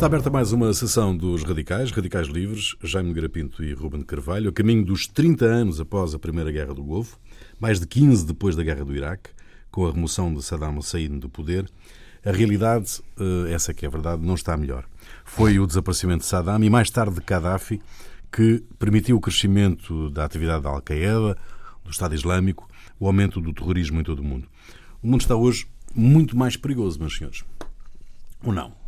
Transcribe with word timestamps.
Está 0.00 0.06
aberta 0.06 0.30
mais 0.30 0.50
uma 0.50 0.72
sessão 0.72 1.14
dos 1.14 1.42
Radicais, 1.42 1.90
Radicais 1.90 2.26
Livres, 2.26 2.74
Jaime 2.82 3.12
Garapinto 3.12 3.62
e 3.62 3.74
Ruben 3.74 4.00
Carvalho, 4.00 4.48
a 4.48 4.52
caminho 4.52 4.82
dos 4.82 5.06
30 5.06 5.44
anos 5.44 5.78
após 5.78 6.14
a 6.14 6.18
Primeira 6.18 6.50
Guerra 6.50 6.72
do 6.72 6.82
Golfo, 6.82 7.18
mais 7.60 7.78
de 7.78 7.86
15 7.86 8.24
depois 8.24 8.56
da 8.56 8.62
Guerra 8.62 8.82
do 8.82 8.96
Iraque, 8.96 9.28
com 9.70 9.86
a 9.86 9.92
remoção 9.92 10.32
de 10.32 10.42
Saddam 10.42 10.78
Hussein 10.78 11.18
do 11.18 11.28
poder. 11.28 11.70
A 12.24 12.32
realidade, 12.32 13.02
eh, 13.20 13.52
essa 13.52 13.74
que 13.74 13.84
é 13.84 13.88
a 13.88 13.90
verdade, 13.90 14.24
não 14.24 14.36
está 14.36 14.56
melhor. 14.56 14.86
Foi 15.22 15.58
o 15.58 15.66
desaparecimento 15.66 16.20
de 16.20 16.28
Saddam 16.28 16.64
e 16.64 16.70
mais 16.70 16.88
tarde 16.88 17.16
de 17.16 17.20
Gaddafi 17.20 17.82
que 18.32 18.64
permitiu 18.78 19.18
o 19.18 19.20
crescimento 19.20 20.08
da 20.08 20.24
atividade 20.24 20.62
da 20.62 20.70
Al-Qaeda, 20.70 21.36
do 21.84 21.90
Estado 21.90 22.14
Islâmico, 22.14 22.66
o 22.98 23.06
aumento 23.06 23.38
do 23.38 23.52
terrorismo 23.52 24.00
em 24.00 24.02
todo 24.02 24.20
o 24.20 24.24
mundo. 24.24 24.48
O 25.02 25.06
mundo 25.06 25.20
está 25.20 25.36
hoje 25.36 25.66
muito 25.94 26.34
mais 26.38 26.56
perigoso, 26.56 26.98
meus 26.98 27.18
senhores. 27.18 27.44
Ou 28.42 28.50
não? 28.50 28.79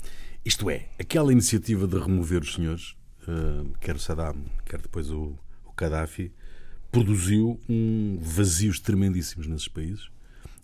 Isto 0.44 0.68
é, 0.70 0.88
aquela 0.98 1.30
iniciativa 1.30 1.86
de 1.86 1.96
remover 1.96 2.42
os 2.42 2.54
senhores, 2.54 2.96
uh, 3.28 3.72
quer 3.78 3.94
o 3.94 3.98
Saddam, 3.98 4.44
quer 4.64 4.80
depois 4.80 5.08
o, 5.08 5.38
o 5.64 5.72
Gaddafi, 5.76 6.32
produziu 6.90 7.60
um 7.68 8.18
vazios 8.20 8.80
tremendíssimos 8.80 9.46
nesses 9.46 9.68
países 9.68 10.10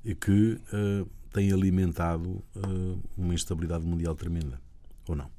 e 0.04 0.16
que 0.16 0.60
uh, 0.72 1.08
tem 1.32 1.52
alimentado 1.52 2.42
uh, 2.56 3.02
uma 3.16 3.32
instabilidade 3.32 3.84
mundial 3.84 4.16
tremenda. 4.16 4.60
Ou 5.06 5.14
não? 5.14 5.30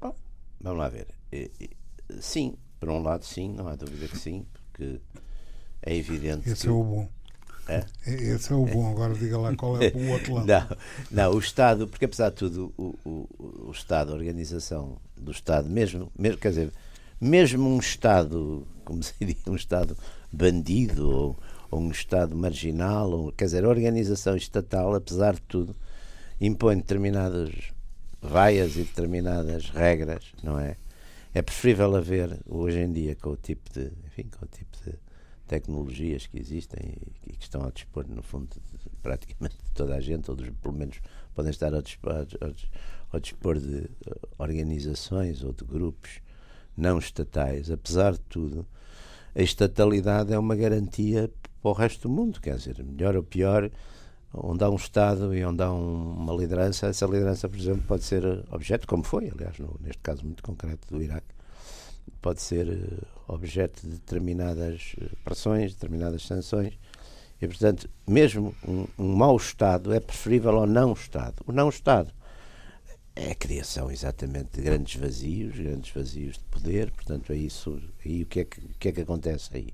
Bom, 0.00 0.14
vamos 0.60 0.78
lá 0.78 0.88
ver. 0.88 1.08
Sim, 2.20 2.56
por 2.78 2.90
um 2.90 3.02
lado, 3.02 3.24
sim, 3.24 3.52
não 3.52 3.66
há 3.66 3.74
dúvida 3.74 4.06
que 4.06 4.16
sim, 4.16 4.46
porque 4.52 5.00
é 5.82 5.96
evidente. 5.96 6.48
Esse 6.48 6.62
que... 6.62 6.68
é 6.68 6.70
o 6.70 6.84
bom. 6.84 7.10
É? 7.70 7.84
Esse 8.04 8.52
é 8.52 8.56
o 8.56 8.64
bom, 8.64 8.90
agora 8.90 9.14
diga 9.14 9.38
lá 9.38 9.54
qual 9.54 9.80
é 9.80 9.92
o 9.94 10.08
outro 10.10 10.34
lado. 10.34 10.46
Não, 11.10 11.24
não, 11.24 11.34
o 11.34 11.38
Estado, 11.38 11.86
porque 11.86 12.04
apesar 12.04 12.30
de 12.30 12.36
tudo, 12.36 12.72
o, 12.76 12.96
o, 13.04 13.68
o 13.68 13.70
Estado, 13.70 14.12
a 14.12 14.16
organização 14.16 14.96
do 15.16 15.30
Estado, 15.30 15.70
mesmo, 15.70 16.10
mesmo, 16.18 16.38
quer 16.38 16.48
dizer, 16.48 16.72
mesmo 17.20 17.68
um 17.68 17.78
Estado, 17.78 18.66
como 18.84 19.02
se 19.02 19.14
diria, 19.20 19.36
um 19.46 19.54
Estado 19.54 19.96
bandido 20.32 21.08
ou, 21.08 21.38
ou 21.70 21.80
um 21.80 21.92
Estado 21.92 22.34
marginal, 22.34 23.10
ou, 23.10 23.32
quer 23.32 23.44
dizer, 23.44 23.64
a 23.64 23.68
organização 23.68 24.36
estatal, 24.36 24.94
apesar 24.94 25.34
de 25.34 25.42
tudo, 25.42 25.76
impõe 26.40 26.76
determinadas 26.76 27.52
vaias 28.20 28.74
e 28.76 28.80
determinadas 28.80 29.70
regras, 29.70 30.24
não 30.42 30.58
é? 30.58 30.76
É 31.32 31.40
preferível 31.40 31.94
haver, 31.94 32.36
hoje 32.46 32.80
em 32.80 32.92
dia, 32.92 33.14
com 33.14 33.30
o 33.30 33.36
tipo 33.36 33.72
de, 33.72 33.92
enfim, 34.06 34.28
com 34.36 34.44
o 34.44 34.48
tipo 34.48 34.76
de 34.84 34.98
tecnologias 35.50 36.28
que 36.28 36.38
existem 36.38 36.94
e 37.26 37.32
que 37.32 37.42
estão 37.42 37.64
ao 37.64 37.72
dispor, 37.72 38.06
no 38.08 38.22
fundo, 38.22 38.48
de, 38.54 38.90
praticamente 39.02 39.56
de 39.56 39.72
toda 39.72 39.96
a 39.96 40.00
gente, 40.00 40.30
ou 40.30 40.36
dos, 40.36 40.48
pelo 40.48 40.74
menos 40.74 41.00
podem 41.34 41.50
estar 41.50 41.74
ao 41.74 41.82
dispor, 41.82 42.12
ao 43.12 43.18
dispor 43.18 43.58
de 43.58 43.78
uh, 43.78 44.28
organizações 44.38 45.42
ou 45.42 45.52
de 45.52 45.64
grupos 45.64 46.20
não 46.76 47.00
estatais, 47.00 47.68
apesar 47.68 48.12
de 48.12 48.20
tudo, 48.20 48.64
a 49.34 49.42
estatalidade 49.42 50.32
é 50.32 50.38
uma 50.38 50.54
garantia 50.54 51.28
para 51.60 51.70
o 51.70 51.74
resto 51.74 52.06
do 52.06 52.14
mundo, 52.14 52.40
quer 52.40 52.54
dizer, 52.56 52.80
melhor 52.84 53.16
ou 53.16 53.24
pior, 53.24 53.68
onde 54.32 54.62
há 54.62 54.70
um 54.70 54.76
Estado 54.76 55.34
e 55.34 55.44
onde 55.44 55.64
há 55.64 55.72
um, 55.72 56.12
uma 56.12 56.32
liderança, 56.32 56.86
essa 56.86 57.06
liderança, 57.06 57.48
por 57.48 57.58
exemplo, 57.58 57.82
pode 57.88 58.04
ser 58.04 58.22
objeto, 58.52 58.86
como 58.86 59.02
foi, 59.02 59.28
aliás, 59.28 59.58
no, 59.58 59.76
neste 59.80 60.00
caso 60.00 60.24
muito 60.24 60.44
concreto 60.44 60.86
do 60.88 61.02
Iraque, 61.02 61.34
pode 62.20 62.40
ser 62.40 62.68
uh, 62.68 63.32
objeto 63.32 63.82
de 63.82 63.92
determinadas 63.92 64.94
eh, 65.00 65.06
pressões, 65.24 65.74
determinadas 65.74 66.22
sanções. 66.22 66.78
E, 67.40 67.46
portanto, 67.46 67.88
mesmo 68.06 68.54
um, 68.66 68.86
um 68.98 69.16
mau 69.16 69.36
Estado 69.36 69.92
é 69.94 70.00
preferível 70.00 70.58
ao 70.58 70.66
não 70.66 70.92
Estado. 70.92 71.42
O 71.46 71.52
não 71.52 71.68
Estado 71.68 72.12
é 73.16 73.30
a 73.30 73.34
criação 73.34 73.90
exatamente 73.90 74.56
de 74.56 74.62
grandes 74.62 75.00
vazios, 75.00 75.56
grandes 75.56 75.92
vazios 75.92 76.38
de 76.38 76.44
poder, 76.44 76.90
portanto, 76.90 77.32
é 77.32 77.36
isso. 77.36 77.80
Aí 78.04 78.22
o 78.22 78.26
que 78.26 78.40
é 78.40 78.44
que, 78.44 78.60
que, 78.78 78.88
é 78.88 78.92
que 78.92 79.00
acontece 79.00 79.50
aí? 79.54 79.68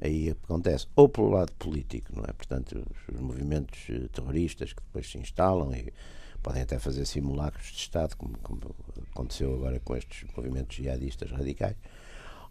Aí 0.00 0.30
acontece, 0.30 0.86
ou 0.94 1.08
pelo 1.08 1.30
lado 1.30 1.52
político, 1.58 2.12
não 2.14 2.24
é? 2.24 2.32
Portanto, 2.32 2.82
os, 2.90 3.14
os 3.14 3.20
movimentos 3.20 3.78
eh, 3.90 4.08
terroristas 4.12 4.72
que 4.72 4.82
depois 4.82 5.10
se 5.10 5.18
instalam 5.18 5.74
e 5.74 5.92
podem 6.46 6.62
até 6.62 6.78
fazer 6.78 7.04
simulacros 7.04 7.66
de 7.72 7.78
Estado, 7.78 8.16
como, 8.16 8.38
como 8.38 8.60
aconteceu 9.10 9.52
agora 9.52 9.80
com 9.80 9.96
estes 9.96 10.24
movimentos 10.36 10.76
jihadistas 10.76 11.28
radicais 11.32 11.74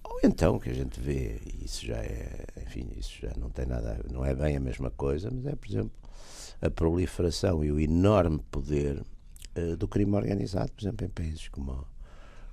ou 0.04 0.20
então 0.22 0.60
que 0.60 0.70
a 0.70 0.74
gente 0.74 1.00
vê, 1.00 1.40
isso 1.64 1.86
já 1.86 1.96
é, 1.96 2.46
enfim, 2.62 2.90
isso 2.98 3.22
já 3.22 3.32
não 3.38 3.50
tem 3.50 3.66
nada, 3.66 4.02
não 4.12 4.26
é 4.26 4.36
bem 4.36 4.58
a 4.58 4.60
mesma 4.60 4.92
coisa, 4.92 5.32
mas 5.32 5.46
é, 5.46 5.56
por 5.56 5.70
exemplo, 5.70 5.92
a 6.62 6.70
proliferação 6.70 7.64
e 7.64 7.72
o 7.72 7.80
enorme 7.80 8.40
poder 8.52 9.02
uh, 9.58 9.78
do 9.78 9.88
crime 9.88 10.14
organizado, 10.14 10.74
por 10.74 10.84
exemplo, 10.84 11.08
em 11.08 11.10
países 11.10 11.48
como, 11.48 11.88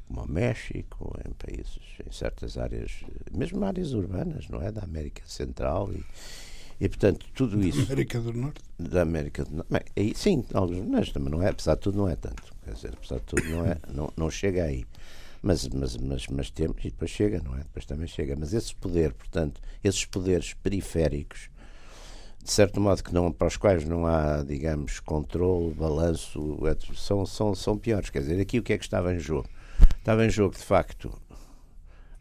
como 0.07 0.23
o 0.23 0.31
México, 0.31 1.13
em 1.29 1.33
países, 1.33 1.81
em 2.07 2.13
certas 2.13 2.57
áreas, 2.57 3.05
mesmo 3.33 3.65
áreas 3.65 3.95
urbanas, 3.95 4.49
não 4.49 4.63
é? 4.63 4.71
Da 4.71 4.83
América 4.83 5.23
Central 5.27 5.93
e, 5.93 6.05
e 6.83 6.89
portanto, 6.89 7.25
tudo 7.33 7.63
isso. 7.63 7.79
Da 7.79 7.93
América 7.93 8.21
do 8.21 8.33
Norte? 8.33 8.61
Da 8.77 9.03
América 9.03 9.45
do 9.45 9.55
Norte. 9.55 9.69
Bem, 9.71 10.15
sim, 10.17 10.45
alguns, 10.53 10.85
mas 10.89 11.13
também 11.13 11.31
não 11.31 11.41
é, 11.41 11.51
apesar 11.51 11.77
de 11.77 11.81
tudo, 11.81 11.97
não 11.97 12.09
é 12.09 12.17
tanto. 12.17 12.43
Quer 12.65 12.75
dizer, 12.75 12.95
apesar 12.95 13.21
de 13.21 13.25
tudo, 13.25 13.45
não, 13.45 13.65
é, 13.65 13.77
não, 13.95 14.13
não 14.17 14.29
chega 14.29 14.65
aí. 14.65 14.85
Mas, 15.41 15.69
mas, 15.69 15.97
mas, 15.97 16.27
mas 16.27 16.51
temos, 16.51 16.79
e 16.81 16.91
depois 16.91 17.09
chega, 17.09 17.41
não 17.41 17.55
é? 17.55 17.59
Depois 17.59 17.87
também 17.87 18.09
chega. 18.09 18.35
Mas 18.35 18.53
esse 18.53 18.75
poder, 18.75 19.13
portanto, 19.13 19.61
esses 19.85 20.05
poderes 20.05 20.55
periféricos, 20.55 21.51
de 22.43 22.51
certo 22.51 22.81
modo 22.81 23.01
que 23.01 23.15
não, 23.15 23.31
para 23.31 23.47
os 23.47 23.57
quais 23.57 23.85
não 23.85 24.05
há, 24.05 24.43
digamos, 24.43 24.99
controle, 24.99 25.73
balanço, 25.75 26.59
são, 26.97 27.25
são, 27.25 27.55
são 27.55 27.79
piores. 27.79 28.11
Quer 28.11 28.23
dizer, 28.23 28.41
aqui 28.41 28.59
o 28.59 28.63
que 28.63 28.73
é 28.73 28.79
que 28.79 28.83
estava 28.83 29.15
em 29.15 29.21
jogo? 29.21 29.49
Estava 29.99 30.27
em 30.27 30.31
jogo, 30.31 30.57
de 30.57 30.65
facto, 30.65 31.17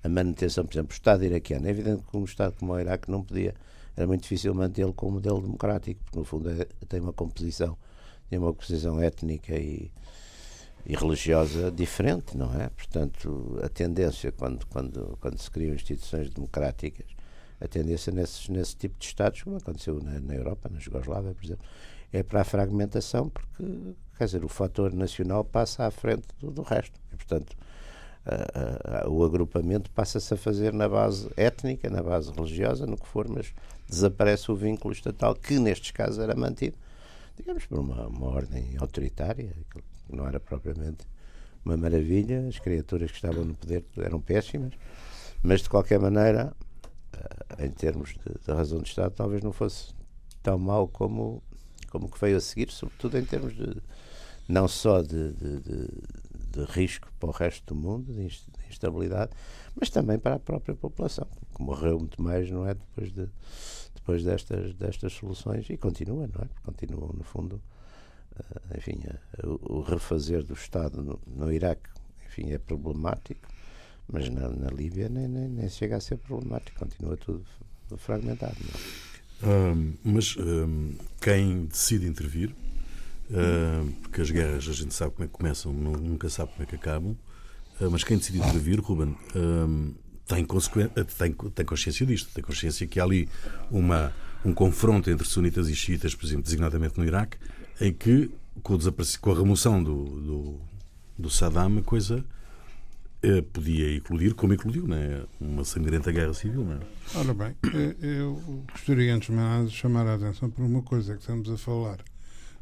a 0.04 0.08
manutenção, 0.08 0.68
por 0.68 0.74
exemplo, 0.76 0.92
o 0.92 0.94
Estado 0.94 1.26
iraquiano. 1.26 1.66
É 1.66 1.72
evidente 1.72 2.04
que 2.04 2.16
um 2.16 2.26
Estado 2.26 2.54
como 2.60 2.74
o 2.74 2.80
Iraque 2.80 3.10
não 3.10 3.24
podia, 3.24 3.56
era 3.96 4.08
muito 4.08 4.24
difícil 4.24 4.54
mantê-lo 4.54 4.94
com 4.94 5.08
um 5.08 5.12
modelo 5.12 5.42
democrático, 5.42 6.02
porque 6.04 6.20
no 6.20 6.26
fundo 6.26 6.50
é, 6.50 6.66
tem 6.88 7.00
uma 7.00 7.14
composição, 7.14 7.78
tem 8.30 8.40
uma 8.40 8.54
composição 8.54 9.02
étnica 9.02 9.56
e, 9.56 9.92
e 10.86 10.96
religiosa 10.96 11.72
diferente, 11.72 12.38
não 12.38 12.54
é? 12.60 12.70
Portanto, 12.70 13.60
a 13.62 13.70
tendência, 13.70 14.32
quando, 14.32 14.66
quando, 14.68 15.18
quando 15.20 15.38
se 15.38 15.52
criam 15.52 15.76
instituições 15.76 16.30
democráticas, 16.30 17.08
a 17.60 17.68
tendência 17.68 18.12
nesses, 18.12 18.50
nesse 18.50 18.76
tipo 18.76 18.98
de 18.98 19.06
Estados, 19.06 19.44
como 19.44 19.58
aconteceu 19.58 20.02
na, 20.02 20.20
na 20.20 20.34
Europa, 20.34 20.70
na 20.72 20.80
Jugoslávia, 20.80 21.34
por 21.34 21.46
exemplo, 21.46 21.66
é 22.12 22.24
para 22.24 22.42
a 22.42 22.44
fragmentação, 22.44 23.30
porque, 23.30 23.64
quer 24.18 24.26
dizer, 24.26 24.44
o 24.44 24.50
fator 24.50 24.94
nacional 24.94 25.44
passa 25.46 25.86
à 25.86 25.92
frente 25.92 26.28
do, 26.40 26.52
do 26.52 26.62
resto. 26.62 27.00
E, 27.14 27.16
portanto, 27.16 27.56
a, 28.26 29.06
a, 29.06 29.10
o 29.10 29.24
agrupamento 29.24 29.90
passa-se 29.92 30.34
a 30.34 30.38
fazer 30.38 30.74
na 30.74 30.90
base 30.90 31.30
étnica, 31.38 31.90
na 31.90 32.02
base 32.04 32.32
religiosa, 32.32 32.86
no 32.86 32.98
que 32.98 33.08
for, 33.08 33.28
mas 33.30 33.54
desaparece 33.92 34.50
o 34.50 34.56
vínculo 34.56 34.94
estatal, 34.94 35.36
que 35.36 35.60
nestes 35.60 35.92
casos 35.92 36.18
era 36.18 36.34
mantido, 36.34 36.78
digamos, 37.36 37.66
por 37.66 37.78
uma, 37.78 38.08
uma 38.08 38.28
ordem 38.28 38.78
autoritária, 38.80 39.54
não 40.10 40.26
era 40.26 40.40
propriamente 40.40 41.06
uma 41.64 41.76
maravilha, 41.76 42.48
as 42.48 42.58
criaturas 42.58 43.12
que 43.12 43.18
estavam 43.18 43.44
no 43.44 43.54
poder 43.54 43.84
eram 43.98 44.22
péssimas, 44.22 44.74
mas 45.44 45.62
de 45.62 45.70
qualquer 45.70 46.00
maneira, 46.00 46.56
eh, 47.14 47.66
em 47.66 47.70
termos 47.70 48.16
de 48.46 48.52
razão 48.52 48.80
de 48.80 48.88
Estado, 48.88 49.14
talvez 49.14 49.44
não 49.44 49.52
fosse 49.52 49.94
tão 50.42 50.58
mau 50.58 50.88
como, 50.88 51.44
como 51.90 52.10
que 52.10 52.20
veio 52.20 52.38
a 52.38 52.42
seguir, 52.42 52.72
sobretudo 52.72 53.18
em 53.18 53.26
termos 53.26 53.54
de 53.54 53.76
não 54.48 54.68
só 54.68 55.02
de, 55.02 55.34
de, 55.34 55.60
de, 55.60 55.88
de 56.52 56.64
risco 56.70 57.12
para 57.20 57.30
o 57.30 57.34
resto 57.34 57.74
do 57.74 57.80
mundo, 57.80 58.14
de 58.14 58.28
instabilidade, 58.70 59.32
mas 59.76 59.90
também 59.90 60.18
para 60.18 60.36
a 60.36 60.40
própria 60.40 60.76
população, 60.76 61.28
que 61.56 61.62
morreu 61.62 62.00
muito 62.00 62.22
mais, 62.22 62.50
não 62.50 62.68
é? 62.68 62.74
Depois, 62.74 63.12
de, 63.12 63.30
depois 64.02 64.24
destas, 64.24 64.74
destas 64.74 65.14
soluções 65.14 65.70
e 65.70 65.78
continua, 65.78 66.28
não 66.28 66.42
é? 66.44 66.48
Continuam, 66.64 67.14
no 67.14 67.24
fundo, 67.24 67.62
eh, 68.38 68.78
enfim, 68.78 69.00
eh, 69.06 69.18
o 69.44 69.82
refazer 69.82 70.44
do 70.44 70.54
Estado 70.54 71.04
no, 71.04 71.20
no 71.28 71.52
Iraque, 71.52 71.90
enfim, 72.26 72.52
é 72.52 72.58
problemático, 72.58 73.48
mas 74.12 74.28
na, 74.30 74.50
na 74.50 74.70
Líbia 74.70 75.08
nem, 75.08 75.28
nem, 75.28 75.48
nem, 75.48 75.70
chega 75.70 75.98
a 75.98 76.02
ser 76.02 76.18
problemático, 76.18 76.80
continua 76.80 77.16
tudo 77.16 77.46
fragmentado. 77.98 78.58
Um, 79.44 79.94
mas 80.04 80.36
quem 81.20 81.66
decide 81.66 82.08
intervir, 82.08 82.56
porque 84.02 84.22
as 84.22 84.30
guerras 84.32 84.68
a 84.68 84.74
gente 84.74 84.94
sabe 84.94 85.14
como 85.14 85.26
é 85.26 85.28
que 85.28 85.34
começam, 85.34 85.74
nunca 85.74 86.30
sabe 86.30 86.52
como 86.52 86.64
é 86.64 86.66
que 86.66 86.76
acabam, 86.76 87.18
uh, 87.80 87.92
mas 87.92 88.04
quem 88.04 88.18
decide 88.18 88.38
intervir, 88.40 88.80
Ruben, 88.80 89.16
tem, 90.36 90.46
tem, 91.34 91.34
tem 91.34 91.66
consciência 91.66 92.06
disto, 92.06 92.34
tem 92.34 92.44
consciência 92.44 92.88
que 92.88 93.00
há 93.00 93.04
ali 93.04 93.28
uma, 93.70 94.14
um 94.46 94.54
confronto 94.54 95.10
entre 95.10 95.28
sunitas 95.28 95.68
e 95.68 95.76
xiitas, 95.76 96.16
por 96.16 96.26
exemplo, 96.26 96.44
designadamente 96.44 96.98
no 96.98 97.06
Iraque, 97.06 97.38
em 97.80 97.94
que, 97.94 98.32
com, 98.64 98.78
com 99.20 99.32
a 99.32 99.36
remoção 99.36 99.84
do, 99.84 100.04
do, 100.06 100.62
do, 101.18 101.30
Saddam, 101.30 101.78
a 101.80 101.82
coisa 101.82 102.24
eh, 103.22 103.42
podia 103.42 103.96
eclodir, 103.96 104.34
como 104.34 104.54
eclodiu, 104.54 104.88
né? 104.88 105.24
uma 105.40 105.64
sangrenta 105.64 106.12
guerra 106.12 106.34
civil. 106.34 106.64
Não 106.64 106.74
é? 106.74 106.80
Ora 107.16 107.34
bem, 107.34 107.56
eh, 107.74 107.96
eu 108.02 108.64
gostaria 108.72 109.14
antes 109.14 109.30
de 109.30 109.36
mais 109.36 109.72
chamar 109.72 110.08
a 110.08 110.16
atenção 110.16 110.50
por 110.50 110.64
uma 110.64 110.82
coisa 110.82 111.14
que 111.16 111.22
estamos 111.22 111.50
a 111.50 111.58
falar 111.58 111.98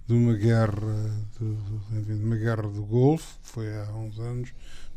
de 0.07 0.13
uma 0.15 0.33
guerra 0.33 1.27
de, 1.39 2.03
de 2.03 2.13
uma 2.23 2.35
guerra 2.35 2.63
do 2.63 2.83
Golfo, 2.83 3.37
foi 3.43 3.71
há 3.77 3.93
uns 3.93 4.17
anos, 4.17 4.49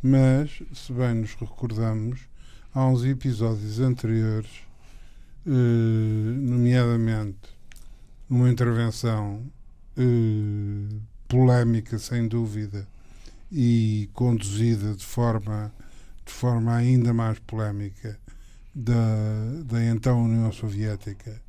mas 0.03 0.63
se 0.73 0.91
bem 0.93 1.15
nos 1.15 1.35
recordamos, 1.35 2.32
há 2.75 2.87
uns 2.87 3.05
episódios 3.05 3.81
anteriores, 3.81 4.51
eh, 5.47 5.51
nomeadamente 5.51 7.39
uma 8.29 8.51
intervenção 8.51 9.43
eh, 9.97 10.95
polémica, 11.29 11.99
sem 11.99 12.27
dúvida, 12.27 12.87
e 13.51 14.09
conduzida 14.15 14.95
de 14.95 15.05
forma, 15.05 15.73
de 16.25 16.33
forma 16.33 16.75
ainda 16.75 17.13
mais 17.13 17.39
polémica 17.41 18.19
da, 18.75 18.95
da 19.67 19.85
então 19.85 20.25
União 20.25 20.51
Soviética 20.51 21.41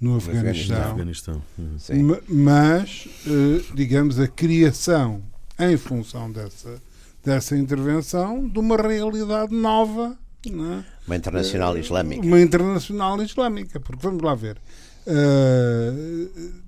no 0.00 0.16
Afeganistão. 0.16 0.82
Afeganistão. 0.82 1.42
Uhum. 1.58 2.18
Mas, 2.28 3.08
eh, 3.26 3.64
digamos, 3.74 4.18
a 4.20 4.28
criação, 4.28 5.22
em 5.58 5.76
função 5.76 6.30
dessa, 6.30 6.80
dessa 7.24 7.56
intervenção, 7.56 8.46
de 8.46 8.58
uma 8.58 8.76
realidade 8.76 9.54
nova. 9.54 10.18
É? 10.44 10.84
Uma 11.06 11.16
internacional 11.16 11.76
islâmica. 11.76 12.26
Uma 12.26 12.40
internacional 12.40 13.22
islâmica, 13.22 13.80
porque 13.80 14.06
vamos 14.06 14.22
lá 14.22 14.34
ver. 14.34 14.58
Uh, 15.06 16.66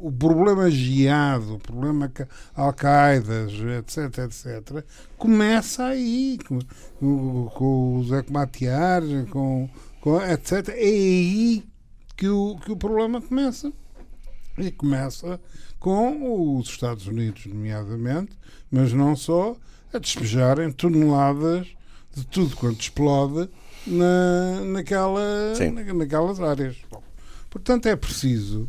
o 0.00 0.12
problema 0.12 0.70
jihad, 0.70 1.44
o 1.50 1.58
problema 1.58 2.10
Al-Qaeda, 2.54 3.48
etc, 3.78 4.18
etc, 4.18 4.84
começa 5.16 5.84
aí, 5.84 6.38
com, 6.46 6.58
com, 7.00 7.46
com 7.46 7.96
o 7.96 8.04
Zé 8.04 8.24
Matiar, 8.30 9.02
com, 9.30 9.68
com, 10.00 10.20
etc. 10.22 10.68
É 10.68 10.84
aí 10.84 11.64
que 12.16 12.28
o, 12.28 12.56
que 12.64 12.72
o 12.72 12.76
problema 12.76 13.20
começa. 13.20 13.72
E 14.56 14.70
começa 14.72 15.40
com 15.78 16.58
os 16.58 16.68
Estados 16.68 17.06
Unidos, 17.06 17.46
nomeadamente, 17.46 18.36
mas 18.70 18.92
não 18.92 19.14
só, 19.14 19.56
a 19.92 19.98
despejarem 19.98 20.72
toneladas 20.72 21.68
de 22.18 22.26
tudo 22.26 22.56
quanto 22.56 22.80
explode 22.80 23.48
na, 23.86 24.60
naquela, 24.64 25.54
na, 25.54 25.94
naquelas 25.94 26.40
áreas. 26.40 26.76
Bom, 26.90 27.02
portanto, 27.50 27.86
é 27.86 27.96
preciso 27.96 28.68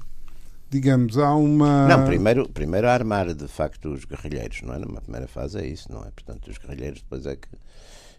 digamos, 0.69 1.17
há 1.17 1.33
uma. 1.33 1.87
Não, 1.87 2.05
primeiro, 2.05 2.47
primeiro 2.47 2.87
armar 2.87 3.33
de 3.33 3.47
facto 3.47 3.89
os 3.89 4.05
guerrilheiros, 4.05 4.61
não 4.61 4.73
é? 4.73 4.79
Numa 4.79 5.01
primeira 5.01 5.27
fase 5.27 5.59
é 5.59 5.65
isso, 5.65 5.91
não 5.91 6.01
é? 6.01 6.11
Portanto, 6.11 6.49
os 6.49 6.57
guerrilheiros 6.57 7.01
depois 7.01 7.25
é 7.25 7.35
que, 7.35 7.47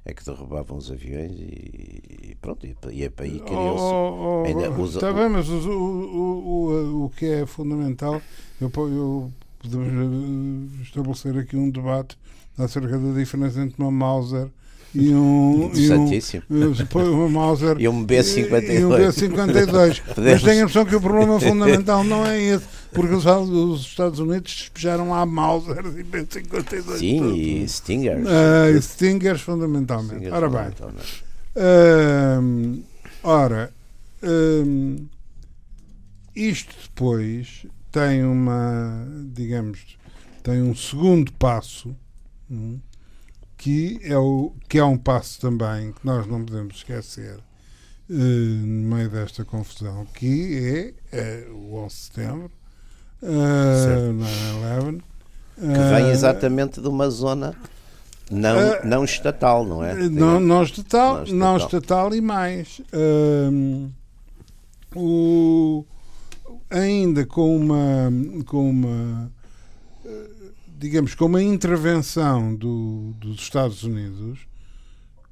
é 0.05 0.13
que 0.13 0.25
derrubavam 0.25 0.77
os 0.77 0.91
aviões 0.91 1.33
e, 1.39 2.31
e 2.31 2.37
pronto, 2.41 2.67
e, 2.67 2.77
e 2.91 3.05
é 3.05 3.11
para 3.11 3.25
aí 3.25 3.39
criou-se. 3.39 3.85
Oh, 3.85 4.45
oh, 4.45 4.81
oh, 4.81 4.85
está 4.85 5.13
bem, 5.13 5.29
mas 5.29 5.49
o, 5.49 5.71
o, 5.71 6.43
o, 6.43 7.05
o 7.05 7.11
que 7.11 7.27
é 7.27 7.47
fundamental, 7.47 8.21
eu, 8.61 8.71
eu 8.77 9.33
podemos 9.61 10.81
estabelecer 10.81 11.39
aqui 11.39 11.57
um 11.57 11.71
debate 11.71 12.19
acerca 12.59 12.99
da 12.99 13.13
diferença 13.13 13.61
entre 13.61 13.81
uma 13.81 13.91
Mauser 13.91 14.49
e 14.95 15.15
um. 15.15 15.71
E 15.81 15.93
um, 15.93 17.25
um 17.25 17.29
Mauser 17.29 17.77
e 17.79 17.89
um 17.89 18.05
B-52. 18.05 18.81
E 18.81 18.85
um 18.85 18.89
B-52. 18.91 20.03
Mas 20.17 20.43
tenho 20.43 20.61
a 20.61 20.63
impressão 20.63 20.85
que 20.85 20.97
o 20.97 21.01
problema 21.01 21.39
fundamental 21.41 22.03
não 22.05 22.27
é 22.27 22.41
esse, 22.41 22.65
porque 22.93 23.15
os, 23.15 23.25
os 23.25 23.81
Estados 23.83 24.19
Unidos 24.19 24.53
despejaram 24.53 25.11
lá 25.11 25.25
Mauser 25.25 25.85
e 25.97 26.03
B-52. 26.03 26.99
Sim, 26.99 27.35
e 27.35 27.69
Stingers. 27.69 28.27
Uh, 28.27 28.83
Stingers, 28.83 29.41
fundamentalmente. 29.43 30.27
Stingers, 30.27 30.35
ora 30.35 30.49
bem. 30.49 30.73
Uh, 31.57 32.83
ora, 33.23 33.73
uh, 34.23 35.09
isto 36.35 36.75
depois 36.85 37.67
tem 37.93 38.25
uma, 38.25 39.07
digamos, 39.33 39.99
tem 40.43 40.63
um 40.63 40.75
segundo 40.75 41.33
passo. 41.33 41.95
Hum, 42.51 42.79
que 43.61 44.01
é, 44.03 44.17
o, 44.17 44.53
que 44.67 44.79
é 44.79 44.85
um 44.85 44.97
passo 44.97 45.39
também 45.39 45.93
que 45.93 46.01
nós 46.03 46.27
não 46.27 46.43
podemos 46.43 46.77
esquecer 46.77 47.37
uh, 47.37 48.15
no 48.15 48.97
meio 48.97 49.11
desta 49.11 49.45
confusão, 49.45 50.07
que 50.15 50.95
é, 51.13 51.45
é 51.45 51.47
o 51.51 51.75
11 51.75 51.95
de 51.95 52.01
setembro, 52.01 52.51
uh, 53.23 54.15
9-11. 54.83 55.03
Que 55.57 55.67
vem 55.67 56.07
eh, 56.07 56.11
exatamente 56.11 56.81
de 56.81 56.89
uma 56.89 57.11
zona 57.11 57.55
não, 58.31 58.57
uh, 58.57 58.81
não 58.83 59.05
estatal, 59.05 59.67
não 59.67 59.85
é? 59.85 59.93
Não, 59.95 60.41
não, 60.41 60.63
estatal, 60.63 61.17
não, 61.17 61.23
estatal. 61.25 61.39
não 61.39 61.57
estatal 61.59 62.15
e 62.15 62.21
mais. 62.23 62.81
Uh, 62.95 63.91
o, 64.97 65.85
ainda 66.71 67.27
com 67.27 67.55
uma, 67.55 68.11
com 68.47 68.71
uma 68.71 69.31
digamos, 70.81 71.15
com 71.15 71.27
uma 71.27 71.43
intervenção 71.43 72.55
do, 72.55 73.13
dos 73.19 73.39
Estados 73.43 73.85
Unidos 73.85 74.49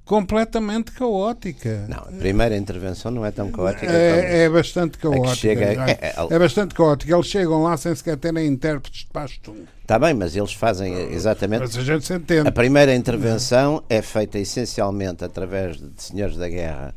completamente 0.04 0.92
caótica. 0.92 1.86
Não, 1.88 1.98
a 1.98 2.18
primeira 2.18 2.54
intervenção 2.54 3.10
não 3.10 3.24
é 3.24 3.30
tão 3.30 3.50
caótica. 3.50 3.90
É, 3.90 4.44
é 4.44 4.48
bastante 4.50 4.98
caótica. 4.98 5.34
Chega, 5.34 5.64
é, 5.64 5.98
é, 6.02 6.26
é, 6.30 6.38
bastante 6.38 6.74
caótica. 6.74 7.14
Eles 7.14 7.26
chegam 7.26 7.62
lá 7.62 7.78
sem 7.78 7.94
sequer 7.94 8.18
terem 8.18 8.46
intérpretes 8.46 9.00
de 9.00 9.06
pastum. 9.06 9.64
Está 9.80 9.98
bem, 9.98 10.12
mas 10.12 10.36
eles 10.36 10.52
fazem 10.52 10.94
exatamente. 11.12 11.60
Mas 11.60 11.76
a 11.78 11.82
gente 11.82 12.06
se 12.06 12.12
entende. 12.12 12.46
A 12.46 12.52
primeira 12.52 12.94
intervenção 12.94 13.82
é 13.88 14.02
feita 14.02 14.38
essencialmente 14.38 15.24
através 15.24 15.78
de 15.78 15.90
senhores 15.96 16.36
da 16.36 16.48
guerra 16.48 16.94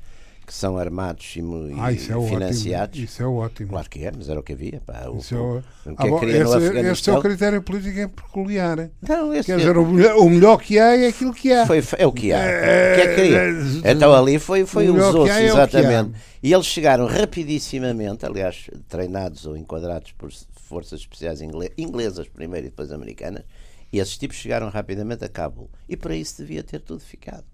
que 0.52 0.58
são 0.58 0.78
armados 0.78 1.34
e, 1.38 1.42
ah, 1.80 1.94
isso 1.94 2.12
é 2.12 2.28
financiados. 2.28 3.00
Ótimo. 3.00 3.06
Isso 3.06 3.24
é 3.24 3.26
ótimo. 3.26 3.70
Claro 3.70 3.90
que 3.90 4.06
é, 4.06 4.12
mas 4.14 4.28
era 4.28 4.38
o 4.38 4.44
que 4.44 4.52
havia. 4.52 4.82
Pá. 4.86 5.08
O, 5.08 5.18
isso 5.18 5.34
é... 5.34 5.38
o, 5.38 5.62
que 5.62 5.90
ah, 5.96 6.08
bom, 6.08 6.24
esse, 6.26 6.78
este 6.90 7.10
é 7.10 7.14
o 7.14 7.22
critério 7.22 7.62
político 7.62 7.98
é 7.98 8.08
peculiar. 8.10 8.90
Não, 9.02 9.32
Quer 9.32 9.58
dizer, 9.58 9.78
o 9.78 9.86
melhor, 9.86 10.18
o 10.18 10.30
melhor 10.30 10.58
que 10.58 10.78
há 10.78 10.98
é 10.98 11.08
aquilo 11.08 11.34
que 11.34 11.54
há. 11.54 11.66
Foi, 11.66 11.82
é 11.98 12.06
o 12.06 12.12
que 12.12 12.34
há. 12.34 12.40
É, 12.40 12.96
que 12.96 13.02
é 13.02 13.16
que 13.16 13.86
é, 13.88 13.92
então 13.92 14.14
ali 14.14 14.38
foi, 14.40 14.66
foi 14.66 14.90
os 14.90 15.02
outros, 15.02 15.30
é 15.30 15.46
exatamente. 15.46 16.20
E 16.44 16.52
eles 16.52 16.66
chegaram 16.66 17.06
rapidissimamente, 17.06 18.26
aliás, 18.26 18.70
treinados 18.90 19.46
ou 19.46 19.56
enquadrados 19.56 20.12
por 20.12 20.32
forças 20.68 21.00
especiais 21.00 21.40
inglesas 21.78 22.28
primeiro 22.28 22.68
e 22.68 22.70
depois 22.70 22.92
americanas, 22.92 23.44
e 23.90 24.00
esses 24.00 24.18
tipos 24.18 24.36
chegaram 24.36 24.68
rapidamente 24.68 25.24
a 25.24 25.30
Cabo. 25.30 25.70
E 25.88 25.96
para 25.96 26.14
isso 26.14 26.40
devia 26.40 26.62
ter 26.62 26.82
tudo 26.82 27.00
ficado. 27.00 27.46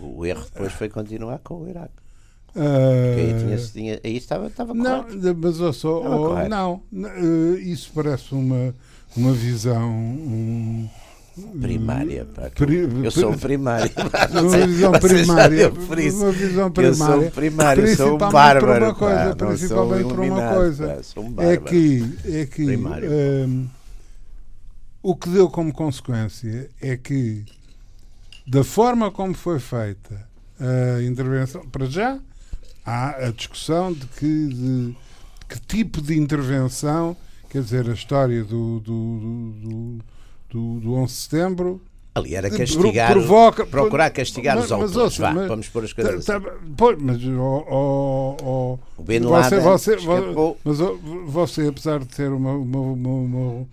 O 0.00 0.24
erro 0.24 0.44
depois 0.52 0.72
foi 0.72 0.88
continuar 0.88 1.38
com 1.38 1.62
o 1.62 1.68
Iraque. 1.68 1.92
Uh, 2.56 3.16
aí, 3.16 3.38
tinha, 3.38 3.56
tinha, 3.58 4.00
aí 4.02 4.16
estava, 4.16 4.46
estava 4.46 4.74
não, 4.74 5.04
correto. 5.04 5.36
Mas 5.40 5.60
eu 5.60 5.72
sou, 5.72 6.04
oh, 6.04 6.48
não, 6.48 6.82
uh, 6.92 7.58
isso 7.58 7.90
parece 7.94 8.34
uma, 8.34 8.74
uma 9.16 9.32
visão. 9.32 9.90
Um, 9.90 10.88
primária. 11.60 12.26
Pá, 12.34 12.50
pri, 12.50 12.88
eu 13.04 13.10
sou 13.10 13.36
primário. 13.36 13.90
uma 14.32 14.66
visão 14.66 14.92
primária. 14.92 15.70
Uma 15.70 16.32
visão 16.32 16.70
primária. 16.70 16.88
Eu 16.88 16.94
sou 17.22 17.30
primário, 17.30 17.96
sou 17.96 18.14
um 18.14 18.18
bárbaro. 18.18 18.84
Uma 18.86 18.94
coisa, 18.94 19.36
pá, 19.36 19.46
principalmente 19.46 20.08
por 20.08 20.20
uma 20.20 20.54
coisa. 20.54 21.02
Pá, 21.14 21.20
um 21.20 21.34
é 21.38 21.56
que, 21.56 22.18
é 22.24 22.46
que 22.46 22.76
um, 22.76 23.68
o 25.02 25.14
que 25.14 25.28
deu 25.28 25.48
como 25.48 25.72
consequência 25.72 26.70
é 26.80 26.96
que 26.96 27.44
da 28.48 28.64
forma 28.64 29.10
como 29.10 29.34
foi 29.34 29.60
feita 29.60 30.26
a 30.58 31.02
intervenção, 31.02 31.62
para 31.68 31.86
já 31.86 32.18
há 32.84 33.26
a 33.26 33.30
discussão 33.30 33.92
de 33.92 34.06
que, 34.06 34.46
de, 34.48 34.96
que 35.48 35.60
tipo 35.60 36.00
de 36.00 36.18
intervenção, 36.18 37.16
quer 37.50 37.62
dizer, 37.62 37.88
a 37.88 37.92
história 37.92 38.42
do, 38.42 38.80
do, 38.80 39.18
do, 39.20 39.98
do, 40.50 40.80
do 40.80 40.94
11 40.94 41.12
de 41.12 41.20
setembro 41.20 41.82
Ali 42.14 42.34
era 42.34 42.50
castigar, 42.50 43.12
provoca, 43.12 43.64
procurar 43.64 44.10
castigar 44.10 44.56
mas, 44.56 44.64
os 44.64 44.72
autores. 44.72 44.92
Mas, 44.96 45.16
Vá, 45.18 45.32
mas, 45.34 45.48
vamos 45.48 45.68
pôr 45.68 45.84
as 45.84 45.92
coisas 45.92 46.24
tá, 46.24 46.40
tá, 46.40 46.52
pois, 46.76 46.98
mas 47.00 47.22
oh, 47.24 47.64
oh, 47.70 48.36
oh, 48.42 48.78
o 49.00 49.04
Bin 49.04 49.20
Laden 49.20 49.60
você, 49.60 49.96
você, 49.96 50.06
mas 50.64 50.78
você, 51.26 51.68
apesar 51.68 52.00
de 52.00 52.06
ter 52.06 52.32
uma, 52.32 52.52
uma, 52.52 52.80
uma, 52.80 53.08
uma 53.08 53.66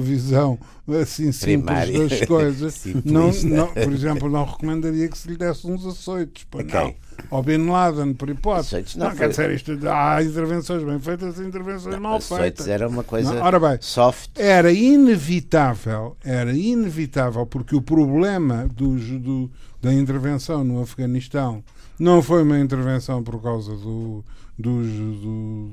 visão 0.00 0.58
assim 1.00 1.30
simples 1.30 1.84
Primária. 1.84 2.08
das 2.08 2.26
coisas, 2.26 2.84
não, 3.04 3.30
não, 3.44 3.66
por 3.68 3.92
exemplo, 3.92 4.28
não 4.28 4.44
recomendaria 4.44 5.08
que 5.08 5.16
se 5.16 5.28
lhe 5.28 5.36
desse 5.36 5.66
uns 5.66 5.86
açoites. 5.86 6.46
Pois 6.50 6.66
okay. 6.66 6.80
não 6.80 6.94
ao 7.30 7.42
Bin 7.42 7.66
Laden, 7.66 8.14
por 8.14 8.30
hipótese. 8.30 8.98
Não, 8.98 9.08
não 9.08 9.16
quer 9.16 9.28
dizer 9.28 9.50
isto. 9.50 9.72
Há 9.88 10.22
intervenções 10.22 10.82
bem 10.82 10.98
feitas 10.98 11.38
e 11.38 11.42
intervenções 11.42 11.94
não, 11.94 12.00
mal 12.00 12.20
feitas. 12.20 12.68
Era 12.68 12.88
uma 12.88 13.04
coisa 13.04 13.34
não, 13.34 13.42
ora 13.42 13.60
bem, 13.60 13.78
soft. 13.80 14.30
Era 14.38 14.72
inevitável, 14.72 16.16
era 16.24 16.52
inevitável, 16.52 17.44
porque 17.46 17.74
o 17.76 17.82
problema 17.82 18.66
dos, 18.68 19.02
do, 19.20 19.50
da 19.82 19.92
intervenção 19.92 20.64
no 20.64 20.80
Afeganistão 20.80 21.62
não 22.00 22.22
foi 22.22 22.42
uma 22.42 22.58
intervenção 22.58 23.22
por 23.22 23.40
causa 23.42 23.76
do, 23.76 24.24
dos, 24.58 24.88
do, 24.88 25.68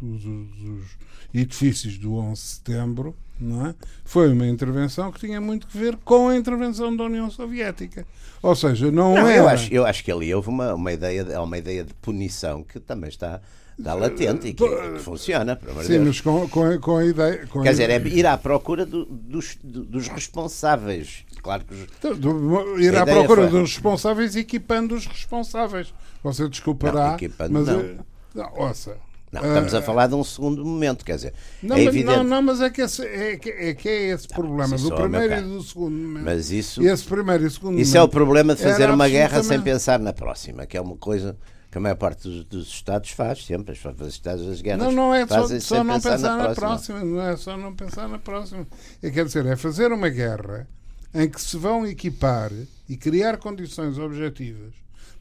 do, 0.00 0.24
dos, 0.24 0.96
edifícios 1.34 1.98
do 1.98 2.14
11 2.14 2.32
de 2.32 2.48
setembro 2.48 3.14
não 3.38 3.66
é? 3.66 3.74
foi 4.04 4.32
uma 4.32 4.46
intervenção 4.46 5.12
que 5.12 5.20
tinha 5.20 5.40
muito 5.40 5.66
que 5.66 5.76
ver 5.76 5.96
com 5.98 6.28
a 6.28 6.36
intervenção 6.36 6.96
da 6.96 7.04
União 7.04 7.28
Soviética. 7.30 8.06
Ou 8.40 8.54
seja, 8.54 8.90
não, 8.90 9.14
Não, 9.14 9.26
era. 9.28 9.36
eu, 9.36 9.48
acho, 9.48 9.74
eu 9.74 9.84
acho 9.84 10.04
que 10.04 10.12
ali 10.12 10.32
houve 10.34 10.48
uma, 10.48 10.72
uma, 10.74 10.92
ideia, 10.92 11.42
uma 11.42 11.58
ideia 11.58 11.84
de 11.84 11.92
punição 11.94 12.62
que 12.62 12.78
também 12.78 13.08
está, 13.08 13.40
está 13.78 13.94
latente 13.94 14.48
e 14.48 14.54
que, 14.54 14.64
que 14.68 14.98
funciona, 15.00 15.58
Sim, 15.82 15.88
Deus. 15.88 16.06
mas 16.06 16.20
com, 16.20 16.48
com, 16.48 16.64
a- 16.64 16.78
com 16.78 16.96
a 16.96 17.04
ideia. 17.04 17.46
Com 17.48 17.60
a 17.60 17.62
Quer 17.64 17.70
dizer, 17.70 17.90
é 17.90 17.96
ideia- 17.96 18.14
ir 18.20 18.26
à 18.26 18.36
procura 18.38 18.84
do- 18.86 19.04
dos, 19.04 19.56
do- 19.62 19.84
dos 19.84 20.08
responsáveis. 20.08 21.24
Claro 21.42 21.64
que 21.64 21.74
os- 21.74 21.86
Então, 21.98 22.14
do- 22.14 22.80
ir 22.80 22.96
à 22.96 23.02
ideia 23.02 23.16
procura 23.18 23.48
foi- 23.48 23.60
dos 23.60 23.72
responsáveis 23.74 24.36
equipando 24.36 24.94
os 24.94 25.06
responsáveis. 25.06 25.92
Você 26.22 26.48
desculpará. 26.48 27.08
Não, 27.08 27.14
equipando 27.14 27.52
mas, 27.52 27.66
não. 27.66 27.80
eh, 27.80 27.96
não, 28.34 28.52
ouça. 28.56 28.96
não, 29.30 29.42
eh, 29.44 29.48
estamos 29.48 29.74
a 29.74 29.82
falar 29.82 30.06
de 30.06 30.14
um 30.14 30.24
segundo 30.24 30.64
momento, 30.64 31.04
quer 31.04 31.16
dizer, 31.16 31.34
Não, 31.62 31.76
é 31.76 31.80
mas, 31.84 31.88
evidente. 31.94 32.16
não, 32.16 32.24
não, 32.24 32.42
mas 32.42 32.60
é 32.62 32.70
que, 32.70 32.80
esse, 32.80 33.04
é, 33.04 33.36
que, 33.36 33.50
é 33.50 33.74
que 33.74 33.88
é 33.88 34.02
esse 34.12 34.28
problema 34.28 34.68
mas 34.68 34.80
isso 34.80 34.88
do 34.88 34.94
é 34.94 34.98
primeiro 35.00 35.34
e 35.34 35.40
do 35.42 35.62
segundo 35.62 35.94
momento. 35.96 36.24
Mas 36.24 36.50
isso, 36.50 36.82
E 36.82 36.86
esse 36.86 37.04
primeiro 37.04 37.44
e 37.46 37.50
segundo 37.50 37.78
isso 37.78 37.94
é 37.96 38.00
o 38.00 38.02
momento 38.04 38.12
problema 38.12 38.54
de 38.54 38.62
fazer 38.62 38.88
uma 38.88 39.08
guerra 39.08 39.42
sem 39.42 39.60
pensar 39.60 39.98
na 39.98 40.12
próxima, 40.12 40.64
que 40.64 40.76
é 40.76 40.80
uma 40.80 40.96
coisa 40.96 41.36
que 41.74 41.78
a 41.78 41.80
maior 41.80 41.96
parte 41.96 42.28
dos, 42.28 42.44
dos 42.44 42.68
Estados 42.68 43.10
faz 43.10 43.44
sempre. 43.44 43.72
Os 43.72 44.06
Estados 44.14 44.46
das 44.46 44.60
guerras 44.62 44.84
Não, 44.84 44.92
não 44.92 45.12
é 45.12 45.26
só, 45.26 45.48
só 45.58 45.82
não 45.82 45.94
pensar, 45.94 46.12
pensar, 46.12 46.36
na, 46.36 46.48
na, 46.48 46.54
próxima. 46.54 46.98
próxima. 47.00 47.04
Não 47.04 47.20
é 47.20 47.36
só 47.36 47.56
não 47.56 47.74
pensar 47.74 48.08
na 48.08 48.18
próxima. 48.20 48.64
É, 49.02 49.10
quer 49.10 49.24
dizer, 49.24 49.44
é 49.44 49.56
fazer 49.56 49.90
uma 49.90 50.08
guerra 50.08 50.68
em 51.12 51.28
que 51.28 51.40
se 51.40 51.56
vão 51.56 51.84
equipar 51.84 52.52
e 52.88 52.96
criar 52.96 53.38
condições 53.38 53.98
objetivas 53.98 54.72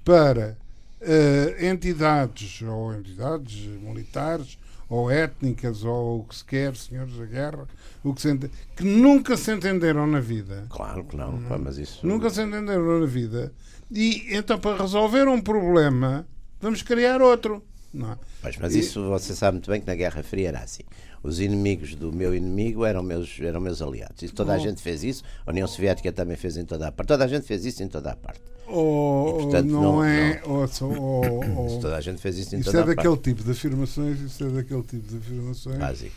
para 0.06 0.56
eh, 1.02 1.72
entidades, 1.72 2.62
ou 2.62 2.94
entidades 2.94 3.66
militares, 3.82 4.60
ou 4.88 5.10
étnicas, 5.10 5.84
ou 5.84 6.20
o 6.20 6.24
que 6.24 6.36
se 6.36 6.46
quer, 6.46 6.76
senhores 6.76 7.18
da 7.18 7.26
guerra, 7.26 7.68
o 8.04 8.14
que, 8.14 8.22
se 8.22 8.30
ente- 8.30 8.52
que 8.76 8.84
nunca 8.84 9.36
se 9.36 9.52
entenderam 9.52 10.06
na 10.06 10.20
vida. 10.20 10.68
Claro 10.70 11.04
que 11.04 11.18
não, 11.18 11.42
pá, 11.50 11.58
mas 11.58 11.80
isso. 11.80 12.06
Nunca 12.06 12.30
se 12.30 12.44
entenderam 12.44 13.00
na 13.00 13.08
vida. 13.08 13.52
E 13.92 14.36
então, 14.36 14.60
para 14.60 14.80
resolver 14.80 15.28
um 15.28 15.42
problema, 15.42 16.28
vamos 16.64 16.82
criar 16.82 17.22
outro. 17.22 17.64
Não 17.94 18.14
é? 18.14 18.18
Pois, 18.42 18.58
mas 18.58 18.74
isso 18.74 19.04
você 19.08 19.36
sabe 19.36 19.58
muito 19.58 19.70
bem 19.70 19.80
que 19.80 19.86
na 19.86 19.94
Guerra 19.94 20.24
Fria 20.24 20.48
era 20.48 20.60
assim. 20.62 20.82
Os 21.22 21.40
inimigos 21.40 21.94
do 21.94 22.12
meu 22.12 22.34
inimigo 22.36 22.84
eram 22.86 23.04
meus, 23.04 23.40
eram 23.40 23.62
meus 23.62 23.82
aliados. 23.84 24.24
E 24.24 24.30
toda 24.30 24.52
a 24.54 24.58
gente 24.58 24.82
fez 24.82 25.04
isso. 25.04 25.24
A 25.46 25.52
União 25.52 25.68
Soviética 25.68 26.12
também 26.12 26.36
fez 26.36 26.58
em 26.58 26.66
toda 26.66 26.88
a 26.88 26.92
parte. 26.92 27.08
Toda 27.08 27.24
a 27.24 27.28
gente 27.28 27.46
fez 27.46 27.64
isso 27.66 27.84
em 27.84 27.88
toda 27.88 28.12
a 28.12 28.16
parte. 28.16 28.42
Ou, 28.68 29.30
E, 29.30 29.44
portanto, 29.44 29.68
não, 29.68 29.82
não- 29.84 30.04
é. 30.04 30.42
ouça, 30.46 30.86
ou- 30.86 31.24
ou- 31.56 31.80
Toda 31.80 31.96
a 31.98 32.02
gente 32.02 32.20
fez 32.20 32.38
isso 32.40 32.56
em 32.56 32.62
toda 32.64 32.80
é 32.80 32.82
a 32.82 32.86
daquele 32.86 33.10
parte. 33.10 33.24
tipo 33.30 33.44
de 33.44 33.52
afirmações, 33.52 34.20
isto 34.22 34.44
é 34.44 34.50
daquele 34.50 34.82
tipo 34.84 35.08
de 35.08 35.18
afirmações 35.18 35.78
Básico. 35.78 36.16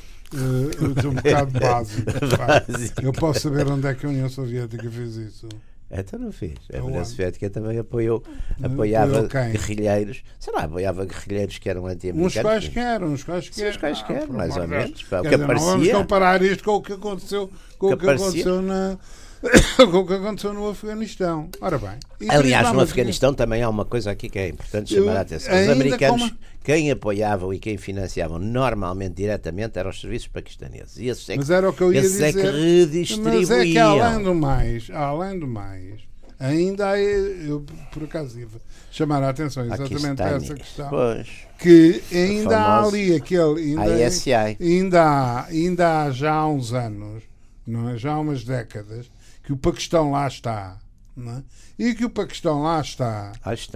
sou 1.02 1.10
um 1.10 1.14
bocado 1.14 1.52
básico. 1.60 2.10
Básico. 2.38 3.02
Eu 3.02 3.12
posso 3.12 3.40
saber 3.40 3.66
onde 3.68 3.86
é 3.86 3.94
que 3.94 4.06
a 4.06 4.08
União 4.08 4.28
Soviética 4.30 4.90
fez 4.90 5.16
isso. 5.16 5.48
Então 5.90 6.18
não 6.18 6.32
fiz. 6.32 6.54
A? 6.74 6.82
União 6.82 7.04
Soviética 7.04 7.48
também 7.48 7.78
apoiou, 7.78 8.22
apoiava 8.62 9.28
quem? 9.28 9.52
guerrilheiros. 9.52 10.22
Sei 10.38 10.52
lá, 10.52 10.62
apoiava 10.64 11.04
guerrilheiros 11.04 11.58
que 11.58 11.68
eram 11.68 11.84
Uns 11.84 11.92
anti-americanos. 11.92 12.42
quaisquer, 12.42 13.02
uns 13.04 13.22
quaisquer. 13.24 13.54
Sim, 13.54 13.68
uns 13.68 13.76
quaisquer, 13.76 14.26
por 14.26 14.36
mais 14.36 14.56
ou 14.56 14.66
menos, 14.66 15.02
pá, 15.04 15.20
o 15.20 15.22
que 15.22 15.28
dizer, 15.30 15.38
Não 15.38 15.46
vamos 15.46 15.62
aparecia. 15.64 15.94
comparar 15.94 16.42
isto 16.42 16.64
com 16.64 16.70
o 16.72 16.82
que 16.82 16.92
aconteceu, 16.92 17.50
com 17.78 17.86
o 17.86 17.90
Que 17.90 17.96
que 17.98 18.02
aparecia. 18.04 18.26
aconteceu 18.28 18.62
na. 18.62 18.98
com 19.90 19.98
o 19.98 20.06
que 20.06 20.14
aconteceu 20.14 20.52
no 20.52 20.68
Afeganistão. 20.68 21.48
Ora 21.60 21.78
bem. 21.78 22.28
Aliás, 22.28 22.72
no 22.72 22.80
Afeganistão 22.80 23.34
também 23.34 23.62
há 23.62 23.68
uma 23.68 23.84
coisa 23.84 24.10
aqui 24.10 24.28
que 24.28 24.38
é 24.38 24.48
importante 24.48 24.94
chamar 24.94 25.16
a 25.16 25.20
atenção. 25.20 25.54
Os 25.54 25.68
americanos, 25.68 26.22
como- 26.22 26.38
quem 26.64 26.90
apoiavam 26.90 27.54
e 27.54 27.58
quem 27.60 27.76
financiavam 27.76 28.38
normalmente, 28.38 29.14
diretamente, 29.14 29.78
eram 29.78 29.90
os 29.90 30.00
serviços 30.00 30.28
paquistaneses. 30.28 30.96
E 30.98 31.06
esses 31.08 31.28
é 31.28 31.32
que, 31.34 31.38
Mas 31.38 31.50
era 31.50 31.68
o 31.70 31.72
que 31.72 31.82
eu 31.82 31.92
ia 31.92 32.00
esses 32.00 32.12
dizer. 32.12 32.28
é 32.28 32.32
que 32.32 32.40
redistribuíam. 32.42 33.40
Mas 33.40 33.50
é 33.50 33.64
que 33.64 33.78
além 33.78 34.22
do 34.24 34.34
mais, 34.34 34.90
além 34.90 35.38
do 35.38 35.46
mais, 35.46 36.00
ainda 36.40 36.90
há, 36.90 36.98
eu 36.98 37.64
por 37.92 38.02
acaso 38.04 38.38
ia 38.40 38.48
chamar 38.90 39.22
a 39.22 39.28
atenção 39.28 39.64
exatamente 39.64 40.22
a 40.22 40.28
essa 40.30 40.54
questão, 40.54 40.88
Pois. 40.90 41.28
que 41.58 42.02
ainda 42.12 42.58
há 42.58 42.82
ali 42.84 43.14
aquele, 43.14 43.60
ainda, 43.78 44.06
ISI. 44.06 44.32
ainda 44.34 45.02
há, 45.04 45.44
ainda 45.46 46.02
há 46.02 46.10
já 46.10 46.32
há 46.32 46.48
uns 46.48 46.72
anos, 46.72 47.22
não 47.66 47.90
é? 47.90 47.96
já 47.96 48.12
há 48.12 48.18
umas 48.20 48.42
décadas, 48.42 49.06
que 49.46 49.52
o 49.52 49.56
Paquistão 49.56 50.10
lá 50.10 50.26
está, 50.26 50.76
não 51.16 51.36
é? 51.38 51.44
e 51.78 51.94
que 51.94 52.04
o 52.04 52.10
Paquistão 52.10 52.62
lá 52.62 52.80
está 52.80 53.32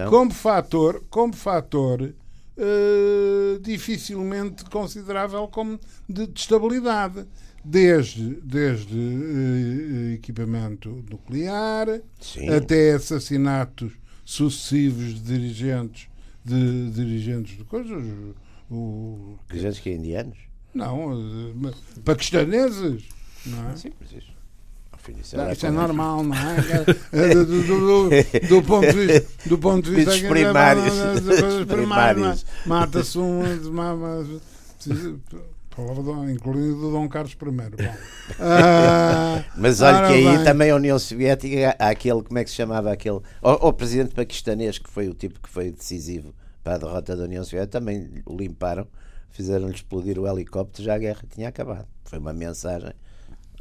como 0.09 0.31
fator, 0.33 1.01
como 1.09 1.33
fator 1.33 2.13
eh, 2.57 3.57
dificilmente 3.61 4.65
considerável 4.65 5.47
como 5.47 5.79
de, 6.09 6.27
de 6.27 6.39
estabilidade. 6.39 7.25
Desde, 7.63 8.41
desde 8.41 8.97
eh, 8.97 10.13
equipamento 10.15 11.05
nuclear 11.09 12.01
Sim. 12.19 12.49
até 12.49 12.93
assassinatos 12.93 13.93
sucessivos 14.25 15.13
de 15.13 15.21
dirigentes 15.21 16.09
de 16.43 16.89
dirigentes 16.89 17.55
de 17.55 17.63
coisas 17.63 18.03
o, 18.69 19.37
Dirigentes 19.47 19.79
que 19.79 19.91
indianos? 19.91 20.37
não 20.73 21.53
mas 21.55 21.75
paquistaneses 22.03 23.03
não 23.45 23.69
é? 23.69 23.75
Sim, 23.75 23.91
mas 25.07 25.17
isso. 25.17 25.23
Disso, 25.23 25.37
Não, 25.37 25.51
Isto 25.51 25.65
é 25.65 25.71
normal, 25.71 26.23
não 26.23 26.35
é? 26.35 26.85
É 27.11 27.33
do, 27.35 27.45
do- 27.45 27.63
do- 28.09 28.47
do 28.47 28.63
ponto 28.63 28.87
de 28.91 29.05
vista, 29.07 29.27
do 29.49 29.57
ponto 29.57 29.89
de 29.89 29.95
vista 29.95 30.11
Dos 30.11 30.21
primários. 30.21 30.93
Primários. 31.67 32.45
é? 32.65 32.69
mata-se 32.69 33.17
um, 33.17 33.41
palavra 35.75 36.03
do- 36.03 36.29
incluindo 36.29 36.87
o 36.89 36.91
Dom 36.91 37.07
Carlos 37.09 37.33
I. 37.33 37.35
Bom. 37.35 37.95
Ah, 38.39 39.43
Mas 39.57 39.81
olha 39.81 40.07
que 40.07 40.13
aí 40.13 40.23
bem. 40.25 40.43
também 40.43 40.71
a 40.71 40.75
União 40.75 40.97
Soviética, 40.97 41.75
há 41.77 41.89
aquele, 41.89 42.21
como 42.23 42.37
é 42.39 42.43
que 42.43 42.49
se 42.49 42.55
chamava 42.55 42.91
aquele? 42.91 43.19
O, 43.41 43.67
o 43.67 43.73
presidente 43.73 44.13
paquistanês, 44.15 44.77
que 44.77 44.89
foi 44.89 45.07
o 45.09 45.13
tipo 45.13 45.39
que 45.39 45.49
foi 45.49 45.71
decisivo 45.71 46.33
para 46.63 46.75
a 46.75 46.77
derrota 46.77 47.15
da 47.15 47.23
União 47.23 47.43
Soviética, 47.43 47.79
também 47.79 48.09
o 48.25 48.35
limparam, 48.37 48.87
fizeram-lhe 49.31 49.73
explodir 49.73 50.17
o 50.19 50.27
helicóptero, 50.27 50.83
já 50.85 50.95
a 50.95 50.97
guerra 50.97 51.21
tinha 51.33 51.49
acabado. 51.49 51.87
Foi 52.05 52.19
uma 52.19 52.33
mensagem 52.33 52.91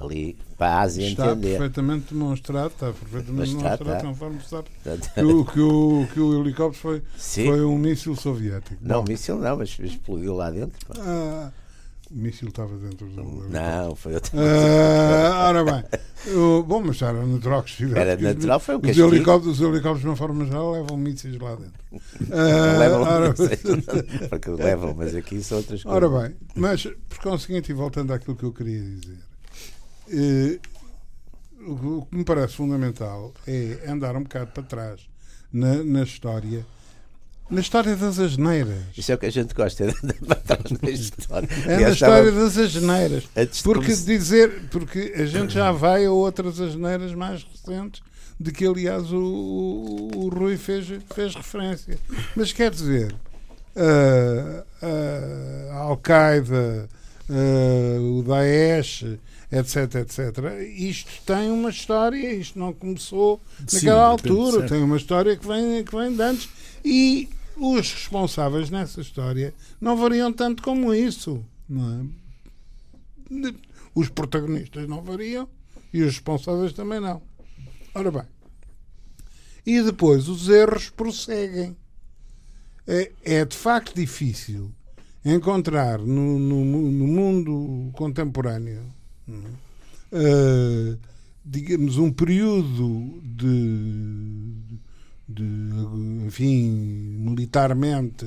ali 0.01 0.37
para 0.57 0.73
a 0.77 0.81
Ásia 0.81 1.07
Está 1.09 1.27
entender. 1.33 1.51
perfeitamente 1.59 2.13
demonstrado, 2.15 2.69
está 2.69 2.87
perfeitamente 2.93 3.55
está, 3.55 3.77
demonstrado, 3.77 3.93
está. 3.93 4.07
conforme 4.09 4.41
sabe, 4.49 4.69
que 5.15 5.23
o, 5.23 5.45
que 5.45 5.61
o, 5.61 6.07
que 6.15 6.21
o 6.21 6.41
helicóptero 6.41 6.81
foi, 6.81 7.03
Sim. 7.17 7.47
foi 7.47 7.65
um 7.65 7.77
míssil 7.79 8.17
soviético. 8.17 8.77
Não, 8.81 9.03
Bom, 9.03 9.09
míssil 9.11 9.37
não, 9.39 9.57
mas 9.59 9.79
explodiu 9.79 10.35
lá 10.35 10.51
dentro. 10.51 10.79
ah, 10.99 11.51
o 12.11 12.15
míssil 12.17 12.49
estava 12.49 12.77
dentro 12.77 13.07
do. 13.07 13.49
Não, 13.49 13.95
foi 13.95 14.15
outra 14.15 14.33
Ah, 14.37 15.49
ora 15.49 15.65
bem, 15.65 16.35
o- 16.35 16.63
bom, 16.65 16.83
mas 16.85 17.01
era 17.03 17.25
natural 17.25 17.63
que 17.63 17.71
estivesse. 17.71 17.99
Era 18.01 18.17
os- 18.17 18.23
natural, 18.23 18.59
foi 18.61 18.75
um 18.75 18.79
os 18.79 18.87
castigo. 18.87 19.15
helicópteros, 19.15 19.61
os 19.61 19.67
helicópteros, 19.67 20.01
de 20.01 20.07
uma 20.09 20.17
forma 20.17 20.45
geral, 20.45 20.73
levam 20.73 20.97
mísseis 20.97 21.39
lá 21.39 21.55
dentro. 21.55 21.73
Ah, 22.33 22.79
levam, 22.79 23.03
ora, 23.03 23.35
porque 24.29 24.51
levam, 24.51 24.95
mas 24.97 25.15
aqui 25.15 25.43
são 25.43 25.59
outras 25.59 25.83
coisas. 25.83 26.03
ora 26.11 26.23
bem, 26.29 26.37
mas 26.55 26.83
por 27.09 27.19
conseguinte, 27.19 27.71
e 27.71 27.75
voltando 27.75 28.13
àquilo 28.13 28.35
que 28.37 28.45
eu 28.45 28.53
queria 28.53 28.81
dizer, 28.83 29.19
o 30.13 30.61
o 31.67 32.07
que 32.07 32.17
me 32.17 32.25
parece 32.25 32.55
fundamental 32.55 33.33
é 33.47 33.79
andar 33.87 34.17
um 34.17 34.23
bocado 34.23 34.51
para 34.53 34.63
trás 34.63 35.01
na, 35.53 35.83
na 35.85 36.03
história, 36.03 36.65
na 37.51 37.61
história 37.61 37.97
das 37.97 38.19
asneiras. 38.19 38.79
Isso 38.97 39.13
é 39.13 39.15
o 39.15 39.19
que 39.19 39.27
a 39.27 39.31
gente 39.31 39.55
gosta, 39.55 39.85
é 39.85 39.87
de 39.93 39.97
andar 40.03 40.15
para 40.27 40.57
trás 40.57 40.81
na 40.81 40.91
história. 40.91 41.49
É 41.67 41.81
na 41.81 41.91
história 41.91 42.33
das 42.33 42.57
asneiras. 42.57 43.29
Porque 43.63 43.95
dizer, 43.95 44.69
porque 44.71 45.13
a 45.17 45.27
gente 45.27 45.55
já 45.55 45.73
vai 45.73 46.07
a 46.07 46.11
outras 46.11 46.61
asneiras 46.61 47.15
mais 47.15 47.45
recentes, 47.45 48.03
de 48.39 48.53
que 48.53 48.67
aliás 48.67 49.13
o, 49.13 49.19
o, 49.19 50.11
o 50.15 50.29
Rui 50.29 50.57
fez, 50.57 50.87
fez 51.15 51.35
referência. 51.35 51.99
Mas 52.35 52.53
quer 52.53 52.71
dizer, 52.71 53.15
ah, 53.77 54.65
a 55.73 55.77
Al-Qaeda, 55.81 56.89
ah, 57.31 58.01
o 58.01 58.23
Daesh, 58.25 59.05
etc, 59.53 59.95
etc, 59.97 60.19
isto 60.77 61.11
tem 61.25 61.51
uma 61.51 61.71
história, 61.71 62.35
isto 62.35 62.59
não 62.59 62.73
começou 62.73 63.41
Sim, 63.69 63.77
naquela 63.77 64.11
repente, 64.11 64.29
altura, 64.31 64.59
certo. 64.59 64.69
tem 64.71 64.83
uma 64.83 64.97
história 64.97 65.37
que 65.37 65.47
vem, 65.47 65.85
que 65.85 65.95
vem 65.95 66.15
de 66.15 66.23
antes 66.23 66.49
e 66.85 67.29
os 67.57 67.93
responsáveis 67.93 68.69
nessa 68.71 69.01
história 69.01 69.55
não 69.81 69.97
variam 69.97 70.33
tanto 70.33 70.63
como 70.63 70.93
isso. 70.93 71.45
Não 71.69 72.11
é? 73.31 73.55
Os 73.95 74.09
protagonistas 74.09 74.89
não 74.89 75.03
variam 75.03 75.49
e 75.93 76.03
os 76.03 76.15
responsáveis 76.15 76.73
também 76.73 76.99
não. 76.99 77.23
Ora 77.95 78.11
bem. 78.11 78.25
E 79.65 79.83
depois 79.83 80.29
os 80.29 80.49
erros 80.49 80.91
prosseguem. 80.91 81.77
É, 82.87 83.13
é 83.23 83.45
de 83.45 83.57
facto 83.57 83.95
difícil 83.95 84.73
encontrar 85.25 85.99
no, 85.99 86.39
no, 86.39 86.65
no 86.65 87.07
mundo 87.07 87.91
contemporâneo 87.93 88.83
eh, 90.13 90.97
digamos 91.45 91.99
um 91.99 92.11
período 92.11 93.21
de, 93.23 94.55
de 95.29 95.45
enfim 96.27 96.71
militarmente 97.19 98.27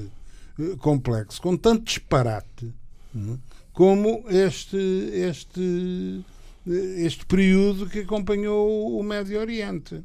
eh, 0.59 0.75
complexo 0.77 1.41
com 1.41 1.57
tanto 1.57 1.85
disparate 1.85 2.71
é? 3.15 3.37
como 3.73 4.23
este, 4.29 4.77
este, 4.77 6.23
este 6.65 7.25
período 7.25 7.89
que 7.89 7.99
acompanhou 7.99 8.97
o 8.97 9.03
Médio 9.03 9.39
Oriente. 9.39 10.03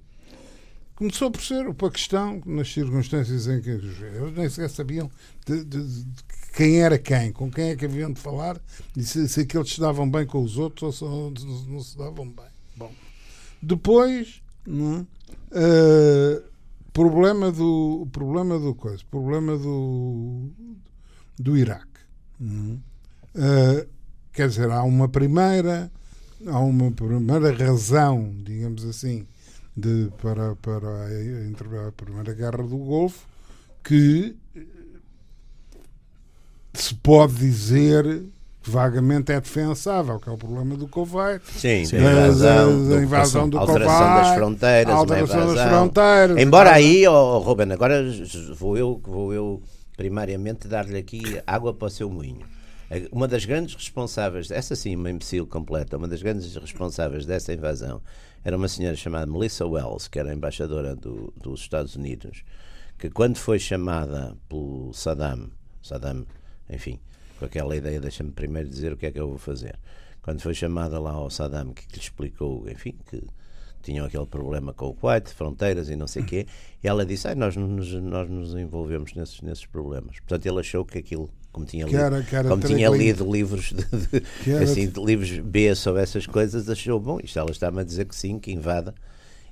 Começou 0.96 1.30
por 1.30 1.42
ser 1.42 1.68
o 1.68 1.74
Paquistão, 1.74 2.42
nas 2.44 2.72
circunstâncias 2.72 3.46
em 3.46 3.60
que 3.60 3.70
eles 3.70 3.98
nem 4.34 4.48
sequer 4.48 4.70
sabiam 4.70 5.10
de, 5.46 5.62
de, 5.62 5.86
de 5.86 6.24
quem 6.52 6.80
era 6.80 6.98
quem, 6.98 7.32
com 7.32 7.50
quem 7.50 7.70
é 7.70 7.76
que 7.76 7.84
haviam 7.84 8.12
de 8.12 8.20
falar 8.20 8.60
e 8.96 9.02
se, 9.02 9.28
se 9.28 9.40
aqueles 9.40 9.72
se 9.72 9.80
davam 9.80 10.10
bem 10.10 10.26
com 10.26 10.42
os 10.42 10.56
outros 10.56 11.02
ou 11.02 11.30
se 11.30 11.44
não, 11.44 11.48
não 11.68 11.80
se 11.80 11.96
davam 11.96 12.26
bem. 12.28 12.46
Bom, 12.76 12.92
depois, 13.62 14.42
não 14.66 15.06
é? 15.52 16.38
uh, 16.38 16.42
problema 16.92 17.52
do 17.52 18.08
problema 18.12 18.58
do 18.58 18.74
coisa, 18.74 19.02
problema 19.10 19.56
do 19.56 20.50
do 21.38 21.56
Iraque. 21.56 21.86
Uh, 22.40 23.88
quer 24.32 24.48
dizer, 24.48 24.70
há 24.70 24.82
uma 24.82 25.08
primeira 25.08 25.90
há 26.46 26.58
uma 26.60 26.90
primeira 26.90 27.52
razão, 27.52 28.32
digamos 28.44 28.84
assim, 28.84 29.26
de, 29.76 30.10
para, 30.20 30.56
para 30.56 30.88
a, 30.88 31.88
a 31.88 31.92
Primeira 31.92 32.34
Guerra 32.34 32.64
do 32.64 32.78
Golfo 32.78 33.26
que 33.84 34.36
se 36.82 36.94
pode 36.94 37.34
dizer 37.34 38.22
que 38.62 38.70
vagamente 38.70 39.32
é 39.32 39.40
defensável, 39.40 40.18
que 40.18 40.28
é 40.28 40.32
o 40.32 40.36
problema 40.36 40.76
do 40.76 40.88
Kuwait. 40.88 41.42
Sim, 41.46 41.84
Sim. 41.84 41.96
A 41.96 42.12
invasão, 42.12 42.88
da, 42.88 43.02
invasão 43.02 43.48
do 43.48 43.58
alteração 43.58 43.96
Kuwait, 43.96 44.22
das 44.22 44.34
fronteiras, 44.34 44.94
alteração 44.94 45.54
das 45.54 45.68
fronteiras. 45.68 46.38
Embora 46.38 46.72
aí, 46.72 47.06
oh, 47.06 47.38
Ruben, 47.38 47.72
agora 47.72 48.04
vou 48.56 48.76
eu, 48.76 49.00
vou 49.04 49.32
eu 49.32 49.62
primariamente 49.96 50.68
dar-lhe 50.68 50.98
aqui 50.98 51.40
água 51.46 51.74
para 51.74 51.86
o 51.86 51.90
seu 51.90 52.10
moinho. 52.10 52.46
Uma 53.12 53.28
das 53.28 53.44
grandes 53.44 53.74
responsáveis, 53.74 54.50
essa 54.50 54.74
sim, 54.74 54.96
uma 54.96 55.10
imbecil 55.10 55.46
completa, 55.46 55.96
uma 55.98 56.08
das 56.08 56.22
grandes 56.22 56.54
responsáveis 56.56 57.26
dessa 57.26 57.52
invasão 57.52 58.00
era 58.44 58.56
uma 58.56 58.68
senhora 58.68 58.96
chamada 58.96 59.30
Melissa 59.30 59.66
Wells, 59.66 60.08
que 60.08 60.18
era 60.18 60.32
embaixadora 60.32 60.96
do, 60.96 61.32
dos 61.36 61.60
Estados 61.60 61.96
Unidos, 61.96 62.44
que 62.98 63.10
quando 63.10 63.36
foi 63.36 63.58
chamada 63.58 64.34
pelo 64.48 64.92
Saddam, 64.94 65.50
Saddam, 65.82 66.24
enfim, 66.70 66.98
com 67.38 67.44
aquela 67.44 67.76
ideia, 67.76 68.00
deixa-me 68.00 68.30
primeiro 68.30 68.68
dizer 68.68 68.92
o 68.92 68.96
que 68.96 69.06
é 69.06 69.10
que 69.10 69.20
eu 69.20 69.28
vou 69.28 69.38
fazer. 69.38 69.78
Quando 70.22 70.40
foi 70.40 70.54
chamada 70.54 70.98
lá 70.98 71.12
ao 71.12 71.30
Saddam, 71.30 71.72
que 71.72 71.86
lhe 71.92 72.00
explicou, 72.00 72.68
enfim, 72.68 72.94
que 73.08 73.22
tinham 73.82 74.04
aquele 74.04 74.26
problema 74.26 74.74
com 74.74 74.88
o 74.88 74.94
Kuwait, 74.94 75.32
fronteiras 75.32 75.88
e 75.88 75.96
não 75.96 76.06
sei 76.06 76.22
o 76.22 76.26
quê, 76.26 76.46
e 76.82 76.88
ela 76.88 77.06
disse, 77.06 77.28
ah, 77.28 77.34
nós, 77.34 77.56
nos, 77.56 77.92
nós 77.94 78.28
nos 78.28 78.54
envolvemos 78.54 79.14
nesses, 79.14 79.40
nesses 79.40 79.66
problemas. 79.66 80.18
Portanto, 80.18 80.46
ele 80.46 80.60
achou 80.60 80.84
que 80.84 80.98
aquilo 80.98 81.30
como 81.50 81.64
tinha, 81.64 81.86
lido, 81.86 81.98
era, 81.98 82.22
como 82.48 82.62
tinha 82.62 82.88
lido 82.88 83.30
livros 83.30 83.72
de, 83.72 84.20
de, 84.44 84.52
assim, 84.62 84.88
de 84.88 85.00
livros 85.00 85.38
B 85.38 85.74
sobre 85.74 86.02
essas 86.02 86.26
coisas, 86.26 86.68
achou 86.68 87.00
bom. 87.00 87.18
Isto 87.22 87.38
ela 87.38 87.50
está-me 87.50 87.80
a 87.80 87.84
dizer 87.84 88.04
que 88.04 88.14
sim, 88.14 88.38
que 88.38 88.52
invada. 88.52 88.94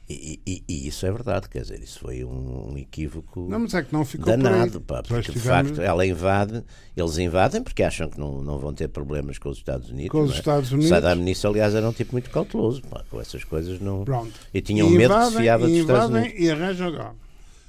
E, 0.08 0.40
e, 0.46 0.64
e, 0.68 0.86
isso 0.86 1.04
é 1.04 1.10
verdade, 1.10 1.48
quer 1.48 1.62
dizer, 1.62 1.82
isso 1.82 1.98
foi 1.98 2.24
um, 2.24 2.78
equívoco 2.78 3.48
não, 3.48 3.58
mas 3.58 3.74
é 3.74 3.82
que 3.82 3.92
não 3.92 4.04
ficou 4.04 4.24
danado, 4.24 4.80
pá, 4.80 5.02
porque 5.02 5.32
de 5.32 5.40
facto 5.40 5.80
ela 5.80 6.06
invade, 6.06 6.62
eles 6.96 7.18
invadem 7.18 7.60
porque 7.60 7.82
acham 7.82 8.08
que 8.08 8.16
não, 8.16 8.40
não 8.40 8.56
vão 8.56 8.72
ter 8.72 8.86
problemas 8.86 9.36
com 9.36 9.48
os 9.48 9.58
Estados 9.58 9.90
Unidos. 9.90 10.12
Com 10.12 10.22
os 10.22 10.30
é? 10.30 10.38
Estados 10.38 10.70
Unidos. 10.70 10.90
Saddam 10.90 11.16
nisso, 11.16 11.48
aliás, 11.48 11.74
era 11.74 11.88
um 11.88 11.92
tipo 11.92 12.12
muito 12.12 12.30
cauteloso, 12.30 12.82
pá, 12.82 13.02
com 13.10 13.20
essas 13.20 13.42
coisas 13.42 13.80
não. 13.80 14.04
Pronto. 14.04 14.32
E 14.54 14.60
tinham 14.60 14.88
medo 14.88 15.12
que 15.12 15.24
se 15.24 15.36
fiava 15.38 15.66
dos 15.66 15.76
Estados 15.76 16.14
Unidos. 16.14 16.38
E 16.38 16.50
arranjam 16.52 16.86
agora. 16.86 17.14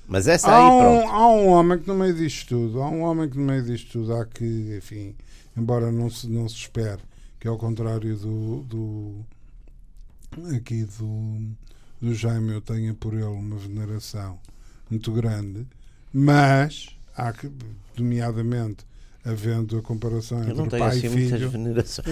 Mas 0.07 0.27
essa 0.27 0.47
há 0.47 0.57
aí, 0.57 0.71
um, 0.71 0.79
pronto. 0.79 1.07
Há 1.09 1.27
um 1.27 1.47
homem 1.47 1.79
que 1.79 1.87
no 1.87 1.95
meio 1.95 2.13
disto 2.13 2.49
tudo, 2.49 2.81
há 2.83 2.89
um 2.89 3.01
homem 3.01 3.27
que 3.27 3.37
no 3.37 3.45
meio 3.45 3.63
disto 3.63 3.91
tudo 3.93 4.13
há 4.13 4.25
que, 4.25 4.77
enfim, 4.77 5.15
embora 5.57 5.91
não 5.91 6.07
se, 6.07 6.29
não 6.29 6.47
se 6.47 6.55
espere, 6.55 7.01
que 7.39 7.47
é 7.47 7.49
ao 7.49 7.57
contrário 7.57 8.15
do, 8.15 8.61
do 8.61 9.25
aqui 10.55 10.85
do, 10.85 11.51
do 12.01 12.13
Jaime, 12.13 12.53
eu 12.53 12.61
tenha 12.61 12.93
por 12.93 13.13
ele 13.13 13.23
uma 13.23 13.55
veneração 13.57 14.37
muito 14.89 15.11
grande, 15.11 15.65
mas 16.13 16.89
há 17.15 17.31
que, 17.33 17.49
nomeadamente, 17.97 18.85
havendo 19.25 19.77
a 19.77 19.81
comparação 19.81 20.39
entre 20.41 20.53
não 20.53 20.67
tenho 20.67 20.83
pai 20.83 20.97
assim 20.97 21.07
e 21.07 21.09
filho. 21.09 21.51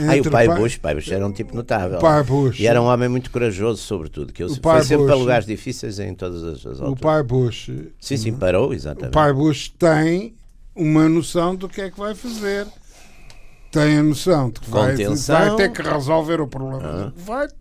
Ah, 0.10 0.17
e 0.17 0.21
o 0.21 0.30
pai, 0.30 0.48
pai 0.48 0.58
Bush, 0.60 0.78
pai 0.78 0.95
Bush 0.95 1.12
era 1.12 1.26
um 1.26 1.32
tipo 1.32 1.56
notável. 1.56 1.98
O 1.98 2.02
pai 2.02 2.24
Bush. 2.24 2.60
E 2.60 2.67
era 2.67 2.82
um 2.82 2.86
homem 2.86 3.08
muito 3.08 3.32
corajoso, 3.32 3.82
sobretudo, 3.82 4.34
que 4.34 4.43
eu 4.43 4.48
O 4.48 4.50
foi 4.52 4.60
pai 4.60 4.82
sempre 4.82 4.98
Bush- 4.98 5.06
para 5.08 5.15
lugares 5.15 5.45
difíceis 5.45 5.98
em 6.00 6.13
todas 6.13 6.43
as, 6.43 6.58
as 6.65 6.65
alturas. 6.82 6.91
O 6.91 6.95
pai 6.98 7.24
Bush, 7.24 7.69
Sim, 8.02 8.17
sim, 8.17 8.34
parou, 8.34 8.69
o 8.69 8.74
exatamente. 8.74 9.13
pai 9.13 9.32
Bush 9.32 9.69
tem 9.80 10.36
uma 10.76 11.08
noção 11.08 11.56
do 11.56 11.69
que 11.69 11.80
é 11.82 11.89
que 11.89 11.98
vai 11.98 12.13
fazer. 12.13 12.67
Tem 13.80 13.98
a 13.98 14.04
noção 14.04 14.50
de 14.50 14.60
que 14.60 14.70
vai, 14.72 14.96
vai 14.96 15.56
ter 15.56 15.72
que 15.72 15.82
resolver 15.82 16.42
o 16.42 16.48
problema 16.48 16.82
Ah. 16.84 17.04
do 17.06 17.12
Kuwait, 17.24 17.54